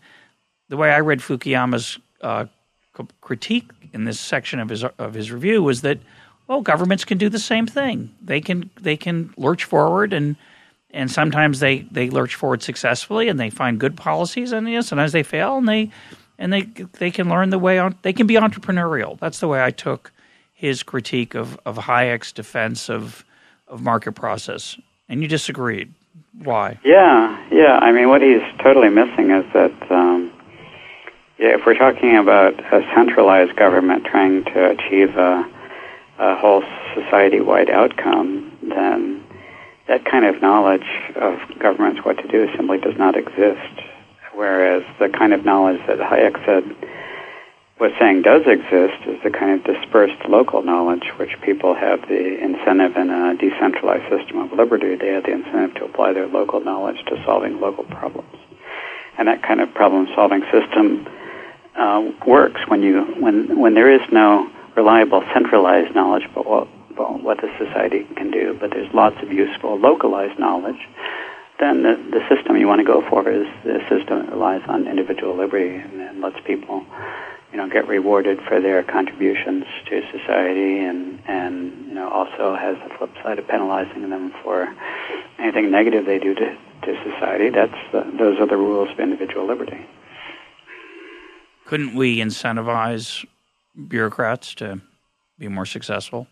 the 0.69 0.77
way 0.77 0.91
I 0.91 0.99
read 0.99 1.19
Fukuyama's 1.19 1.99
uh, 2.21 2.45
critique 3.21 3.69
in 3.91 4.05
this 4.05 4.19
section 4.19 4.59
of 4.59 4.69
his 4.69 4.83
of 4.83 5.13
his 5.13 5.31
review 5.31 5.61
was 5.61 5.81
that, 5.81 5.99
well, 6.47 6.61
governments 6.61 7.05
can 7.05 7.17
do 7.17 7.29
the 7.29 7.39
same 7.39 7.67
thing. 7.67 8.13
They 8.21 8.41
can 8.41 8.69
they 8.79 8.97
can 8.97 9.33
lurch 9.37 9.65
forward 9.65 10.13
and 10.13 10.35
and 10.93 11.09
sometimes 11.09 11.59
they, 11.59 11.79
they 11.79 12.09
lurch 12.09 12.35
forward 12.35 12.61
successfully 12.61 13.27
and 13.27 13.39
they 13.39 13.49
find 13.49 13.79
good 13.79 13.97
policies 13.97 14.51
and 14.51 14.67
you 14.69 14.75
know, 14.75 14.81
sometimes 14.81 15.11
they 15.11 15.23
fail 15.23 15.57
and 15.57 15.67
they 15.67 15.91
and 16.37 16.53
they 16.53 16.61
they 16.99 17.11
can 17.11 17.29
learn 17.29 17.49
the 17.49 17.59
way 17.59 17.79
on 17.79 17.95
they 18.03 18.13
can 18.13 18.27
be 18.27 18.35
entrepreneurial. 18.35 19.19
That's 19.19 19.39
the 19.39 19.47
way 19.47 19.63
i 19.63 19.71
took 19.71 20.11
his 20.53 20.83
critique 20.83 21.35
of, 21.35 21.59
of 21.65 21.77
hayek's 21.77 22.31
defense 22.31 22.89
of 22.89 23.25
of 23.67 23.81
market 23.81 24.13
process. 24.13 24.77
And 25.09 25.21
you 25.21 25.27
disagreed. 25.27 25.93
Why? 26.43 26.79
Yeah 26.83 27.43
yeah. 27.51 27.79
I 27.81 27.91
mean 27.91 28.09
what 28.09 28.21
he's 28.21 28.41
totally 28.61 28.89
missing 28.89 29.31
is 29.31 29.45
that 29.53 29.91
um, 29.91 30.31
yeah, 31.39 31.55
if 31.55 31.65
we're 31.65 31.77
talking 31.77 32.15
about 32.15 32.59
a 32.71 32.81
centralized 32.95 33.55
government 33.55 34.05
trying 34.05 34.43
to 34.45 34.69
achieve 34.69 35.15
a, 35.17 35.43
a 36.19 36.35
whole 36.35 36.63
society-wide 36.93 37.69
outcome 37.69 38.51
then 38.61 39.22
that 39.87 40.05
kind 40.05 40.25
of 40.25 40.41
knowledge 40.41 40.87
of 41.15 41.39
governments 41.59 42.05
what 42.05 42.17
to 42.17 42.27
do 42.27 42.47
simply 42.55 42.77
does 42.77 42.97
not 42.97 43.17
exist. 43.17 43.81
Whereas 44.33 44.83
the 44.99 45.09
kind 45.09 45.33
of 45.33 45.45
knowledge 45.45 45.79
that 45.87 45.99
Hayek 45.99 46.43
said 46.45 46.63
was 47.79 47.91
saying 47.99 48.21
does 48.21 48.43
exist 48.47 49.03
is 49.05 49.21
the 49.23 49.29
kind 49.29 49.59
of 49.59 49.75
dispersed 49.75 50.27
local 50.29 50.63
knowledge 50.63 51.03
which 51.17 51.39
people 51.41 51.75
have 51.75 52.01
the 52.07 52.41
incentive 52.41 52.95
in 52.95 53.09
a 53.09 53.35
decentralized 53.35 54.09
system 54.09 54.39
of 54.39 54.51
liberty. 54.53 54.95
They 54.95 55.09
have 55.09 55.23
the 55.23 55.33
incentive 55.33 55.75
to 55.75 55.85
apply 55.85 56.13
their 56.13 56.27
local 56.27 56.61
knowledge 56.61 57.03
to 57.07 57.21
solving 57.25 57.59
local 57.59 57.83
problems. 57.83 58.35
And 59.17 59.27
that 59.27 59.43
kind 59.43 59.59
of 59.59 59.73
problem 59.73 60.07
solving 60.15 60.43
system 60.51 61.07
uh, 61.75 62.11
works 62.25 62.61
when 62.67 62.83
you 62.83 63.03
when 63.19 63.59
when 63.59 63.73
there 63.73 63.91
is 63.91 64.01
no 64.11 64.49
reliable 64.75 65.23
centralized 65.33 65.93
knowledge 65.93 66.27
but 66.33 66.45
what 66.45 66.67
what 66.97 67.41
the 67.41 67.49
society 67.57 68.05
can 68.15 68.31
do, 68.31 68.57
but 68.59 68.71
there's 68.71 68.93
lots 68.93 69.15
of 69.21 69.31
useful 69.31 69.77
localized 69.77 70.39
knowledge, 70.39 70.87
then 71.59 71.83
the, 71.83 71.95
the 72.11 72.27
system 72.27 72.57
you 72.57 72.67
want 72.67 72.79
to 72.79 72.85
go 72.85 73.07
for 73.09 73.29
is 73.29 73.47
the 73.63 73.79
system 73.89 74.25
that 74.25 74.31
relies 74.31 74.61
on 74.67 74.87
individual 74.87 75.35
liberty 75.35 75.75
and, 75.75 76.01
and 76.01 76.21
lets 76.21 76.39
people, 76.45 76.85
you 77.51 77.57
know, 77.57 77.69
get 77.69 77.87
rewarded 77.87 78.41
for 78.41 78.59
their 78.59 78.83
contributions 78.83 79.63
to 79.85 80.01
society 80.11 80.79
and, 80.79 81.21
and, 81.25 81.87
you 81.87 81.93
know, 81.93 82.09
also 82.09 82.55
has 82.55 82.75
the 82.87 82.93
flip 82.97 83.11
side 83.23 83.39
of 83.39 83.47
penalizing 83.47 84.09
them 84.09 84.33
for 84.43 84.73
anything 85.39 85.69
negative 85.69 86.05
they 86.05 86.19
do 86.19 86.33
to, 86.33 86.57
to 86.81 87.11
society. 87.11 87.49
That's 87.49 87.77
the, 87.91 88.11
those 88.17 88.39
are 88.39 88.47
the 88.47 88.57
rules 88.57 88.89
of 88.89 88.99
individual 88.99 89.45
liberty. 89.45 89.85
Couldn't 91.65 91.95
we 91.95 92.17
incentivize 92.17 93.25
bureaucrats 93.87 94.53
to 94.55 94.81
be 95.39 95.47
more 95.47 95.65
successful? 95.65 96.27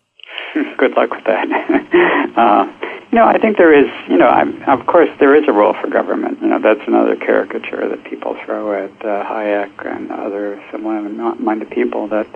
Good 0.81 0.97
luck 0.97 1.11
with 1.11 1.23
that. 1.25 1.45
uh, 2.35 2.65
you 3.11 3.17
know, 3.19 3.25
I 3.25 3.37
think 3.37 3.57
there 3.57 3.71
is, 3.71 3.87
you 4.09 4.17
know, 4.17 4.27
I'm, 4.27 4.63
of 4.63 4.87
course, 4.87 5.09
there 5.19 5.35
is 5.35 5.43
a 5.47 5.51
role 5.51 5.75
for 5.79 5.87
government. 5.87 6.41
You 6.41 6.47
know, 6.47 6.59
that's 6.59 6.81
another 6.87 7.15
caricature 7.15 7.87
that 7.87 8.03
people 8.03 8.35
throw 8.43 8.73
at 8.73 8.91
uh, 9.05 9.23
Hayek 9.23 9.85
and 9.85 10.11
other 10.11 10.59
similar-minded 10.71 11.69
people 11.69 12.07
that, 12.07 12.27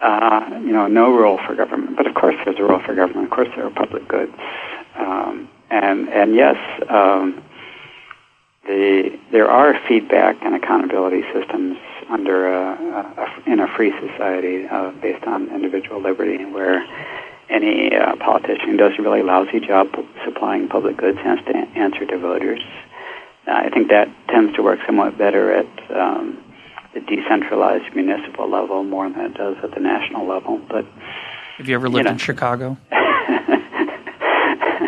uh, 0.00 0.60
you 0.60 0.72
know, 0.72 0.86
no 0.86 1.10
role 1.18 1.40
for 1.44 1.56
government. 1.56 1.96
But 1.96 2.06
of 2.06 2.14
course, 2.14 2.36
there's 2.44 2.60
a 2.60 2.62
role 2.62 2.80
for 2.86 2.94
government. 2.94 3.24
Of 3.24 3.30
course, 3.30 3.48
there 3.56 3.66
are 3.66 3.70
public 3.70 4.06
goods, 4.06 4.32
um, 4.94 5.48
and 5.70 6.08
and 6.10 6.36
yes, 6.36 6.56
um, 6.88 7.42
the 8.66 9.18
there 9.32 9.50
are 9.50 9.78
feedback 9.86 10.36
and 10.42 10.54
accountability 10.54 11.22
systems 11.32 11.78
under 12.08 12.52
a, 12.52 12.74
a, 12.76 13.50
in 13.50 13.60
a 13.60 13.68
free 13.76 13.92
society 14.00 14.66
uh, 14.66 14.90
based 15.02 15.24
on 15.24 15.48
individual 15.54 16.00
liberty, 16.00 16.44
where 16.44 16.84
any 17.48 17.94
uh, 17.94 18.16
politician 18.16 18.70
who 18.70 18.76
does 18.76 18.92
a 18.98 19.02
really 19.02 19.22
lousy 19.22 19.60
job 19.60 19.88
supplying 20.24 20.68
public 20.68 20.96
goods 20.96 21.18
has 21.18 21.38
to 21.46 21.54
answer 21.76 22.04
to 22.06 22.18
voters. 22.18 22.60
Uh, 23.46 23.52
I 23.52 23.70
think 23.70 23.88
that 23.90 24.08
tends 24.28 24.54
to 24.56 24.62
work 24.62 24.80
somewhat 24.86 25.16
better 25.16 25.52
at 25.52 25.90
um, 25.90 26.42
the 26.94 27.00
decentralized 27.00 27.94
municipal 27.94 28.50
level 28.50 28.82
more 28.82 29.08
than 29.08 29.20
it 29.20 29.34
does 29.34 29.56
at 29.62 29.72
the 29.72 29.80
national 29.80 30.26
level. 30.26 30.60
But 30.68 30.84
have 31.58 31.68
you 31.68 31.74
ever 31.74 31.88
lived 31.88 31.98
you 31.98 32.04
know. 32.04 32.10
in 32.12 32.18
Chicago? 32.18 32.76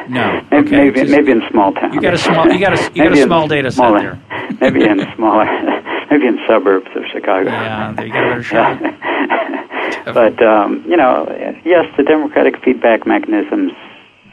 no. 0.08 0.46
Maybe, 0.50 0.66
okay. 0.66 0.90
maybe, 0.90 1.10
maybe 1.10 1.32
in 1.32 1.42
small 1.50 1.72
towns. 1.72 1.94
You 1.94 2.00
got 2.00 2.14
a 2.14 2.18
small 2.18 2.50
you 2.50 2.60
got 2.60 2.78
a 2.78 2.92
you 2.94 3.04
got 3.04 3.12
a 3.12 3.22
small 3.22 3.48
data 3.48 3.70
set 3.70 3.90
there. 3.92 4.20
maybe 4.60 4.84
in 4.84 5.06
smaller 5.16 5.44
maybe 6.10 6.26
in 6.26 6.38
suburbs 6.46 6.88
of 6.94 7.04
Chicago. 7.12 7.50
Yeah, 7.50 7.92
there 7.92 8.06
you 8.06 8.12
got 8.12 8.24
a 8.24 8.28
better 8.30 8.42
shot. 8.42 8.80
but 10.14 10.42
um, 10.42 10.84
you 10.88 10.96
know, 10.96 11.26
yes, 11.64 11.86
the 11.96 12.02
democratic 12.02 12.62
feedback 12.62 13.06
mechanisms 13.06 13.72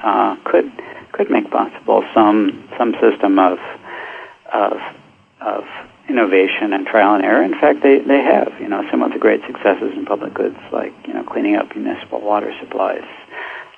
uh, 0.04 0.36
could 0.46 0.72
could 1.12 1.30
make 1.30 1.50
possible 1.52 2.04
some 2.14 2.68
some 2.78 2.94
system 3.02 3.40
of 3.40 3.60
of 4.54 4.78
of 5.42 5.64
innovation 6.08 6.72
and 6.74 6.86
trial 6.86 7.16
and 7.16 7.24
error. 7.26 7.44
In 7.44 7.54
fact, 7.60 7.82
they 7.84 8.00
they 8.00 8.22
have. 8.22 8.54
You 8.60 8.70
know, 8.70 8.88
some 8.90 9.02
of 9.02 9.12
the 9.12 9.20
great 9.20 9.42
successes 9.46 9.94
in 9.96 10.06
public 10.06 10.34
goods, 10.34 10.58
like 10.72 10.94
you 11.08 11.14
know, 11.14 11.24
cleaning 11.24 11.56
up 11.56 11.76
municipal 11.76 12.22
water 12.22 12.54
supplies. 12.60 13.04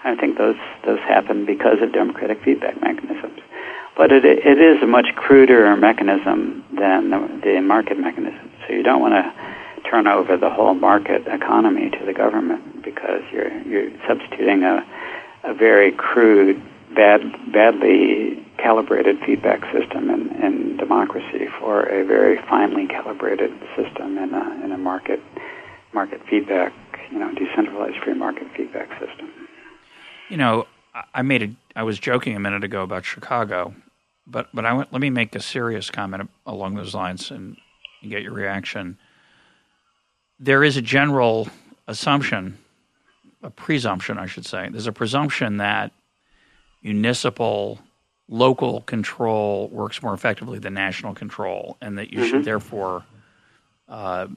I 0.08 0.16
think 0.16 0.38
those 0.38 0.56
those 0.86 1.00
happen 1.00 1.46
because 1.46 1.82
of 1.82 1.92
democratic 1.92 2.42
feedback 2.44 2.82
mechanisms. 2.82 3.40
But 3.96 4.12
it 4.12 4.26
it 4.26 4.60
is 4.60 4.82
a 4.82 4.88
much 4.88 5.08
cruder 5.16 5.76
mechanism 5.76 6.64
than 6.74 7.10
the, 7.10 7.42
the 7.44 7.62
market 7.62 8.00
mechanism. 8.00 8.52
So 8.66 8.74
you 8.74 8.84
don't 8.84 9.02
want 9.02 9.14
to 9.14 9.90
turn 9.90 10.08
over 10.08 10.38
the 10.38 10.50
whole 10.50 10.74
market 10.74 11.28
economy 11.28 11.90
to 11.90 12.06
the 12.06 12.14
government 12.14 12.84
because 12.84 13.22
you're 13.32 13.52
you're 13.64 13.92
substituting 14.08 14.64
a 14.64 14.86
a 15.44 15.54
very 15.54 15.92
crude, 15.92 16.62
bad 16.96 17.22
badly 17.52 18.44
calibrated 18.58 19.20
feedback 19.26 19.62
system 19.72 20.10
in, 20.10 20.30
in 20.44 20.78
democracy 20.78 21.48
for 21.60 21.84
a 21.84 22.04
very 22.06 22.38
finely 22.50 22.88
calibrated 22.88 23.52
system 23.76 24.18
in 24.18 24.34
a 24.34 24.62
in 24.64 24.72
a 24.72 24.78
market 24.78 25.22
market 25.94 26.22
feedback, 26.30 26.74
you 27.12 27.20
know, 27.20 27.34
decentralized 27.34 27.98
free 28.04 28.14
market 28.14 28.48
feedback 28.56 28.90
system. 29.00 29.47
You 30.30 30.38
know, 30.38 30.68
I 31.14 31.22
made 31.22 31.44
a 31.44 31.50
I 31.76 31.84
was 31.84 32.00
joking 32.00 32.36
a 32.36 32.40
minute 32.40 32.64
ago 32.64 32.84
about 32.84 33.06
Chicago, 33.06 33.74
but 34.26 34.48
but 34.54 34.66
I 34.66 34.74
went, 34.74 34.92
let 34.92 35.02
me 35.02 35.10
make 35.10 35.36
a 35.36 35.40
serious 35.40 35.90
comment 35.90 36.30
along 36.46 36.76
those 36.76 36.94
lines 36.94 37.32
and 37.32 37.58
get 38.04 38.24
your 38.24 38.34
reaction 38.34 38.98
there 40.40 40.64
is 40.64 40.78
a 40.78 40.82
general 40.82 41.48
assumption, 41.88 42.58
a 43.42 43.50
presumption, 43.50 44.18
I 44.18 44.26
should 44.26 44.46
say. 44.46 44.70
There's 44.70 44.88
a 44.88 44.92
presumption 44.92 45.58
that 45.58 45.92
municipal 46.84 47.80
local 48.30 48.82
control 48.82 49.70
works 49.70 50.02
more 50.02 50.14
effectively 50.14 50.60
than 50.60 50.74
national 50.74 51.16
control, 51.16 51.78
and 51.82 51.98
that 51.98 52.12
you 52.12 52.20
mm-hmm. 52.20 52.30
should 52.30 52.46
therefore 52.46 53.04
uh, 53.88 54.28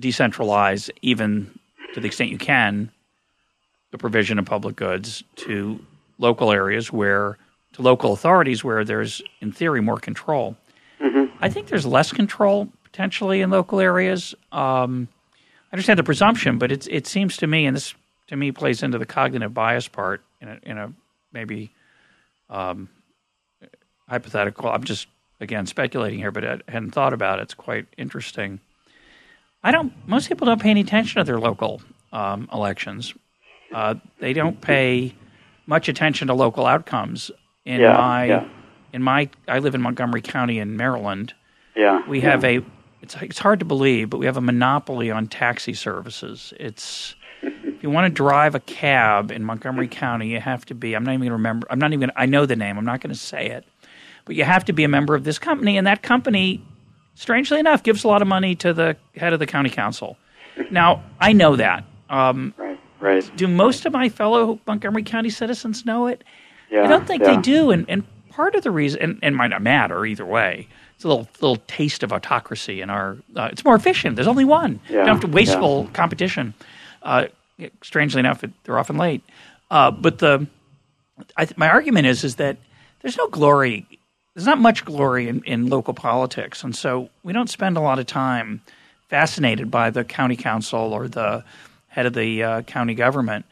decentralize, 0.00 0.88
even 1.02 1.58
to 1.94 2.00
the 2.00 2.06
extent 2.06 2.30
you 2.30 2.38
can, 2.38 2.90
the 3.90 3.98
provision 3.98 4.38
of 4.38 4.44
public 4.44 4.76
goods 4.76 5.24
to 5.36 5.78
local 6.18 6.52
areas 6.52 6.92
where, 6.92 7.38
to 7.72 7.82
local 7.82 8.12
authorities 8.12 8.62
where 8.62 8.84
there's, 8.84 9.22
in 9.40 9.52
theory, 9.52 9.80
more 9.80 9.98
control. 9.98 10.56
Mm-hmm. 11.00 11.36
I 11.40 11.48
think 11.48 11.68
there's 11.68 11.86
less 11.86 12.12
control 12.12 12.68
potentially 12.84 13.40
in 13.40 13.50
local 13.50 13.80
areas. 13.80 14.34
Um, 14.52 15.08
I 15.70 15.76
understand 15.76 15.98
the 15.98 16.04
presumption, 16.04 16.58
but 16.58 16.72
it 16.72 17.06
seems 17.06 17.36
to 17.38 17.46
me, 17.46 17.66
and 17.66 17.76
this 17.76 17.94
to 18.28 18.36
me 18.36 18.52
plays 18.52 18.82
into 18.82 18.98
the 18.98 19.06
cognitive 19.06 19.52
bias 19.54 19.88
part 19.88 20.22
in 20.40 20.48
a, 20.48 20.58
in 20.62 20.78
a 20.78 20.92
maybe 21.32 21.70
um, 22.50 22.88
hypothetical. 24.08 24.68
I'm 24.70 24.84
just 24.84 25.08
again 25.40 25.66
speculating 25.66 26.18
here, 26.18 26.32
but 26.32 26.44
I 26.44 26.58
hadn't 26.68 26.92
thought 26.92 27.12
about 27.12 27.38
it. 27.38 27.42
It's 27.42 27.54
quite 27.54 27.86
interesting. 27.96 28.60
I 29.62 29.70
don't. 29.70 29.92
Most 30.06 30.28
people 30.28 30.46
don't 30.46 30.60
pay 30.60 30.70
any 30.70 30.80
attention 30.80 31.20
to 31.20 31.24
their 31.24 31.38
local 31.38 31.82
um, 32.12 32.48
elections. 32.52 33.14
Uh, 33.72 33.94
they 34.18 34.32
don't 34.32 34.60
pay 34.60 35.14
much 35.66 35.88
attention 35.88 36.28
to 36.28 36.34
local 36.34 36.66
outcomes. 36.66 37.30
In 37.64 37.80
yeah, 37.80 37.92
my, 37.92 38.24
yeah. 38.24 38.48
in 38.92 39.02
my, 39.02 39.28
I 39.46 39.58
live 39.58 39.74
in 39.74 39.82
Montgomery 39.82 40.22
County 40.22 40.58
in 40.58 40.76
Maryland. 40.76 41.34
Yeah, 41.76 42.06
we 42.08 42.20
yeah. 42.20 42.30
have 42.30 42.44
a. 42.44 42.64
It's 43.02 43.14
it's 43.16 43.38
hard 43.38 43.60
to 43.60 43.64
believe, 43.64 44.10
but 44.10 44.18
we 44.18 44.26
have 44.26 44.36
a 44.36 44.40
monopoly 44.40 45.10
on 45.10 45.28
taxi 45.28 45.74
services. 45.74 46.52
It's 46.58 47.14
if 47.42 47.82
you 47.82 47.90
want 47.90 48.06
to 48.06 48.10
drive 48.10 48.56
a 48.56 48.60
cab 48.60 49.30
in 49.30 49.44
Montgomery 49.44 49.86
County, 49.86 50.28
you 50.28 50.40
have 50.40 50.64
to 50.66 50.74
be. 50.74 50.94
I'm 50.96 51.04
not 51.04 51.12
even 51.12 51.20
going 51.20 51.28
to 51.28 51.34
remember. 51.34 51.66
I'm 51.70 51.78
not 51.78 51.92
even. 51.92 52.10
I 52.16 52.26
know 52.26 52.46
the 52.46 52.56
name. 52.56 52.76
I'm 52.76 52.84
not 52.84 53.00
going 53.00 53.12
to 53.12 53.20
say 53.20 53.50
it, 53.50 53.64
but 54.24 54.34
you 54.34 54.44
have 54.44 54.64
to 54.64 54.72
be 54.72 54.82
a 54.82 54.88
member 54.88 55.14
of 55.14 55.22
this 55.22 55.38
company, 55.38 55.76
and 55.76 55.86
that 55.86 56.02
company, 56.02 56.60
strangely 57.14 57.60
enough, 57.60 57.84
gives 57.84 58.02
a 58.02 58.08
lot 58.08 58.20
of 58.20 58.26
money 58.26 58.56
to 58.56 58.72
the 58.72 58.96
head 59.14 59.32
of 59.32 59.38
the 59.38 59.46
county 59.46 59.70
council. 59.70 60.16
Now 60.70 61.04
I 61.20 61.32
know 61.32 61.54
that. 61.54 61.84
Um, 62.10 62.54
right. 63.00 63.30
Do 63.36 63.48
most 63.48 63.86
of 63.86 63.92
my 63.92 64.08
fellow 64.08 64.60
Montgomery 64.66 65.02
County 65.02 65.30
citizens 65.30 65.84
know 65.84 66.06
it? 66.06 66.24
Yeah, 66.70 66.84
I 66.84 66.86
don't 66.86 67.06
think 67.06 67.22
yeah. 67.22 67.36
they 67.36 67.42
do, 67.42 67.70
and, 67.70 67.86
and 67.88 68.04
part 68.30 68.54
of 68.54 68.62
the 68.62 68.70
reason, 68.70 69.00
and, 69.00 69.18
and 69.22 69.36
might 69.36 69.48
not 69.48 69.62
matter 69.62 70.04
either 70.04 70.26
way. 70.26 70.68
It's 70.94 71.04
a 71.04 71.08
little 71.08 71.28
little 71.40 71.62
taste 71.68 72.02
of 72.02 72.12
autocracy 72.12 72.80
in 72.80 72.90
our. 72.90 73.16
Uh, 73.36 73.48
it's 73.52 73.64
more 73.64 73.74
efficient. 73.74 74.16
There's 74.16 74.28
only 74.28 74.44
one. 74.44 74.80
Yeah, 74.88 74.90
you 74.90 74.96
don't 74.98 75.08
have 75.08 75.20
to 75.20 75.26
wasteful 75.28 75.84
yeah. 75.84 75.92
competition. 75.92 76.54
Uh, 77.02 77.26
strangely 77.82 78.20
enough, 78.20 78.42
they're 78.64 78.78
often 78.78 78.96
late. 78.96 79.22
Uh, 79.70 79.90
but 79.90 80.18
the 80.18 80.46
th- 81.38 81.56
my 81.56 81.68
argument 81.68 82.06
is 82.06 82.24
is 82.24 82.36
that 82.36 82.56
there's 83.00 83.16
no 83.16 83.28
glory. 83.28 83.86
There's 84.34 84.46
not 84.46 84.58
much 84.58 84.84
glory 84.84 85.28
in, 85.28 85.42
in 85.44 85.68
local 85.68 85.94
politics, 85.94 86.62
and 86.62 86.74
so 86.74 87.10
we 87.22 87.32
don't 87.32 87.50
spend 87.50 87.76
a 87.76 87.80
lot 87.80 87.98
of 87.98 88.06
time 88.06 88.60
fascinated 89.08 89.70
by 89.70 89.90
the 89.90 90.04
county 90.04 90.36
council 90.36 90.92
or 90.92 91.08
the 91.08 91.44
head 91.88 92.06
of 92.06 92.12
the 92.12 92.42
uh, 92.42 92.62
county 92.62 92.94
government. 92.94 93.44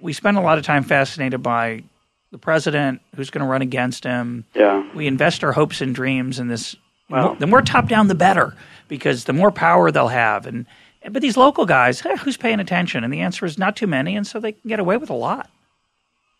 We 0.00 0.12
spend 0.12 0.36
a 0.36 0.40
lot 0.40 0.58
of 0.58 0.64
time 0.64 0.82
fascinated 0.84 1.42
by 1.42 1.84
the 2.32 2.38
president, 2.38 3.00
who's 3.14 3.30
going 3.30 3.44
to 3.44 3.50
run 3.50 3.62
against 3.62 4.04
him. 4.04 4.44
Yeah. 4.54 4.84
We 4.94 5.06
invest 5.06 5.44
our 5.44 5.52
hopes 5.52 5.80
and 5.80 5.94
dreams 5.94 6.38
in 6.38 6.48
this. 6.48 6.74
Well, 7.08 7.34
the 7.34 7.46
more 7.46 7.60
top 7.60 7.88
down, 7.88 8.08
the 8.08 8.14
better, 8.14 8.56
because 8.88 9.24
the 9.24 9.34
more 9.34 9.50
power 9.50 9.90
they'll 9.90 10.08
have, 10.08 10.46
and 10.46 10.64
but 11.10 11.20
these 11.20 11.36
local 11.36 11.66
guys, 11.66 12.04
eh, 12.06 12.16
who's 12.16 12.36
paying 12.36 12.60
attention? 12.60 13.04
And 13.04 13.12
the 13.12 13.20
answer 13.20 13.44
is 13.44 13.58
not 13.58 13.76
too 13.76 13.86
many, 13.86 14.16
and 14.16 14.26
so 14.26 14.40
they 14.40 14.52
can 14.52 14.68
get 14.68 14.80
away 14.80 14.96
with 14.96 15.10
a 15.10 15.14
lot. 15.14 15.50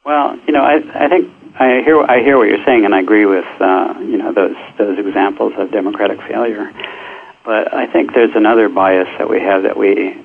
Well, 0.05 0.39
you 0.47 0.53
know, 0.53 0.63
I, 0.63 0.77
I 0.95 1.09
think 1.09 1.31
I 1.59 1.83
hear 1.83 2.01
I 2.03 2.23
hear 2.23 2.39
what 2.39 2.49
you're 2.49 2.65
saying, 2.65 2.85
and 2.85 2.95
I 2.95 3.01
agree 3.01 3.27
with 3.27 3.45
uh, 3.61 3.95
you 4.01 4.17
know 4.17 4.33
those 4.33 4.57
those 4.79 4.99
examples 4.99 5.53
of 5.59 5.71
democratic 5.71 6.21
failure. 6.23 6.73
But 7.45 7.75
I 7.75 7.87
think 7.87 8.15
there's 8.15 8.35
another 8.35 8.69
bias 8.69 9.09
that 9.19 9.29
we 9.29 9.41
have 9.41 9.65
that 9.65 9.77
we 9.77 10.17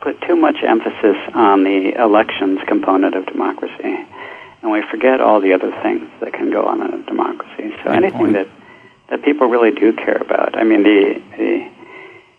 put 0.00 0.20
too 0.22 0.36
much 0.36 0.56
emphasis 0.62 1.16
on 1.34 1.64
the 1.64 1.94
elections 2.00 2.60
component 2.66 3.14
of 3.14 3.26
democracy, 3.26 3.96
and 4.62 4.70
we 4.70 4.82
forget 4.90 5.20
all 5.20 5.40
the 5.40 5.52
other 5.52 5.70
things 5.82 6.08
that 6.20 6.32
can 6.32 6.50
go 6.50 6.66
on 6.66 6.82
in 6.82 7.00
a 7.00 7.02
democracy. 7.04 7.74
So 7.82 7.84
Good 7.84 7.92
anything 7.92 8.18
point. 8.18 8.32
that 8.34 8.48
that 9.10 9.22
people 9.22 9.46
really 9.46 9.70
do 9.70 9.92
care 9.92 10.16
about. 10.20 10.56
I 10.56 10.64
mean, 10.64 10.82
the 10.82 11.22
the 11.36 11.70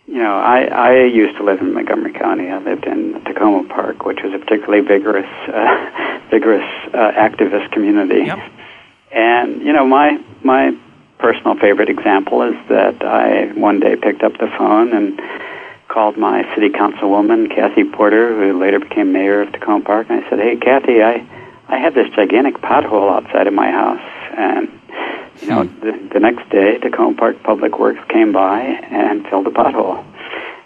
you 0.08 0.22
know, 0.22 0.38
I, 0.38 0.64
I 0.64 1.04
used 1.04 1.36
to 1.36 1.44
live 1.44 1.60
in 1.60 1.74
Montgomery 1.74 2.14
County. 2.14 2.48
I 2.48 2.58
lived 2.58 2.86
in 2.86 3.12
Takoma 3.24 3.68
Park, 3.68 4.06
which 4.06 4.20
was 4.24 4.32
a 4.32 4.38
particularly 4.38 4.80
vigorous, 4.80 5.28
uh, 5.48 6.20
vigorous 6.30 6.64
uh, 6.94 7.12
activist 7.12 7.70
community. 7.72 8.24
Yep. 8.24 8.38
And 9.12 9.62
you 9.62 9.72
know, 9.72 9.86
my 9.86 10.18
my 10.42 10.76
personal 11.18 11.56
favorite 11.56 11.90
example 11.90 12.42
is 12.42 12.54
that 12.68 13.04
I 13.04 13.52
one 13.52 13.80
day 13.80 13.96
picked 13.96 14.22
up 14.22 14.32
the 14.38 14.48
phone 14.56 14.94
and 14.94 15.20
called 15.88 16.16
my 16.16 16.42
city 16.54 16.68
councilwoman, 16.68 17.54
Kathy 17.54 17.84
Porter, 17.84 18.34
who 18.34 18.58
later 18.60 18.78
became 18.78 19.12
mayor 19.12 19.40
of 19.40 19.48
Takoma 19.48 19.84
Park, 19.84 20.06
and 20.10 20.24
I 20.24 20.30
said, 20.30 20.38
"Hey, 20.38 20.56
Kathy, 20.56 21.02
I 21.02 21.26
I 21.68 21.78
have 21.78 21.94
this 21.94 22.08
gigantic 22.14 22.58
pothole 22.58 23.10
outside 23.10 23.46
of 23.46 23.54
my 23.54 23.70
house, 23.70 24.00
and 24.36 24.68
you 25.40 25.48
know, 25.48 25.64
hmm. 25.64 25.80
the, 25.80 26.14
the 26.14 26.20
next 26.20 26.48
day, 26.50 26.78
Takoma 26.78 27.16
Park 27.16 27.42
Public 27.42 27.78
Works 27.78 28.00
came 28.08 28.32
by 28.32 28.60
and 28.60 29.26
filled 29.28 29.46
the 29.46 29.50
pothole. 29.50 30.04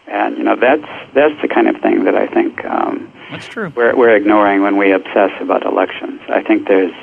And 0.07 0.37
you 0.37 0.45
know, 0.45 0.57
that's 0.57 0.87
that's 1.15 1.41
the 1.41 1.49
kind 1.49 1.69
of 1.69 1.81
thing 1.81 2.05
that 2.05 2.15
I 2.15 2.27
think 2.27 2.65
um, 2.65 3.13
that's 3.31 3.47
true. 3.47 3.73
We're 3.75 3.97
we're 3.97 4.15
ignoring 4.15 4.63
when 4.63 4.77
we 4.77 4.93
obsess 4.93 5.31
about 5.41 5.65
elections. 5.65 6.21
I 6.29 6.43
think 6.43 6.69
there's 6.69 6.95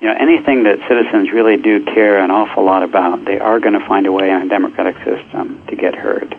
you 0.00 0.08
know 0.08 0.14
anything 0.18 0.64
that 0.64 0.78
citizens 0.88 1.30
really 1.30 1.56
do 1.56 1.84
care 1.84 2.18
an 2.18 2.30
awful 2.30 2.64
lot 2.64 2.82
about, 2.82 3.24
they 3.24 3.38
are 3.38 3.60
going 3.60 3.78
to 3.78 3.86
find 3.86 4.06
a 4.06 4.12
way 4.12 4.30
in 4.30 4.42
a 4.42 4.48
democratic 4.48 4.96
system 4.98 5.64
to 5.68 5.76
get 5.76 5.94
heard 5.94 6.36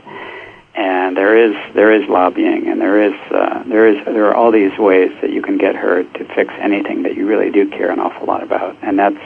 and 0.75 1.15
there 1.15 1.37
is 1.37 1.55
there 1.73 1.91
is 1.93 2.07
lobbying, 2.09 2.67
and 2.67 2.81
there 2.81 3.01
is 3.01 3.13
uh, 3.31 3.63
there 3.63 3.87
is 3.87 4.03
there 4.05 4.25
are 4.25 4.35
all 4.35 4.51
these 4.51 4.77
ways 4.77 5.11
that 5.21 5.31
you 5.31 5.41
can 5.41 5.57
get 5.57 5.75
heard 5.75 6.13
to 6.15 6.25
fix 6.35 6.53
anything 6.59 7.03
that 7.03 7.15
you 7.15 7.25
really 7.25 7.49
do 7.49 7.69
care 7.69 7.91
an 7.91 7.99
awful 7.99 8.27
lot 8.27 8.43
about, 8.43 8.75
and 8.81 8.99
that's 8.99 9.23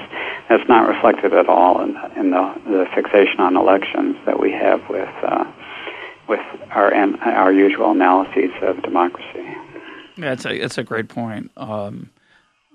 that's 0.47 0.67
not 0.69 0.87
reflected 0.87 1.33
at 1.33 1.49
all 1.49 1.81
in 1.81 1.93
the, 1.93 2.19
in 2.19 2.29
the, 2.31 2.61
the 2.65 2.87
fixation 2.93 3.39
on 3.39 3.55
elections 3.55 4.15
that 4.25 4.39
we 4.39 4.51
have 4.51 4.87
with 4.89 5.09
uh, 5.23 5.51
with 6.27 6.41
our 6.69 6.93
our 6.93 7.51
usual 7.51 7.91
analyses 7.91 8.51
of 8.61 8.81
democracy. 8.83 9.47
Yeah, 10.17 10.33
it's 10.33 10.45
a 10.45 10.53
it's 10.53 10.77
a 10.77 10.83
great 10.83 11.09
point. 11.09 11.49
Um, 11.57 12.11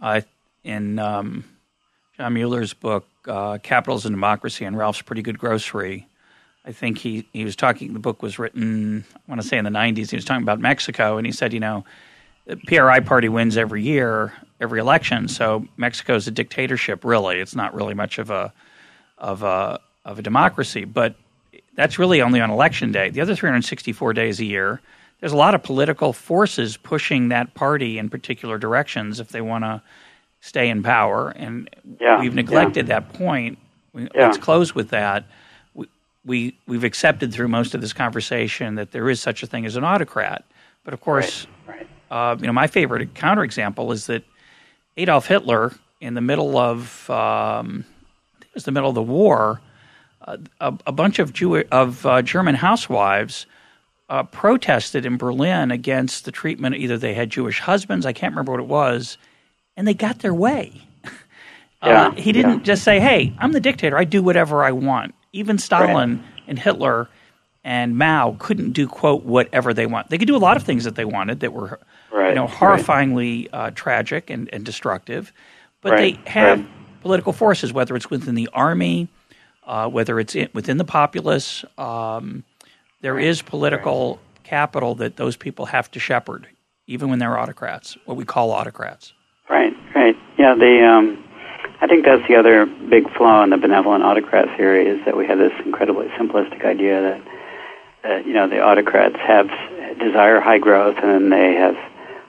I 0.02 0.24
in 0.64 0.98
um, 0.98 1.44
John 2.16 2.34
Mueller's 2.34 2.74
book 2.74 3.06
uh, 3.28 3.58
"Capitalism 3.62 4.14
and 4.14 4.16
Democracy" 4.16 4.64
and 4.64 4.76
Ralph's 4.76 5.02
Pretty 5.02 5.22
Good 5.22 5.38
Grocery 5.38 6.08
I 6.66 6.72
think 6.72 6.98
he, 6.98 7.26
he 7.32 7.44
was 7.44 7.56
talking, 7.56 7.92
the 7.92 7.98
book 7.98 8.22
was 8.22 8.38
written, 8.38 9.04
I 9.14 9.18
want 9.28 9.42
to 9.42 9.46
say 9.46 9.58
in 9.58 9.64
the 9.64 9.70
90s. 9.70 10.10
He 10.10 10.16
was 10.16 10.24
talking 10.24 10.42
about 10.42 10.60
Mexico, 10.60 11.18
and 11.18 11.26
he 11.26 11.32
said, 11.32 11.52
you 11.52 11.60
know, 11.60 11.84
the 12.46 12.56
PRI 12.56 13.00
party 13.00 13.28
wins 13.28 13.56
every 13.56 13.82
year, 13.82 14.32
every 14.60 14.80
election. 14.80 15.28
So 15.28 15.66
Mexico 15.76 16.14
is 16.14 16.26
a 16.26 16.30
dictatorship, 16.30 17.04
really. 17.04 17.40
It's 17.40 17.54
not 17.54 17.74
really 17.74 17.94
much 17.94 18.18
of 18.18 18.30
a, 18.30 18.52
of 19.18 19.42
a, 19.42 19.80
of 20.04 20.18
a 20.18 20.22
democracy. 20.22 20.84
But 20.84 21.16
that's 21.74 21.98
really 21.98 22.22
only 22.22 22.40
on 22.40 22.50
election 22.50 22.92
day. 22.92 23.10
The 23.10 23.20
other 23.20 23.34
364 23.34 24.12
days 24.14 24.40
a 24.40 24.44
year, 24.44 24.80
there's 25.20 25.32
a 25.32 25.36
lot 25.36 25.54
of 25.54 25.62
political 25.62 26.12
forces 26.12 26.76
pushing 26.76 27.28
that 27.28 27.54
party 27.54 27.98
in 27.98 28.08
particular 28.08 28.58
directions 28.58 29.20
if 29.20 29.30
they 29.30 29.40
want 29.40 29.64
to 29.64 29.82
stay 30.40 30.68
in 30.68 30.82
power. 30.82 31.30
And 31.30 31.68
yeah, 32.00 32.20
we've 32.20 32.34
neglected 32.34 32.88
yeah. 32.88 33.00
that 33.00 33.12
point. 33.14 33.58
We, 33.92 34.02
yeah. 34.14 34.26
Let's 34.26 34.38
close 34.38 34.74
with 34.74 34.90
that 34.90 35.24
we 36.24 36.58
we've 36.66 36.84
accepted 36.84 37.32
through 37.32 37.48
most 37.48 37.74
of 37.74 37.80
this 37.80 37.92
conversation 37.92 38.76
that 38.76 38.92
there 38.92 39.08
is 39.10 39.20
such 39.20 39.42
a 39.42 39.46
thing 39.46 39.66
as 39.66 39.76
an 39.76 39.84
autocrat. 39.84 40.44
But 40.84 40.94
of 40.94 41.00
course, 41.00 41.46
right, 41.66 41.78
right. 41.78 41.88
Uh, 42.10 42.36
you 42.38 42.46
know, 42.46 42.52
my 42.52 42.66
favorite 42.66 43.14
counterexample 43.14 43.92
is 43.92 44.06
that 44.06 44.24
Adolf 44.96 45.26
Hitler, 45.26 45.72
in 46.00 46.14
the 46.14 46.20
middle 46.20 46.56
of 46.56 47.08
um, 47.10 47.84
I 48.36 48.38
think 48.38 48.50
it 48.50 48.54
was 48.54 48.64
the 48.64 48.72
middle 48.72 48.88
of 48.88 48.94
the 48.94 49.02
war, 49.02 49.60
uh, 50.22 50.36
a, 50.60 50.74
a, 50.86 50.92
bunch 50.92 51.18
of 51.18 51.32
Jew 51.32 51.56
of 51.56 52.06
uh, 52.06 52.22
German 52.22 52.54
housewives 52.54 53.46
uh, 54.08 54.22
protested 54.24 55.06
in 55.06 55.16
Berlin 55.16 55.70
against 55.70 56.24
the 56.24 56.32
treatment. 56.32 56.76
Either 56.76 56.96
they 56.98 57.14
had 57.14 57.30
Jewish 57.30 57.60
husbands, 57.60 58.06
I 58.06 58.12
can't 58.12 58.32
remember 58.32 58.52
what 58.52 58.60
it 58.60 58.66
was, 58.66 59.18
and 59.76 59.86
they 59.88 59.94
got 59.94 60.20
their 60.20 60.34
way. 60.34 60.72
Yeah, 61.82 62.14
he 62.14 62.32
didn't 62.32 62.60
yeah. 62.60 62.64
just 62.64 62.82
say, 62.82 62.98
"Hey, 62.98 63.34
I'm 63.38 63.52
the 63.52 63.60
dictator. 63.60 63.98
I 63.98 64.04
do 64.04 64.22
whatever 64.22 64.64
I 64.64 64.72
want." 64.72 65.14
Even 65.34 65.58
Stalin 65.58 66.18
right. 66.18 66.24
and 66.46 66.58
Hitler 66.58 67.08
and 67.64 67.98
Mao 67.98 68.36
couldn't 68.38 68.72
do 68.72 68.86
quote 68.86 69.24
whatever 69.24 69.74
they 69.74 69.86
want. 69.86 70.10
They 70.10 70.18
could 70.18 70.28
do 70.28 70.36
a 70.36 70.38
lot 70.38 70.56
of 70.56 70.62
things 70.62 70.84
that 70.84 70.94
they 70.94 71.04
wanted 71.04 71.40
that 71.40 71.52
were 71.52 71.80
right. 72.12 72.28
you 72.28 72.34
know 72.34 72.46
horrifyingly 72.46 73.48
uh, 73.52 73.70
tragic 73.70 74.30
and, 74.30 74.48
and 74.52 74.64
destructive, 74.64 75.32
but 75.80 75.92
right. 75.92 76.22
they 76.24 76.30
have 76.30 76.64
political 77.02 77.32
forces, 77.32 77.72
whether 77.72 77.96
it's 77.96 78.10
within 78.10 78.34
the 78.34 78.48
army, 78.52 79.08
uh, 79.66 79.88
whether 79.88 80.20
it's 80.20 80.36
in, 80.36 80.48
within 80.52 80.76
the 80.76 80.84
populace. 80.84 81.64
Um, 81.76 82.44
there 83.00 83.18
is 83.18 83.42
political 83.42 84.20
capital 84.44 84.94
that 84.96 85.16
those 85.16 85.36
people 85.36 85.66
have 85.66 85.90
to 85.90 85.98
shepherd, 85.98 86.46
even 86.86 87.10
when 87.10 87.18
they're 87.18 87.38
autocrats, 87.38 87.96
what 88.04 88.16
we 88.16 88.24
call 88.24 88.50
autocrats. 88.52 89.12
Right, 89.50 89.72
right. 89.94 90.16
Yeah, 90.38 90.54
the 90.54 90.86
um, 90.86 91.24
I 91.84 91.86
think 91.86 92.06
that's 92.06 92.26
the 92.26 92.36
other 92.36 92.64
big 92.64 93.12
flaw 93.12 93.44
in 93.44 93.50
the 93.50 93.58
benevolent 93.58 94.02
autocrat 94.02 94.56
theory 94.56 94.88
is 94.88 95.04
that 95.04 95.18
we 95.18 95.26
have 95.26 95.36
this 95.36 95.52
incredibly 95.66 96.06
simplistic 96.16 96.64
idea 96.64 97.02
that, 97.02 97.20
that 98.02 98.26
you 98.26 98.32
know 98.32 98.48
the 98.48 98.62
autocrats 98.62 99.16
have 99.16 99.48
desire 99.98 100.40
high 100.40 100.56
growth 100.56 100.96
and 101.02 101.30
they 101.30 101.52
have 101.52 101.76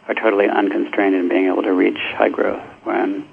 are 0.09 0.13
totally 0.13 0.49
unconstrained 0.49 1.15
in 1.15 1.29
being 1.29 1.47
able 1.47 1.63
to 1.63 1.71
reach 1.71 1.97
high 2.17 2.27
growth. 2.27 2.61
When 2.83 3.25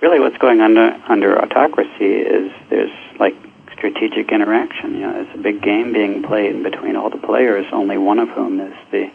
really 0.00 0.18
what's 0.18 0.38
going 0.38 0.62
on 0.62 0.78
under, 0.78 1.02
under 1.06 1.38
autocracy 1.38 2.16
is 2.16 2.50
there's 2.70 2.90
like 3.20 3.34
strategic 3.76 4.32
interaction. 4.32 4.94
You 4.94 5.00
know, 5.00 5.12
there's 5.12 5.34
a 5.34 5.42
big 5.42 5.60
game 5.60 5.92
being 5.92 6.22
played 6.22 6.62
between 6.62 6.96
all 6.96 7.10
the 7.10 7.18
players, 7.18 7.66
only 7.72 7.98
one 7.98 8.18
of 8.18 8.30
whom 8.30 8.58
is 8.58 8.74
the 8.90 9.10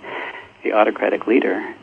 the 0.63 0.73
autocratic 0.73 1.25
leader. 1.25 1.73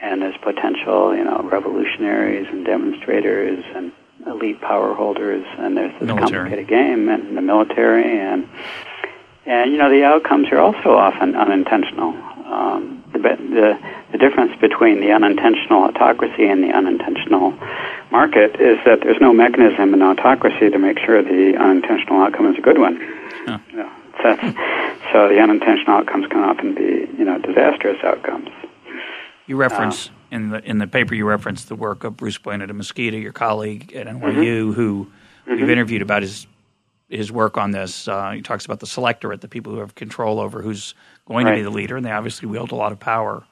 And 0.00 0.22
there's 0.22 0.36
potential, 0.36 1.16
you 1.16 1.24
know, 1.24 1.42
revolutionaries 1.42 2.46
and 2.48 2.64
demonstrators 2.64 3.64
and 3.74 3.90
elite 4.26 4.60
power 4.60 4.94
holders, 4.94 5.44
and 5.58 5.76
there's 5.76 5.92
this 5.98 6.02
military. 6.02 6.50
complicated 6.50 6.68
game 6.68 7.08
and 7.08 7.36
the 7.36 7.42
military, 7.42 8.18
and 8.18 8.48
and 9.46 9.72
you 9.72 9.78
know 9.78 9.90
the 9.90 10.04
outcomes 10.04 10.48
are 10.52 10.58
also 10.58 10.96
often 10.96 11.34
unintentional. 11.34 12.14
Um, 12.46 13.02
the, 13.12 13.18
the 13.18 13.78
the 14.12 14.18
difference 14.18 14.58
between 14.60 15.00
the 15.00 15.12
unintentional 15.12 15.84
autocracy 15.84 16.46
and 16.46 16.62
the 16.62 16.70
unintentional 16.70 17.52
market 18.10 18.60
is 18.60 18.78
that 18.84 19.00
there's 19.02 19.20
no 19.20 19.32
mechanism 19.32 19.94
in 19.94 20.02
autocracy 20.02 20.70
to 20.70 20.78
make 20.78 20.98
sure 20.98 21.22
the 21.22 21.56
unintentional 21.56 22.20
outcome 22.20 22.46
is 22.52 22.58
a 22.58 22.60
good 22.60 22.78
one. 22.78 22.96
Huh. 23.46 23.58
You 23.70 23.76
know, 23.78 23.92
so 25.12 25.28
the 25.28 25.38
unintentional 25.40 25.96
outcomes 25.96 26.26
can 26.28 26.44
often 26.44 26.74
be, 26.74 27.08
you 27.18 27.24
know, 27.24 27.38
disastrous 27.38 27.98
outcomes. 28.04 28.50
You 29.46 29.56
reference 29.56 30.08
uh, 30.08 30.12
in 30.32 30.48
the 30.48 30.64
in 30.64 30.78
the 30.78 30.86
paper 30.86 31.14
you 31.14 31.26
referenced 31.26 31.68
the 31.68 31.76
work 31.76 32.02
of 32.02 32.16
Bruce 32.16 32.38
Bueno 32.38 32.66
de 32.66 32.72
Mesquita, 32.72 33.20
your 33.20 33.32
colleague 33.32 33.92
at 33.92 34.06
NYU, 34.06 34.22
mm-hmm. 34.22 34.72
who 34.72 35.04
mm-hmm. 35.46 35.58
you've 35.58 35.70
interviewed 35.70 36.02
about 36.02 36.22
his 36.22 36.46
his 37.08 37.30
work 37.30 37.58
on 37.58 37.70
this. 37.70 38.08
Uh, 38.08 38.30
he 38.30 38.40
talks 38.40 38.64
about 38.64 38.80
the 38.80 38.86
selectorate, 38.86 39.42
the 39.42 39.48
people 39.48 39.72
who 39.72 39.80
have 39.80 39.94
control 39.94 40.40
over 40.40 40.62
who's 40.62 40.94
going 41.26 41.44
right. 41.44 41.52
to 41.52 41.56
be 41.58 41.62
the 41.62 41.70
leader, 41.70 41.96
and 41.96 42.06
they 42.06 42.10
obviously 42.10 42.48
wield 42.48 42.72
a 42.72 42.74
lot 42.74 42.90
of 42.90 42.98
power. 42.98 43.44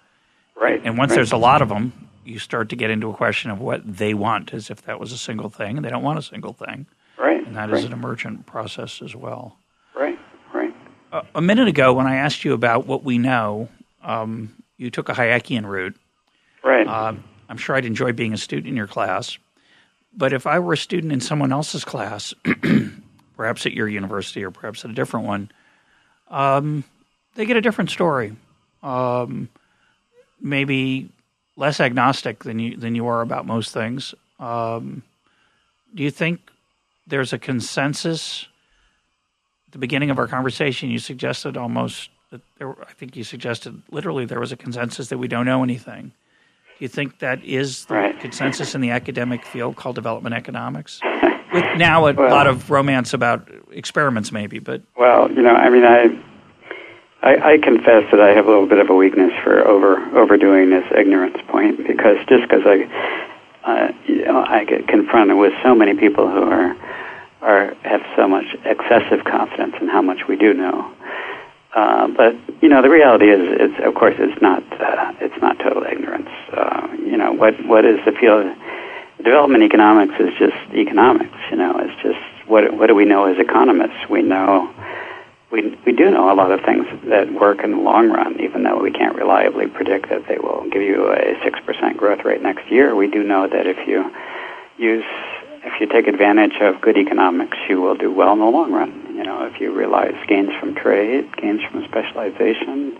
Right. 0.56 0.80
And 0.82 0.96
once 0.96 1.10
right. 1.10 1.16
there's 1.16 1.32
a 1.32 1.36
lot 1.36 1.60
of 1.60 1.68
them, 1.68 2.08
you 2.24 2.38
start 2.38 2.70
to 2.70 2.76
get 2.76 2.90
into 2.90 3.10
a 3.10 3.14
question 3.14 3.50
of 3.50 3.60
what 3.60 3.82
they 3.84 4.14
want, 4.14 4.54
as 4.54 4.70
if 4.70 4.82
that 4.82 4.98
was 4.98 5.12
a 5.12 5.18
single 5.18 5.50
thing, 5.50 5.76
and 5.76 5.84
they 5.84 5.90
don't 5.90 6.02
want 6.02 6.18
a 6.18 6.22
single 6.22 6.54
thing. 6.54 6.86
Right. 7.18 7.46
And 7.46 7.54
that 7.56 7.70
right. 7.70 7.78
is 7.78 7.84
an 7.84 7.92
emergent 7.92 8.46
process 8.46 9.02
as 9.02 9.14
well. 9.14 9.58
Right. 9.94 10.18
Right. 10.54 10.74
Uh, 11.12 11.22
a 11.34 11.42
minute 11.42 11.68
ago, 11.68 11.92
when 11.92 12.06
I 12.06 12.16
asked 12.16 12.44
you 12.44 12.54
about 12.54 12.86
what 12.86 13.04
we 13.04 13.18
know, 13.18 13.68
um, 14.02 14.54
you 14.78 14.90
took 14.90 15.10
a 15.10 15.12
Hayekian 15.12 15.66
route. 15.66 15.96
Right. 16.62 16.86
Uh, 16.86 17.14
I'm 17.48 17.56
sure 17.56 17.76
I'd 17.76 17.84
enjoy 17.84 18.12
being 18.12 18.32
a 18.32 18.38
student 18.38 18.68
in 18.68 18.76
your 18.76 18.86
class, 18.86 19.38
but 20.16 20.32
if 20.32 20.46
I 20.46 20.58
were 20.58 20.74
a 20.74 20.76
student 20.76 21.12
in 21.12 21.20
someone 21.20 21.52
else's 21.52 21.84
class, 21.84 22.34
perhaps 23.36 23.66
at 23.66 23.72
your 23.72 23.88
university 23.88 24.44
or 24.44 24.50
perhaps 24.50 24.84
at 24.84 24.90
a 24.90 24.94
different 24.94 25.26
one, 25.26 25.50
um, 26.28 26.84
they 27.34 27.46
get 27.46 27.56
a 27.56 27.60
different 27.60 27.90
story. 27.90 28.36
Um, 28.82 29.48
maybe 30.40 31.10
less 31.56 31.80
agnostic 31.80 32.44
than 32.44 32.58
you 32.58 32.76
than 32.76 32.94
you 32.94 33.06
are 33.06 33.20
about 33.20 33.46
most 33.46 33.72
things. 33.72 34.14
Um, 34.38 35.02
do 35.94 36.02
you 36.02 36.10
think 36.10 36.40
there's 37.06 37.32
a 37.32 37.38
consensus? 37.38 38.46
At 39.68 39.72
the 39.72 39.78
beginning 39.78 40.10
of 40.10 40.18
our 40.18 40.26
conversation, 40.26 40.90
you 40.90 40.98
suggested 40.98 41.56
almost 41.56 42.10
that 42.30 42.40
there. 42.58 42.70
I 42.82 42.92
think 42.92 43.16
you 43.16 43.24
suggested 43.24 43.82
literally 43.90 44.24
there 44.24 44.40
was 44.40 44.52
a 44.52 44.56
consensus 44.56 45.08
that 45.08 45.18
we 45.18 45.28
don't 45.28 45.46
know 45.46 45.62
anything. 45.62 46.12
You 46.80 46.88
think 46.88 47.18
that 47.18 47.44
is 47.44 47.84
the 47.84 47.94
right. 47.94 48.20
consensus 48.20 48.74
in 48.74 48.80
the 48.80 48.90
academic 48.90 49.44
field 49.44 49.76
called 49.76 49.94
development 49.94 50.34
economics? 50.34 51.00
With 51.52 51.64
now 51.76 52.06
a 52.06 52.14
well, 52.14 52.30
lot 52.30 52.46
of 52.46 52.70
romance 52.70 53.12
about 53.12 53.50
experiments, 53.70 54.32
maybe, 54.32 54.60
but 54.60 54.82
well, 54.96 55.30
you 55.30 55.42
know, 55.42 55.54
I 55.54 55.68
mean, 55.68 55.84
I 55.84 56.06
I, 57.22 57.52
I 57.52 57.58
confess 57.58 58.04
that 58.12 58.20
I 58.20 58.28
have 58.30 58.46
a 58.46 58.48
little 58.48 58.68
bit 58.68 58.78
of 58.78 58.88
a 58.88 58.94
weakness 58.94 59.32
for 59.42 59.66
over 59.66 59.96
overdoing 60.16 60.70
this 60.70 60.84
ignorance 60.96 61.36
point 61.48 61.86
because 61.86 62.16
just 62.28 62.48
because 62.48 62.62
I, 62.64 62.88
uh, 63.64 63.92
you 64.06 64.24
know, 64.24 64.44
I 64.44 64.64
get 64.64 64.88
confronted 64.88 65.36
with 65.36 65.52
so 65.62 65.74
many 65.74 65.94
people 65.94 66.30
who 66.30 66.42
are 66.44 66.76
are 67.42 67.74
have 67.82 68.02
so 68.16 68.28
much 68.28 68.46
excessive 68.64 69.24
confidence 69.24 69.74
in 69.80 69.88
how 69.88 70.02
much 70.02 70.28
we 70.28 70.36
do 70.36 70.54
know. 70.54 70.90
Uh, 71.74 72.08
but 72.08 72.34
you 72.60 72.68
know, 72.68 72.82
the 72.82 72.90
reality 72.90 73.26
is, 73.30 73.40
it's 73.40 73.86
of 73.86 73.94
course, 73.94 74.14
it's 74.18 74.40
not 74.42 74.62
uh, 74.80 75.12
it's 75.20 75.40
not 75.40 75.58
total 75.58 75.84
ignorance. 75.84 76.28
Uh, 76.52 76.88
you 76.98 77.16
know, 77.16 77.32
what 77.32 77.54
what 77.66 77.84
is 77.84 77.98
the 78.04 78.12
field? 78.12 78.46
Development 79.18 79.62
economics 79.62 80.14
is 80.18 80.30
just 80.38 80.56
economics. 80.74 81.36
You 81.50 81.58
know, 81.58 81.78
it's 81.78 82.02
just 82.02 82.18
what 82.48 82.74
what 82.74 82.88
do 82.88 82.94
we 82.94 83.04
know 83.04 83.26
as 83.26 83.38
economists? 83.38 84.08
We 84.08 84.22
know 84.22 84.72
we 85.52 85.76
we 85.86 85.92
do 85.92 86.10
know 86.10 86.32
a 86.32 86.34
lot 86.34 86.50
of 86.50 86.60
things 86.64 86.86
that 87.04 87.32
work 87.32 87.62
in 87.62 87.70
the 87.70 87.78
long 87.78 88.10
run, 88.10 88.40
even 88.40 88.64
though 88.64 88.80
we 88.80 88.90
can't 88.90 89.14
reliably 89.14 89.66
predict 89.66 90.08
that 90.10 90.26
they 90.26 90.38
will 90.38 90.68
give 90.70 90.82
you 90.82 91.12
a 91.12 91.38
six 91.44 91.60
percent 91.64 91.96
growth 91.96 92.24
rate 92.24 92.42
next 92.42 92.70
year. 92.70 92.96
We 92.96 93.08
do 93.08 93.22
know 93.22 93.46
that 93.48 93.66
if 93.66 93.86
you 93.86 94.10
use 94.76 95.04
if 95.62 95.80
you 95.80 95.86
take 95.86 96.08
advantage 96.08 96.56
of 96.60 96.80
good 96.80 96.96
economics, 96.96 97.58
you 97.68 97.80
will 97.80 97.94
do 97.94 98.10
well 98.12 98.32
in 98.32 98.38
the 98.38 98.46
long 98.46 98.72
run. 98.72 98.99
If 99.52 99.60
you 99.60 99.76
realize 99.76 100.14
gains 100.28 100.50
from 100.58 100.74
trade, 100.74 101.28
gains 101.36 101.60
from 101.70 101.84
specialization, 101.84 102.98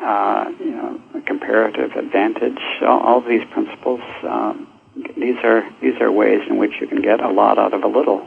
uh, 0.00 0.50
you 0.58 0.70
know, 0.70 1.00
comparative 1.26 1.92
advantage, 1.92 2.58
all, 2.82 3.00
all 3.00 3.20
these 3.20 3.42
principles. 3.52 4.00
Um, 4.22 4.66
these 5.16 5.36
are 5.44 5.62
these 5.80 6.00
are 6.00 6.10
ways 6.10 6.40
in 6.48 6.58
which 6.58 6.72
you 6.80 6.86
can 6.86 7.00
get 7.02 7.20
a 7.20 7.30
lot 7.30 7.58
out 7.58 7.72
of 7.74 7.82
a 7.82 7.86
little. 7.86 8.26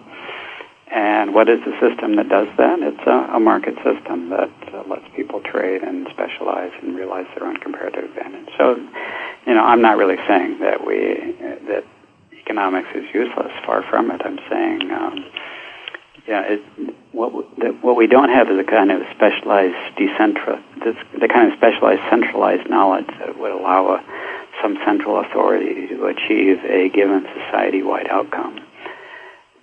And 0.94 1.34
what 1.34 1.50
is 1.50 1.60
the 1.66 1.74
system 1.82 2.16
that 2.18 2.30
does 2.30 2.48
that? 2.58 2.80
It's 2.80 3.08
a, 3.08 3.36
a 3.36 3.40
market 3.40 3.76
system 3.84 4.30
that 4.30 4.54
uh, 4.72 4.84
lets 4.88 5.06
people 5.16 5.42
trade 5.42 5.82
and 5.82 6.08
specialize 6.14 6.72
and 6.84 6.96
realize 6.96 7.26
their 7.36 7.48
own 7.48 7.58
comparative 7.58 8.04
advantage. 8.04 8.50
So, 8.58 8.76
you 9.48 9.56
know, 9.56 9.64
I'm 9.64 9.82
not 9.82 9.98
really 9.98 10.18
saying 10.28 10.60
that 10.60 10.86
we 10.86 11.18
uh, 11.42 11.56
that 11.68 11.84
economics 12.40 12.90
is 12.94 13.06
useless. 13.14 13.52
Far 13.66 13.84
from 13.90 14.12
it. 14.12 14.22
I'm 14.24 14.40
saying, 14.50 14.92
um, 14.92 15.26
yeah, 16.28 16.44
it, 16.44 16.96
what 17.12 17.32
what 17.84 17.96
we 17.96 18.08
don't 18.08 18.30
have 18.30 18.50
is 18.50 18.58
a 18.60 18.64
kind 18.64 18.92
of 18.92 19.02
specialized 19.16 19.98
decentral, 19.98 20.62
this, 20.84 20.96
the 21.20 21.28
kind 21.28 21.52
of 21.52 21.58
specialized 21.58 22.02
centralized 22.10 22.70
knowledge 22.70 23.08
that 23.20 23.38
would 23.38 23.52
allow 23.52 23.96
a, 23.96 24.04
some 24.62 24.78
central 24.86 25.20
authority 25.20 25.88
to 25.88 26.06
achieve 26.06 26.64
a 26.66 26.90
given 26.90 27.28
society-wide 27.34 28.08
outcome. 28.08 28.60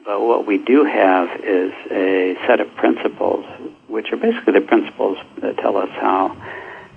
But 0.04 0.20
what 0.20 0.46
we 0.46 0.58
do 0.58 0.84
have 0.84 1.28
is 1.42 1.72
a 1.90 2.36
set 2.46 2.60
of 2.60 2.74
principles, 2.76 3.44
which 3.88 4.12
are 4.12 4.16
basically 4.16 4.54
the 4.54 4.60
principles 4.60 5.18
that 5.40 5.56
tell 5.58 5.76
us 5.76 5.90
how 5.92 6.36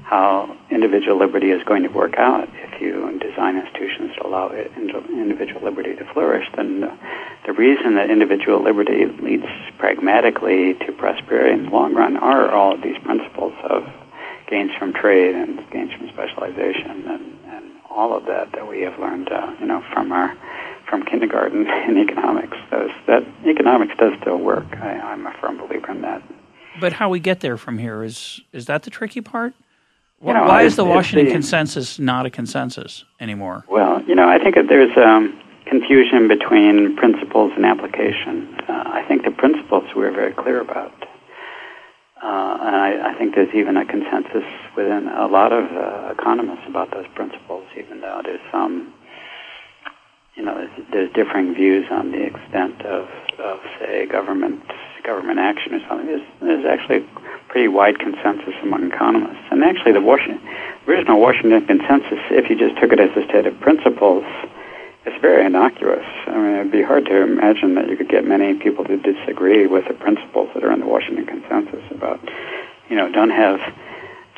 how 0.04 0.56
individual 0.70 1.18
liberty 1.18 1.52
is 1.52 1.64
going 1.64 1.84
to 1.84 1.90
work 1.90 2.16
out. 2.18 2.48
If 2.54 2.82
you 2.82 3.20
design 3.20 3.58
institutions 3.58 4.12
to 4.18 4.28
allow 4.28 4.52
individual 4.52 5.62
liberty 5.64 5.96
to 5.96 6.06
flourish, 6.14 6.46
then 6.56 6.82
the, 6.82 6.98
the 7.46 7.54
reason 7.54 7.96
that 7.96 8.10
individual 8.10 8.62
liberty 8.62 9.06
leads 9.06 9.46
pragmatically 9.78 10.76
to 10.86 10.92
prosperity 10.92 11.54
in 11.54 11.66
the 11.66 11.70
long 11.72 11.94
run 11.94 12.18
are 12.18 12.52
all 12.52 12.74
of 12.76 12.82
these 12.82 12.98
principles 13.04 13.54
of 13.64 13.84
gains 14.48 14.72
from 14.78 14.94
trade 14.94 15.36
and 15.36 15.60
gains 15.72 15.92
from 15.94 16.10
specialization 16.10 17.08
and, 17.08 17.40
and 17.48 17.72
all 17.90 18.16
of 18.16 18.26
that 18.26 18.52
that 18.52 18.68
we 18.68 18.82
have 18.82 18.98
learned, 19.00 19.30
uh, 19.32 19.54
you 19.60 19.66
know, 19.66 19.84
from 19.94 20.12
our 20.12 20.36
from 20.90 21.04
kindergarten 21.06 21.66
in 21.88 21.98
economics. 21.98 22.58
Those, 22.70 22.92
that 23.08 23.24
economics 23.46 23.94
does 23.98 24.14
still 24.22 24.38
work. 24.38 24.66
I, 24.78 25.00
I'm 25.00 25.26
a 25.26 25.34
firm 25.40 25.58
believer 25.58 25.92
in 25.92 26.02
that. 26.02 26.22
But 26.80 26.94
how 26.94 27.10
we 27.10 27.20
get 27.20 27.40
there 27.40 27.58
from 27.58 27.78
here 27.78 28.04
is 28.04 28.42
is 28.52 28.66
that 28.66 28.84
the 28.84 28.90
tricky 28.90 29.22
part? 29.22 29.54
You 30.26 30.34
know, 30.34 30.44
Why 30.44 30.64
is 30.64 30.78
the 30.78 30.86
Washington 30.86 31.26
the, 31.26 31.32
consensus 31.32 32.00
not 32.00 32.26
a 32.26 32.30
consensus 32.30 33.04
anymore? 33.20 33.66
Well, 33.68 34.02
you 34.04 34.16
know, 34.16 34.28
I 34.28 34.40
think 34.40 34.56
that 34.56 34.70
there's 34.70 34.96
um, 34.98 35.38
confusion 35.66 36.30
between 36.30 36.96
principles 36.96 37.52
and 37.56 37.66
application. 37.66 38.56
Uh, 38.70 38.84
I 38.86 39.04
think 39.08 39.26
the 39.26 39.32
principles 39.32 39.84
we're 39.96 40.12
very 40.12 40.34
clear 40.34 40.62
about. 40.62 40.94
Uh, 42.24 42.58
and 42.62 42.76
I, 42.76 43.12
I, 43.12 43.18
think 43.18 43.36
there's 43.36 43.54
even 43.54 43.76
a 43.76 43.86
consensus 43.86 44.46
within 44.78 45.10
a 45.10 45.28
lot 45.28 45.52
of 45.52 45.70
uh, 45.74 46.14
economists 46.18 46.64
about 46.70 46.92
those 46.92 47.08
principles, 47.16 47.66
even 47.78 48.00
though 48.00 48.22
there's 48.24 48.40
some 48.50 48.94
you 50.36 50.44
know, 50.44 50.56
there's, 50.56 50.88
there's 50.92 51.14
differing 51.14 51.54
views 51.54 51.86
on 51.92 52.12
the 52.12 52.24
extent 52.24 52.82
of, 52.84 53.08
of 53.40 53.60
say, 53.80 54.06
government 54.06 54.64
government 55.04 55.40
action 55.40 55.74
or 55.74 55.82
something. 55.88 56.08
There's, 56.08 56.28
there's 56.42 56.66
actually 56.66 57.06
pretty 57.48 57.68
wide 57.68 58.00
consensus 58.00 58.54
among 58.64 58.92
economists. 58.92 59.46
And 59.52 59.64
actually, 59.64 59.94
the 59.94 60.02
Washington, 60.02 60.42
original 60.88 61.20
Washington 61.20 61.66
consensus, 61.66 62.20
if 62.32 62.50
you 62.50 62.58
just 62.58 62.80
took 62.82 62.92
it 62.92 63.00
as 63.00 63.12
a 63.16 63.26
set 63.28 63.46
of 63.46 63.60
principles, 63.60 64.24
it's 65.06 65.20
very 65.22 65.46
innocuous. 65.46 66.06
I 66.28 66.38
mean, 66.38 66.56
it'd 66.56 66.72
be 66.72 66.82
hard 66.82 67.06
to 67.06 67.22
imagine 67.22 67.76
that 67.76 67.90
you 67.90 67.98
could 67.98 68.10
get 68.10 68.26
many 68.26 68.54
people 68.56 68.86
to 68.86 68.98
disagree 68.98 69.68
with 69.68 69.88
the 69.88 69.94
principles 69.94 70.50
that 70.54 70.64
are 70.64 70.72
in 70.72 70.80
the 70.80 70.88
Washington 70.88 71.26
consensus 71.26 71.84
about, 71.92 72.20
you 72.90 72.96
know, 72.96 73.12
don't 73.12 73.32
have 73.32 73.60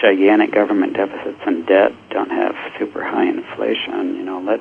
gigantic 0.02 0.52
government 0.52 0.94
deficits 0.94 1.40
and 1.46 1.66
debt, 1.68 1.94
don't 2.10 2.32
have 2.32 2.56
super 2.78 3.04
high 3.04 3.26
inflation, 3.26 4.16
you 4.16 4.24
know, 4.24 4.42
let 4.42 4.60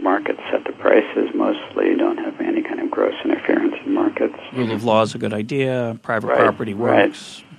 markets 0.00 0.40
set 0.50 0.64
the 0.64 0.72
prices 0.72 1.30
mostly, 1.34 1.94
don't 1.96 2.18
have 2.18 2.40
any 2.40 2.62
kind 2.62 2.80
of 2.80 2.90
gross 2.90 3.14
interference 3.24 3.74
in 3.84 3.94
markets. 3.94 4.34
Rule 4.52 4.72
of 4.72 4.84
law 4.84 5.02
is 5.02 5.14
a 5.14 5.18
good 5.18 5.32
idea. 5.32 5.98
Private 6.02 6.28
right, 6.28 6.38
property 6.38 6.74
works. 6.74 7.42
Right. 7.42 7.50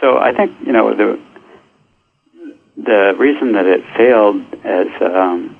So 0.00 0.18
I 0.18 0.32
think 0.32 0.52
you 0.64 0.72
know 0.72 0.94
the 0.94 1.20
the 2.76 3.14
reason 3.18 3.52
that 3.52 3.66
it 3.66 3.82
failed 3.96 4.40
as 4.64 4.86
um, 5.00 5.57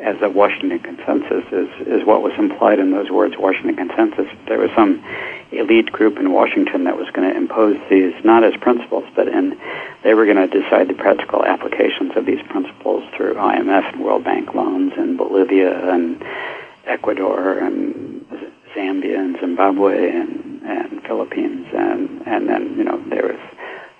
as 0.00 0.16
a 0.22 0.28
Washington 0.28 0.78
consensus 0.78 1.44
is 1.50 1.68
is 1.86 2.06
what 2.06 2.22
was 2.22 2.32
implied 2.38 2.78
in 2.78 2.92
those 2.92 3.10
words, 3.10 3.34
Washington 3.36 3.74
consensus. 3.76 4.26
There 4.46 4.58
was 4.58 4.70
some 4.76 5.02
elite 5.50 5.90
group 5.90 6.18
in 6.18 6.32
Washington 6.32 6.84
that 6.84 6.96
was 6.96 7.08
going 7.10 7.28
to 7.28 7.36
impose 7.36 7.76
these 7.90 8.14
not 8.24 8.44
as 8.44 8.54
principles, 8.60 9.04
but 9.16 9.26
in 9.28 9.58
they 10.04 10.14
were 10.14 10.24
going 10.24 10.48
to 10.48 10.62
decide 10.62 10.88
the 10.88 10.94
practical 10.94 11.44
applications 11.44 12.16
of 12.16 12.26
these 12.26 12.42
principles 12.48 13.02
through 13.16 13.34
IMF 13.34 13.92
and 13.92 14.04
World 14.04 14.24
Bank 14.24 14.54
loans 14.54 14.92
in 14.96 15.16
Bolivia 15.16 15.92
and 15.92 16.24
Ecuador 16.86 17.58
and 17.58 18.24
Zambia 18.74 19.18
and 19.18 19.36
Zimbabwe 19.40 20.10
and, 20.12 20.62
and 20.62 21.02
Philippines 21.02 21.66
and 21.74 22.22
and 22.26 22.48
then 22.48 22.76
you 22.76 22.84
know 22.84 23.02
there 23.08 23.26
was 23.26 23.40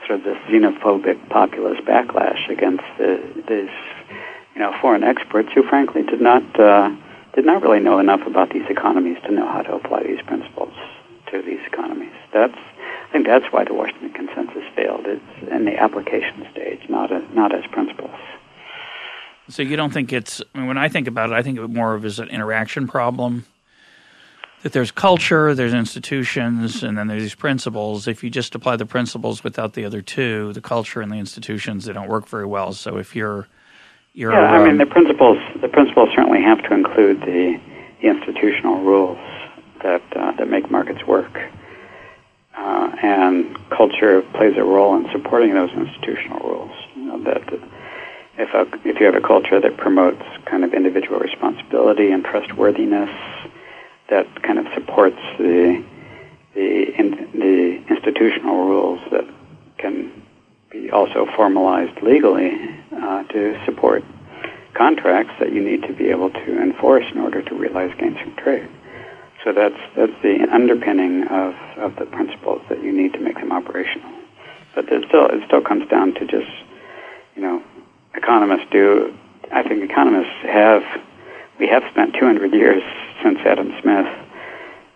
sort 0.07 0.21
of 0.21 0.25
this 0.25 0.39
xenophobic 0.49 1.29
populist 1.29 1.83
backlash 1.83 2.49
against 2.49 2.85
the, 2.99 3.21
these 3.49 3.69
you 4.59 4.65
know 4.65 4.75
foreign 4.81 5.05
experts 5.05 5.51
who 5.55 5.63
frankly 5.63 6.03
did 6.03 6.21
not 6.21 6.43
uh, 6.59 6.91
did 7.35 7.47
not 7.47 7.63
really 7.63 7.79
know 7.79 8.01
enough 8.01 8.27
about 8.27 8.51
these 8.51 8.67
economies 8.69 9.17
to 9.25 9.31
know 9.31 9.47
how 9.47 9.63
to 9.63 9.75
apply 9.75 10.03
these 10.03 10.21
principles 10.23 10.75
to 11.31 11.41
these 11.43 11.61
economies. 11.65 12.13
That's 12.33 12.59
I 13.09 13.13
think 13.13 13.27
that's 13.27 13.47
why 13.53 13.65
the 13.65 13.73
Washington 13.73 14.11
Consensus 14.13 14.65
failed. 14.75 15.07
It's 15.07 15.49
in 15.51 15.65
the 15.65 15.79
application 15.79 16.45
stage, 16.51 16.81
not 16.89 17.13
a, 17.13 17.21
not 17.33 17.55
as 17.55 17.65
principles. 17.71 18.19
So 19.49 19.63
you 19.63 19.77
don't 19.77 19.93
think 19.93 20.13
it's? 20.13 20.43
I 20.55 20.59
mean, 20.59 20.67
when 20.67 20.77
I 20.77 20.89
think 20.89 21.07
about 21.07 21.31
it, 21.31 21.35
I 21.35 21.43
think 21.43 21.57
of 21.59 21.65
it 21.65 21.71
more 21.71 21.95
of 21.95 22.05
as 22.05 22.19
an 22.19 22.29
interaction 22.29 22.89
problem. 22.89 23.47
That 24.63 24.73
there's 24.73 24.91
culture, 24.91 25.55
there's 25.55 25.73
institutions, 25.73 26.83
and 26.83 26.99
then 26.99 27.07
there's 27.07 27.23
these 27.23 27.37
principles. 27.37 28.09
If 28.09 28.25
you 28.25 28.29
just 28.29 28.57
apply 28.57 28.75
the 28.75 28.87
principles 28.87 29.45
without 29.45 29.75
the 29.75 29.85
other 29.85 30.03
two, 30.03 30.53
the 30.53 30.61
culture 30.61 31.01
and 31.01 31.13
the 31.13 31.17
institutions, 31.17 31.85
they 31.85 31.93
don't 31.93 32.09
work 32.09 32.27
very 32.27 32.45
well. 32.45 32.73
So 32.73 32.97
if 32.97 33.15
you're, 33.15 33.47
you're 34.15 34.33
yeah, 34.33 34.51
I 34.53 34.63
mean 34.63 34.73
um, 34.73 34.79
the 34.79 34.87
principles. 34.87 35.39
The 35.61 35.69
principles 35.69 36.11
certainly 36.15 36.43
have 36.43 36.63
to 36.65 36.75
include 36.75 37.21
the, 37.21 37.61
the 38.01 38.09
institutional 38.09 38.83
rules 38.83 39.19
that 39.83 40.03
uh, 40.17 40.33
that 40.33 40.49
make 40.49 40.71
markets 40.71 41.07
work. 41.07 41.39
Uh, 42.57 42.91
and 43.03 43.57
culture 43.71 44.23
plays 44.35 44.57
a 44.57 44.65
role 44.65 44.97
in 44.97 45.09
supporting 45.13 45.55
those 45.55 45.71
institutional 45.71 46.41
rules. 46.41 46.73
You 46.97 47.05
know, 47.05 47.23
that 47.23 47.43
if 48.39 48.55
a, 48.55 48.89
if 48.89 48.99
you 48.99 49.07
have 49.07 49.15
a 49.15 49.21
culture 49.21 49.61
that 49.61 49.77
promotes 49.77 50.23
kind 50.47 50.65
of 50.65 50.75
individual 50.75 51.21
responsibility 51.21 52.11
and 52.11 52.25
trustworthiness, 52.25 53.11
that 54.09 54.43
kind 54.43 54.59
of 54.59 54.67
supports 54.75 55.21
the 55.39 55.85
the 56.55 56.99
in, 56.99 57.11
the 57.35 57.85
institutional 57.89 58.65
rules 58.65 59.01
that 59.13 59.25
can 59.79 60.11
be 60.71 60.91
also 60.91 61.27
formalized 61.37 62.03
legally 62.03 62.78
to 63.31 63.61
support 63.65 64.05
contracts 64.75 65.33
that 65.41 65.53
you 65.53 65.63
need 65.63 65.83
to 65.83 65.93
be 65.93 66.09
able 66.09 66.31
to 66.31 66.63
enforce 66.63 67.05
in 67.13 67.19
order 67.19 67.43
to 67.43 67.55
realize 67.55 67.91
gains 67.99 68.19
from 68.21 68.35
trade. 68.37 68.69
So 69.45 69.53
that's 69.53 69.79
that's 69.97 70.17
the 70.23 70.47
underpinning 70.53 71.27
of, 71.29 71.55
of 71.79 71.97
the 71.97 72.07
principles 72.07 72.63
that 72.69 72.83
you 72.83 72.93
need 72.93 73.13
to 73.15 73.21
make 73.21 73.37
them 73.37 73.53
operational. 73.53 74.11
But 74.75 74.91
it 74.91 75.05
still 75.09 75.27
it 75.27 75.43
still 75.47 75.63
comes 75.63 75.89
down 75.89 76.15
to 76.15 76.27
just 76.27 76.51
you 77.35 77.43
know 77.43 77.63
economists 78.15 78.67
do. 78.71 79.15
I 79.53 79.63
think 79.63 79.83
economists 79.83 80.37
have 80.43 80.83
we 81.59 81.67
have 81.69 81.83
spent 81.91 82.15
200 82.15 82.53
years 82.53 82.83
since 83.23 83.39
Adam 83.45 83.73
Smith, 83.83 84.07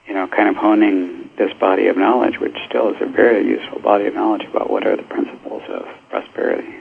you 0.07 0.15
know, 0.15 0.29
kind 0.29 0.49
of 0.49 0.57
honing 0.57 1.31
this 1.39 1.53
body 1.59 1.89
of 1.89 1.97
knowledge, 1.97 2.39
which 2.39 2.57
still 2.69 2.91
is 2.91 2.97
a 3.01 3.07
very 3.07 3.47
useful 3.47 3.81
body 3.81 4.07
of 4.07 4.15
knowledge 4.15 4.43
about 4.49 4.71
what 4.71 4.87
are 4.87 4.97
the 4.97 5.03
principles 5.03 5.63
of 5.69 5.87
prosperity. 6.11 6.75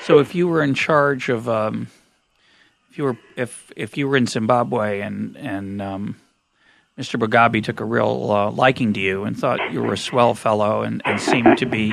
So, 0.00 0.18
if 0.18 0.34
you 0.34 0.48
were 0.48 0.62
in 0.62 0.74
charge 0.74 1.28
of, 1.28 1.48
um, 1.48 1.88
if 2.90 2.98
you 2.98 3.04
were 3.04 3.16
if 3.36 3.72
if 3.76 3.96
you 3.96 4.08
were 4.08 4.16
in 4.16 4.26
Zimbabwe 4.26 5.00
and 5.00 5.36
and 5.36 5.82
um, 5.82 6.16
Mr. 6.98 7.20
Mugabe 7.20 7.62
took 7.62 7.80
a 7.80 7.84
real 7.84 8.30
uh, 8.30 8.50
liking 8.50 8.92
to 8.92 9.00
you 9.00 9.24
and 9.24 9.38
thought 9.38 9.72
you 9.72 9.80
were 9.80 9.92
a 9.92 9.98
swell 9.98 10.34
fellow 10.34 10.82
and, 10.82 11.00
and 11.04 11.20
seemed 11.20 11.56
to 11.58 11.66
be. 11.66 11.90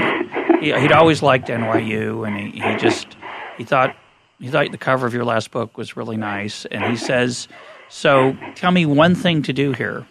He, 0.59 0.73
would 0.73 0.91
always 0.91 1.21
liked 1.21 1.47
NYU 1.47 2.27
and 2.27 2.35
he, 2.37 2.59
he 2.59 2.75
just 2.77 3.15
he 3.57 3.63
thought 3.63 3.95
he 4.39 4.47
thought 4.47 4.71
the 4.71 4.77
cover 4.77 5.05
of 5.05 5.13
your 5.13 5.25
last 5.25 5.51
book 5.51 5.77
was 5.77 5.95
really 5.95 6.17
nice 6.17 6.65
and 6.65 6.83
he 6.85 6.97
says, 6.97 7.47
"So 7.87 8.35
tell 8.55 8.71
me 8.71 8.85
one 8.85 9.13
thing 9.13 9.43
to 9.43 9.53
do 9.53 9.73
here." 9.73 10.07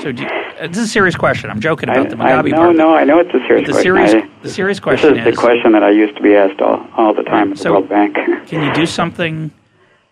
So 0.00 0.10
uh, 0.10 0.37
this 0.66 0.78
is 0.78 0.84
a 0.84 0.88
serious 0.88 1.16
question. 1.16 1.50
I'm 1.50 1.60
joking 1.60 1.88
about 1.88 2.06
I, 2.06 2.08
the 2.08 2.16
Mugabe 2.16 2.46
I, 2.46 2.50
no, 2.50 2.56
part. 2.56 2.76
No, 2.76 2.94
I 2.94 3.04
know 3.04 3.18
it's 3.20 3.34
a 3.34 3.38
serious 3.46 3.66
the 3.66 3.72
question. 3.72 3.82
Serious, 3.82 4.14
I, 4.14 4.42
the 4.42 4.50
serious 4.50 4.80
question 4.80 5.14
this 5.14 5.22
is, 5.22 5.28
is 5.28 5.36
the 5.36 5.40
question 5.40 5.72
that 5.72 5.82
I 5.82 5.90
used 5.90 6.16
to 6.16 6.22
be 6.22 6.34
asked 6.34 6.60
all, 6.60 6.86
all 6.96 7.14
the 7.14 7.22
time 7.22 7.52
at 7.52 7.58
so 7.58 7.64
the 7.64 7.72
World 7.72 7.88
Bank. 7.88 8.14
can 8.46 8.62
you 8.62 8.72
do 8.74 8.86
something 8.86 9.50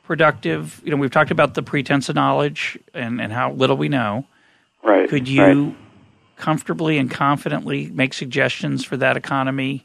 productive? 0.04 0.80
You 0.84 0.90
know, 0.90 0.96
we've 0.96 1.10
talked 1.10 1.30
about 1.30 1.54
the 1.54 1.62
pretense 1.62 2.08
of 2.08 2.14
knowledge 2.14 2.78
and, 2.94 3.20
and 3.20 3.32
how 3.32 3.52
little 3.52 3.76
we 3.76 3.88
know. 3.88 4.26
Right. 4.82 5.08
Could 5.08 5.28
you 5.28 5.42
right. 5.42 5.76
comfortably 6.36 6.98
and 6.98 7.10
confidently 7.10 7.90
make 7.90 8.14
suggestions 8.14 8.84
for 8.84 8.96
that 8.96 9.16
economy 9.16 9.84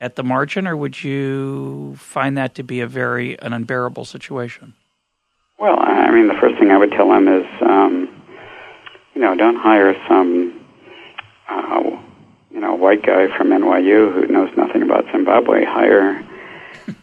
at 0.00 0.16
the 0.16 0.22
margin, 0.22 0.66
or 0.66 0.76
would 0.76 1.02
you 1.02 1.96
find 1.96 2.36
that 2.36 2.54
to 2.56 2.62
be 2.62 2.80
a 2.80 2.86
very 2.86 3.38
an 3.40 3.52
unbearable 3.52 4.04
situation? 4.04 4.74
Well, 5.58 5.78
I 5.80 6.10
mean, 6.10 6.28
the 6.28 6.34
first 6.34 6.58
thing 6.58 6.70
I 6.70 6.76
would 6.76 6.90
tell 6.90 7.08
them 7.08 7.26
is, 7.26 7.46
um, 7.62 8.13
you 9.14 9.20
know, 9.20 9.36
don't 9.36 9.56
hire 9.56 9.94
some, 10.08 10.60
uh, 11.48 11.80
you 12.50 12.60
know, 12.60 12.74
white 12.74 13.02
guy 13.02 13.28
from 13.36 13.48
NYU 13.48 14.12
who 14.12 14.26
knows 14.26 14.50
nothing 14.56 14.82
about 14.82 15.04
Zimbabwe. 15.12 15.64
Hire 15.64 16.24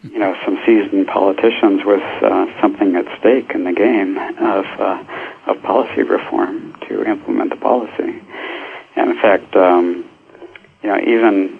you 0.02 0.18
know, 0.18 0.36
some 0.44 0.58
seasoned 0.64 1.06
politicians 1.06 1.82
with 1.84 2.02
uh, 2.22 2.46
something 2.60 2.94
at 2.96 3.06
stake 3.18 3.50
in 3.54 3.64
the 3.64 3.72
game 3.72 4.16
of 4.18 4.64
uh, 4.78 5.02
of 5.46 5.60
policy 5.62 6.02
reform 6.02 6.74
to 6.88 7.04
implement 7.04 7.50
the 7.50 7.56
policy. 7.56 8.22
And 8.94 9.10
in 9.10 9.16
fact, 9.20 9.54
um, 9.56 10.08
you 10.82 10.88
know, 10.88 10.98
even 11.00 11.58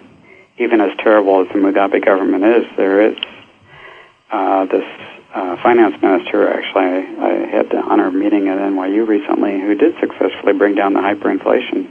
even 0.57 0.81
as 0.81 0.95
terrible 0.97 1.41
as 1.41 1.47
the 1.49 1.55
Mugabe 1.55 2.03
government 2.05 2.43
is, 2.43 2.65
there 2.77 3.09
is 3.09 3.17
uh, 4.31 4.65
this 4.65 4.85
uh, 5.33 5.57
finance 5.61 5.95
minister. 6.01 6.47
Actually, 6.49 6.85
I, 6.85 7.25
I 7.25 7.31
had 7.47 7.69
the 7.69 7.77
honor 7.77 8.07
of 8.07 8.13
meeting 8.13 8.47
at 8.49 8.57
NYU 8.57 9.07
recently, 9.07 9.59
who 9.59 9.75
did 9.75 9.95
successfully 9.99 10.53
bring 10.53 10.75
down 10.75 10.93
the 10.93 10.99
hyperinflation, 10.99 11.87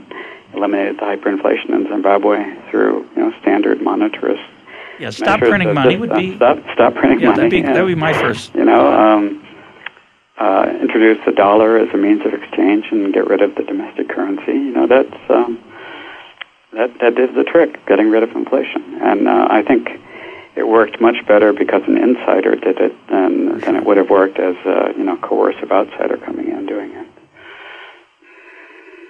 eliminated 0.53 0.97
the 0.97 1.03
hyperinflation 1.03 1.69
in 1.69 1.87
Zimbabwe 1.89 2.43
through 2.69 3.07
you 3.15 3.21
know 3.21 3.33
standard 3.41 3.79
monetarist 3.79 4.43
yeah, 4.99 5.09
stop 5.09 5.39
printing 5.39 5.73
money 5.73 5.97
would 5.97 6.13
be 6.13 6.35
stop 6.35 6.57
stop 6.73 6.95
printing 6.95 7.19
yeah, 7.19 7.29
money. 7.29 7.37
That'd 7.37 7.51
be, 7.51 7.61
that 7.61 7.81
would 7.81 7.87
be 7.87 7.95
my 7.95 8.13
first. 8.13 8.53
You 8.55 8.65
know, 8.65 8.93
um, 8.93 9.45
uh, 10.37 10.71
introduce 10.81 11.23
the 11.25 11.31
dollar 11.31 11.77
as 11.77 11.89
a 11.93 11.97
means 11.97 12.25
of 12.25 12.33
exchange 12.33 12.85
and 12.91 13.13
get 13.13 13.27
rid 13.27 13.41
of 13.41 13.55
the 13.55 13.63
domestic 13.63 14.09
currency. 14.09 14.53
You 14.53 14.71
know, 14.71 14.87
that's 14.87 15.29
um, 15.29 15.59
that 16.73 16.91
that 16.99 17.19
is 17.19 17.35
the 17.35 17.43
trick, 17.43 17.85
getting 17.87 18.09
rid 18.09 18.23
of 18.23 18.31
inflation. 18.31 19.01
And 19.01 19.27
uh, 19.27 19.47
I 19.49 19.63
think 19.63 19.89
it 20.55 20.67
worked 20.67 21.01
much 21.01 21.25
better 21.27 21.51
because 21.51 21.81
an 21.87 21.97
insider 21.97 22.55
did 22.55 22.79
it 22.79 22.95
than 23.09 23.59
than 23.59 23.75
it 23.75 23.85
would 23.85 23.97
have 23.97 24.09
worked 24.09 24.39
as 24.39 24.55
a 24.65 24.93
you 24.97 25.03
know 25.03 25.17
coercive 25.17 25.71
outsider 25.71 26.17
coming 26.17 26.49
in 26.49 26.65
doing 26.65 26.91
it. 26.91 27.07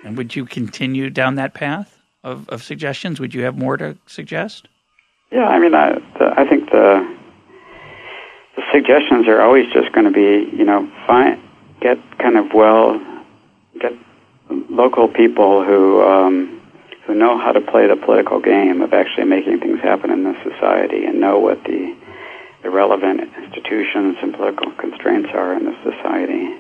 And 0.04 0.18
would 0.18 0.36
you 0.36 0.46
continue 0.46 1.10
down 1.10 1.36
that 1.36 1.54
path 1.54 1.98
of, 2.24 2.48
of 2.50 2.62
suggestions? 2.62 3.20
Would 3.20 3.34
you 3.34 3.44
have 3.44 3.58
more 3.58 3.78
to 3.78 3.98
suggest? 4.06 4.68
Yeah, 5.32 5.48
I 5.48 5.60
mean, 5.60 5.74
I, 5.74 5.94
the, 6.20 6.34
I 6.38 6.48
think 6.48 6.70
the 6.72 7.18
the 8.56 8.64
suggestions 8.72 9.28
are 9.28 9.41
always 9.41 9.72
just 9.74 9.91
going 9.94 10.06
to 10.06 10.12
be, 10.12 10.56
you 10.56 10.64
know, 10.64 10.89
find 11.08 11.41
get 11.82 11.98
kind 12.20 12.38
of 12.38 12.54
well, 12.54 13.02
get 13.80 13.94
local 14.70 15.08
people 15.08 15.64
who 15.64 16.02
um, 16.02 16.62
who 17.06 17.14
know 17.14 17.38
how 17.38 17.51
to 17.51 17.62
play 17.62 17.88
the 17.88 17.95
political 17.95 18.39
game 18.39 18.82
of 18.82 18.93
actually 18.93 19.26
making 19.26 19.60
things 19.60 19.80
happen 19.82 20.10
in 20.10 20.24
this 20.24 20.38
society 20.43 21.06
and 21.06 21.20
know 21.20 21.39
what 21.39 21.64
the 21.64 21.95
the 22.64 22.70
relevant 22.70 23.20
institutions 23.20 24.16
and 24.22 24.34
political 24.34 24.72
constraints 24.80 25.30
are 25.34 25.54
in 25.54 25.66
this 25.66 25.76
society, 25.84 26.56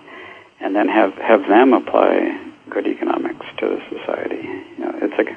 and 0.59 0.75
then 0.75 0.89
have 0.89 1.13
have 1.15 1.47
them 1.47 1.71
apply 1.73 2.37
good 2.69 2.85
economics 2.87 3.45
to 3.57 3.67
the 3.67 3.81
society. 3.89 4.43
You 4.77 4.85
know, 4.85 4.93
it's 5.01 5.17
like 5.17 5.29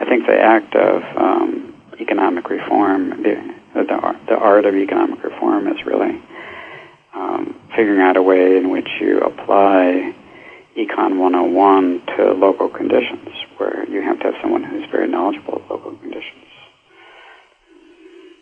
I 0.00 0.04
think 0.04 0.26
the 0.26 0.38
act 0.38 0.76
of 0.76 1.02
um, 1.16 1.74
economic 2.00 2.48
reform, 2.48 3.10
the, 3.22 3.54
the, 3.74 4.16
the 4.28 4.36
art 4.36 4.64
of 4.64 4.74
economic 4.74 5.22
reform 5.22 5.68
is 5.68 5.84
really 5.84 6.20
um, 7.14 7.54
figuring 7.74 8.00
out 8.00 8.16
a 8.16 8.22
way 8.22 8.56
in 8.56 8.70
which 8.70 8.88
you 9.00 9.20
apply 9.20 10.14
Econ 10.76 11.18
101 11.18 12.02
to 12.16 12.32
local 12.32 12.68
conditions, 12.68 13.28
where 13.58 13.88
you 13.88 14.02
have 14.02 14.18
to 14.18 14.24
have 14.24 14.34
someone 14.42 14.64
who's 14.64 14.84
very 14.90 15.06
knowledgeable 15.06 15.56
of 15.56 15.70
local 15.70 15.92
conditions. 15.92 16.42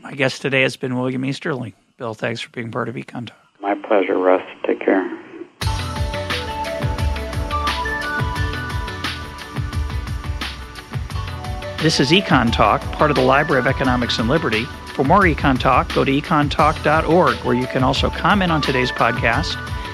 My 0.01 0.14
guest 0.14 0.41
today 0.41 0.62
has 0.62 0.76
been 0.76 0.97
William 0.99 1.24
Easterly. 1.26 1.74
Bill, 1.99 2.14
thanks 2.14 2.41
for 2.41 2.49
being 2.49 2.70
part 2.70 2.89
of 2.89 2.95
Econ 2.95 3.26
Talk. 3.26 3.37
My 3.61 3.74
pleasure, 3.74 4.16
Russ. 4.16 4.43
Take 4.66 4.80
care. 4.80 5.03
This 11.83 12.01
is 12.01 12.12
Econ 12.12 12.51
Talk, 12.51 12.80
part 12.93 13.11
of 13.11 13.16
the 13.16 13.22
Library 13.22 13.61
of 13.61 13.66
Economics 13.66 14.18
and 14.18 14.28
Liberty. 14.28 14.64
For 14.95 15.05
more 15.05 15.20
Econ 15.20 15.59
Talk, 15.59 15.93
go 15.95 16.05
to 16.05 16.12
econtalk.org, 16.12 17.37
where 17.39 17.55
you 17.55 17.66
can 17.66 17.83
also 17.83 18.09
comment 18.09 18.51
on 18.51 18.62
today's 18.62 18.91
podcast 18.93 19.59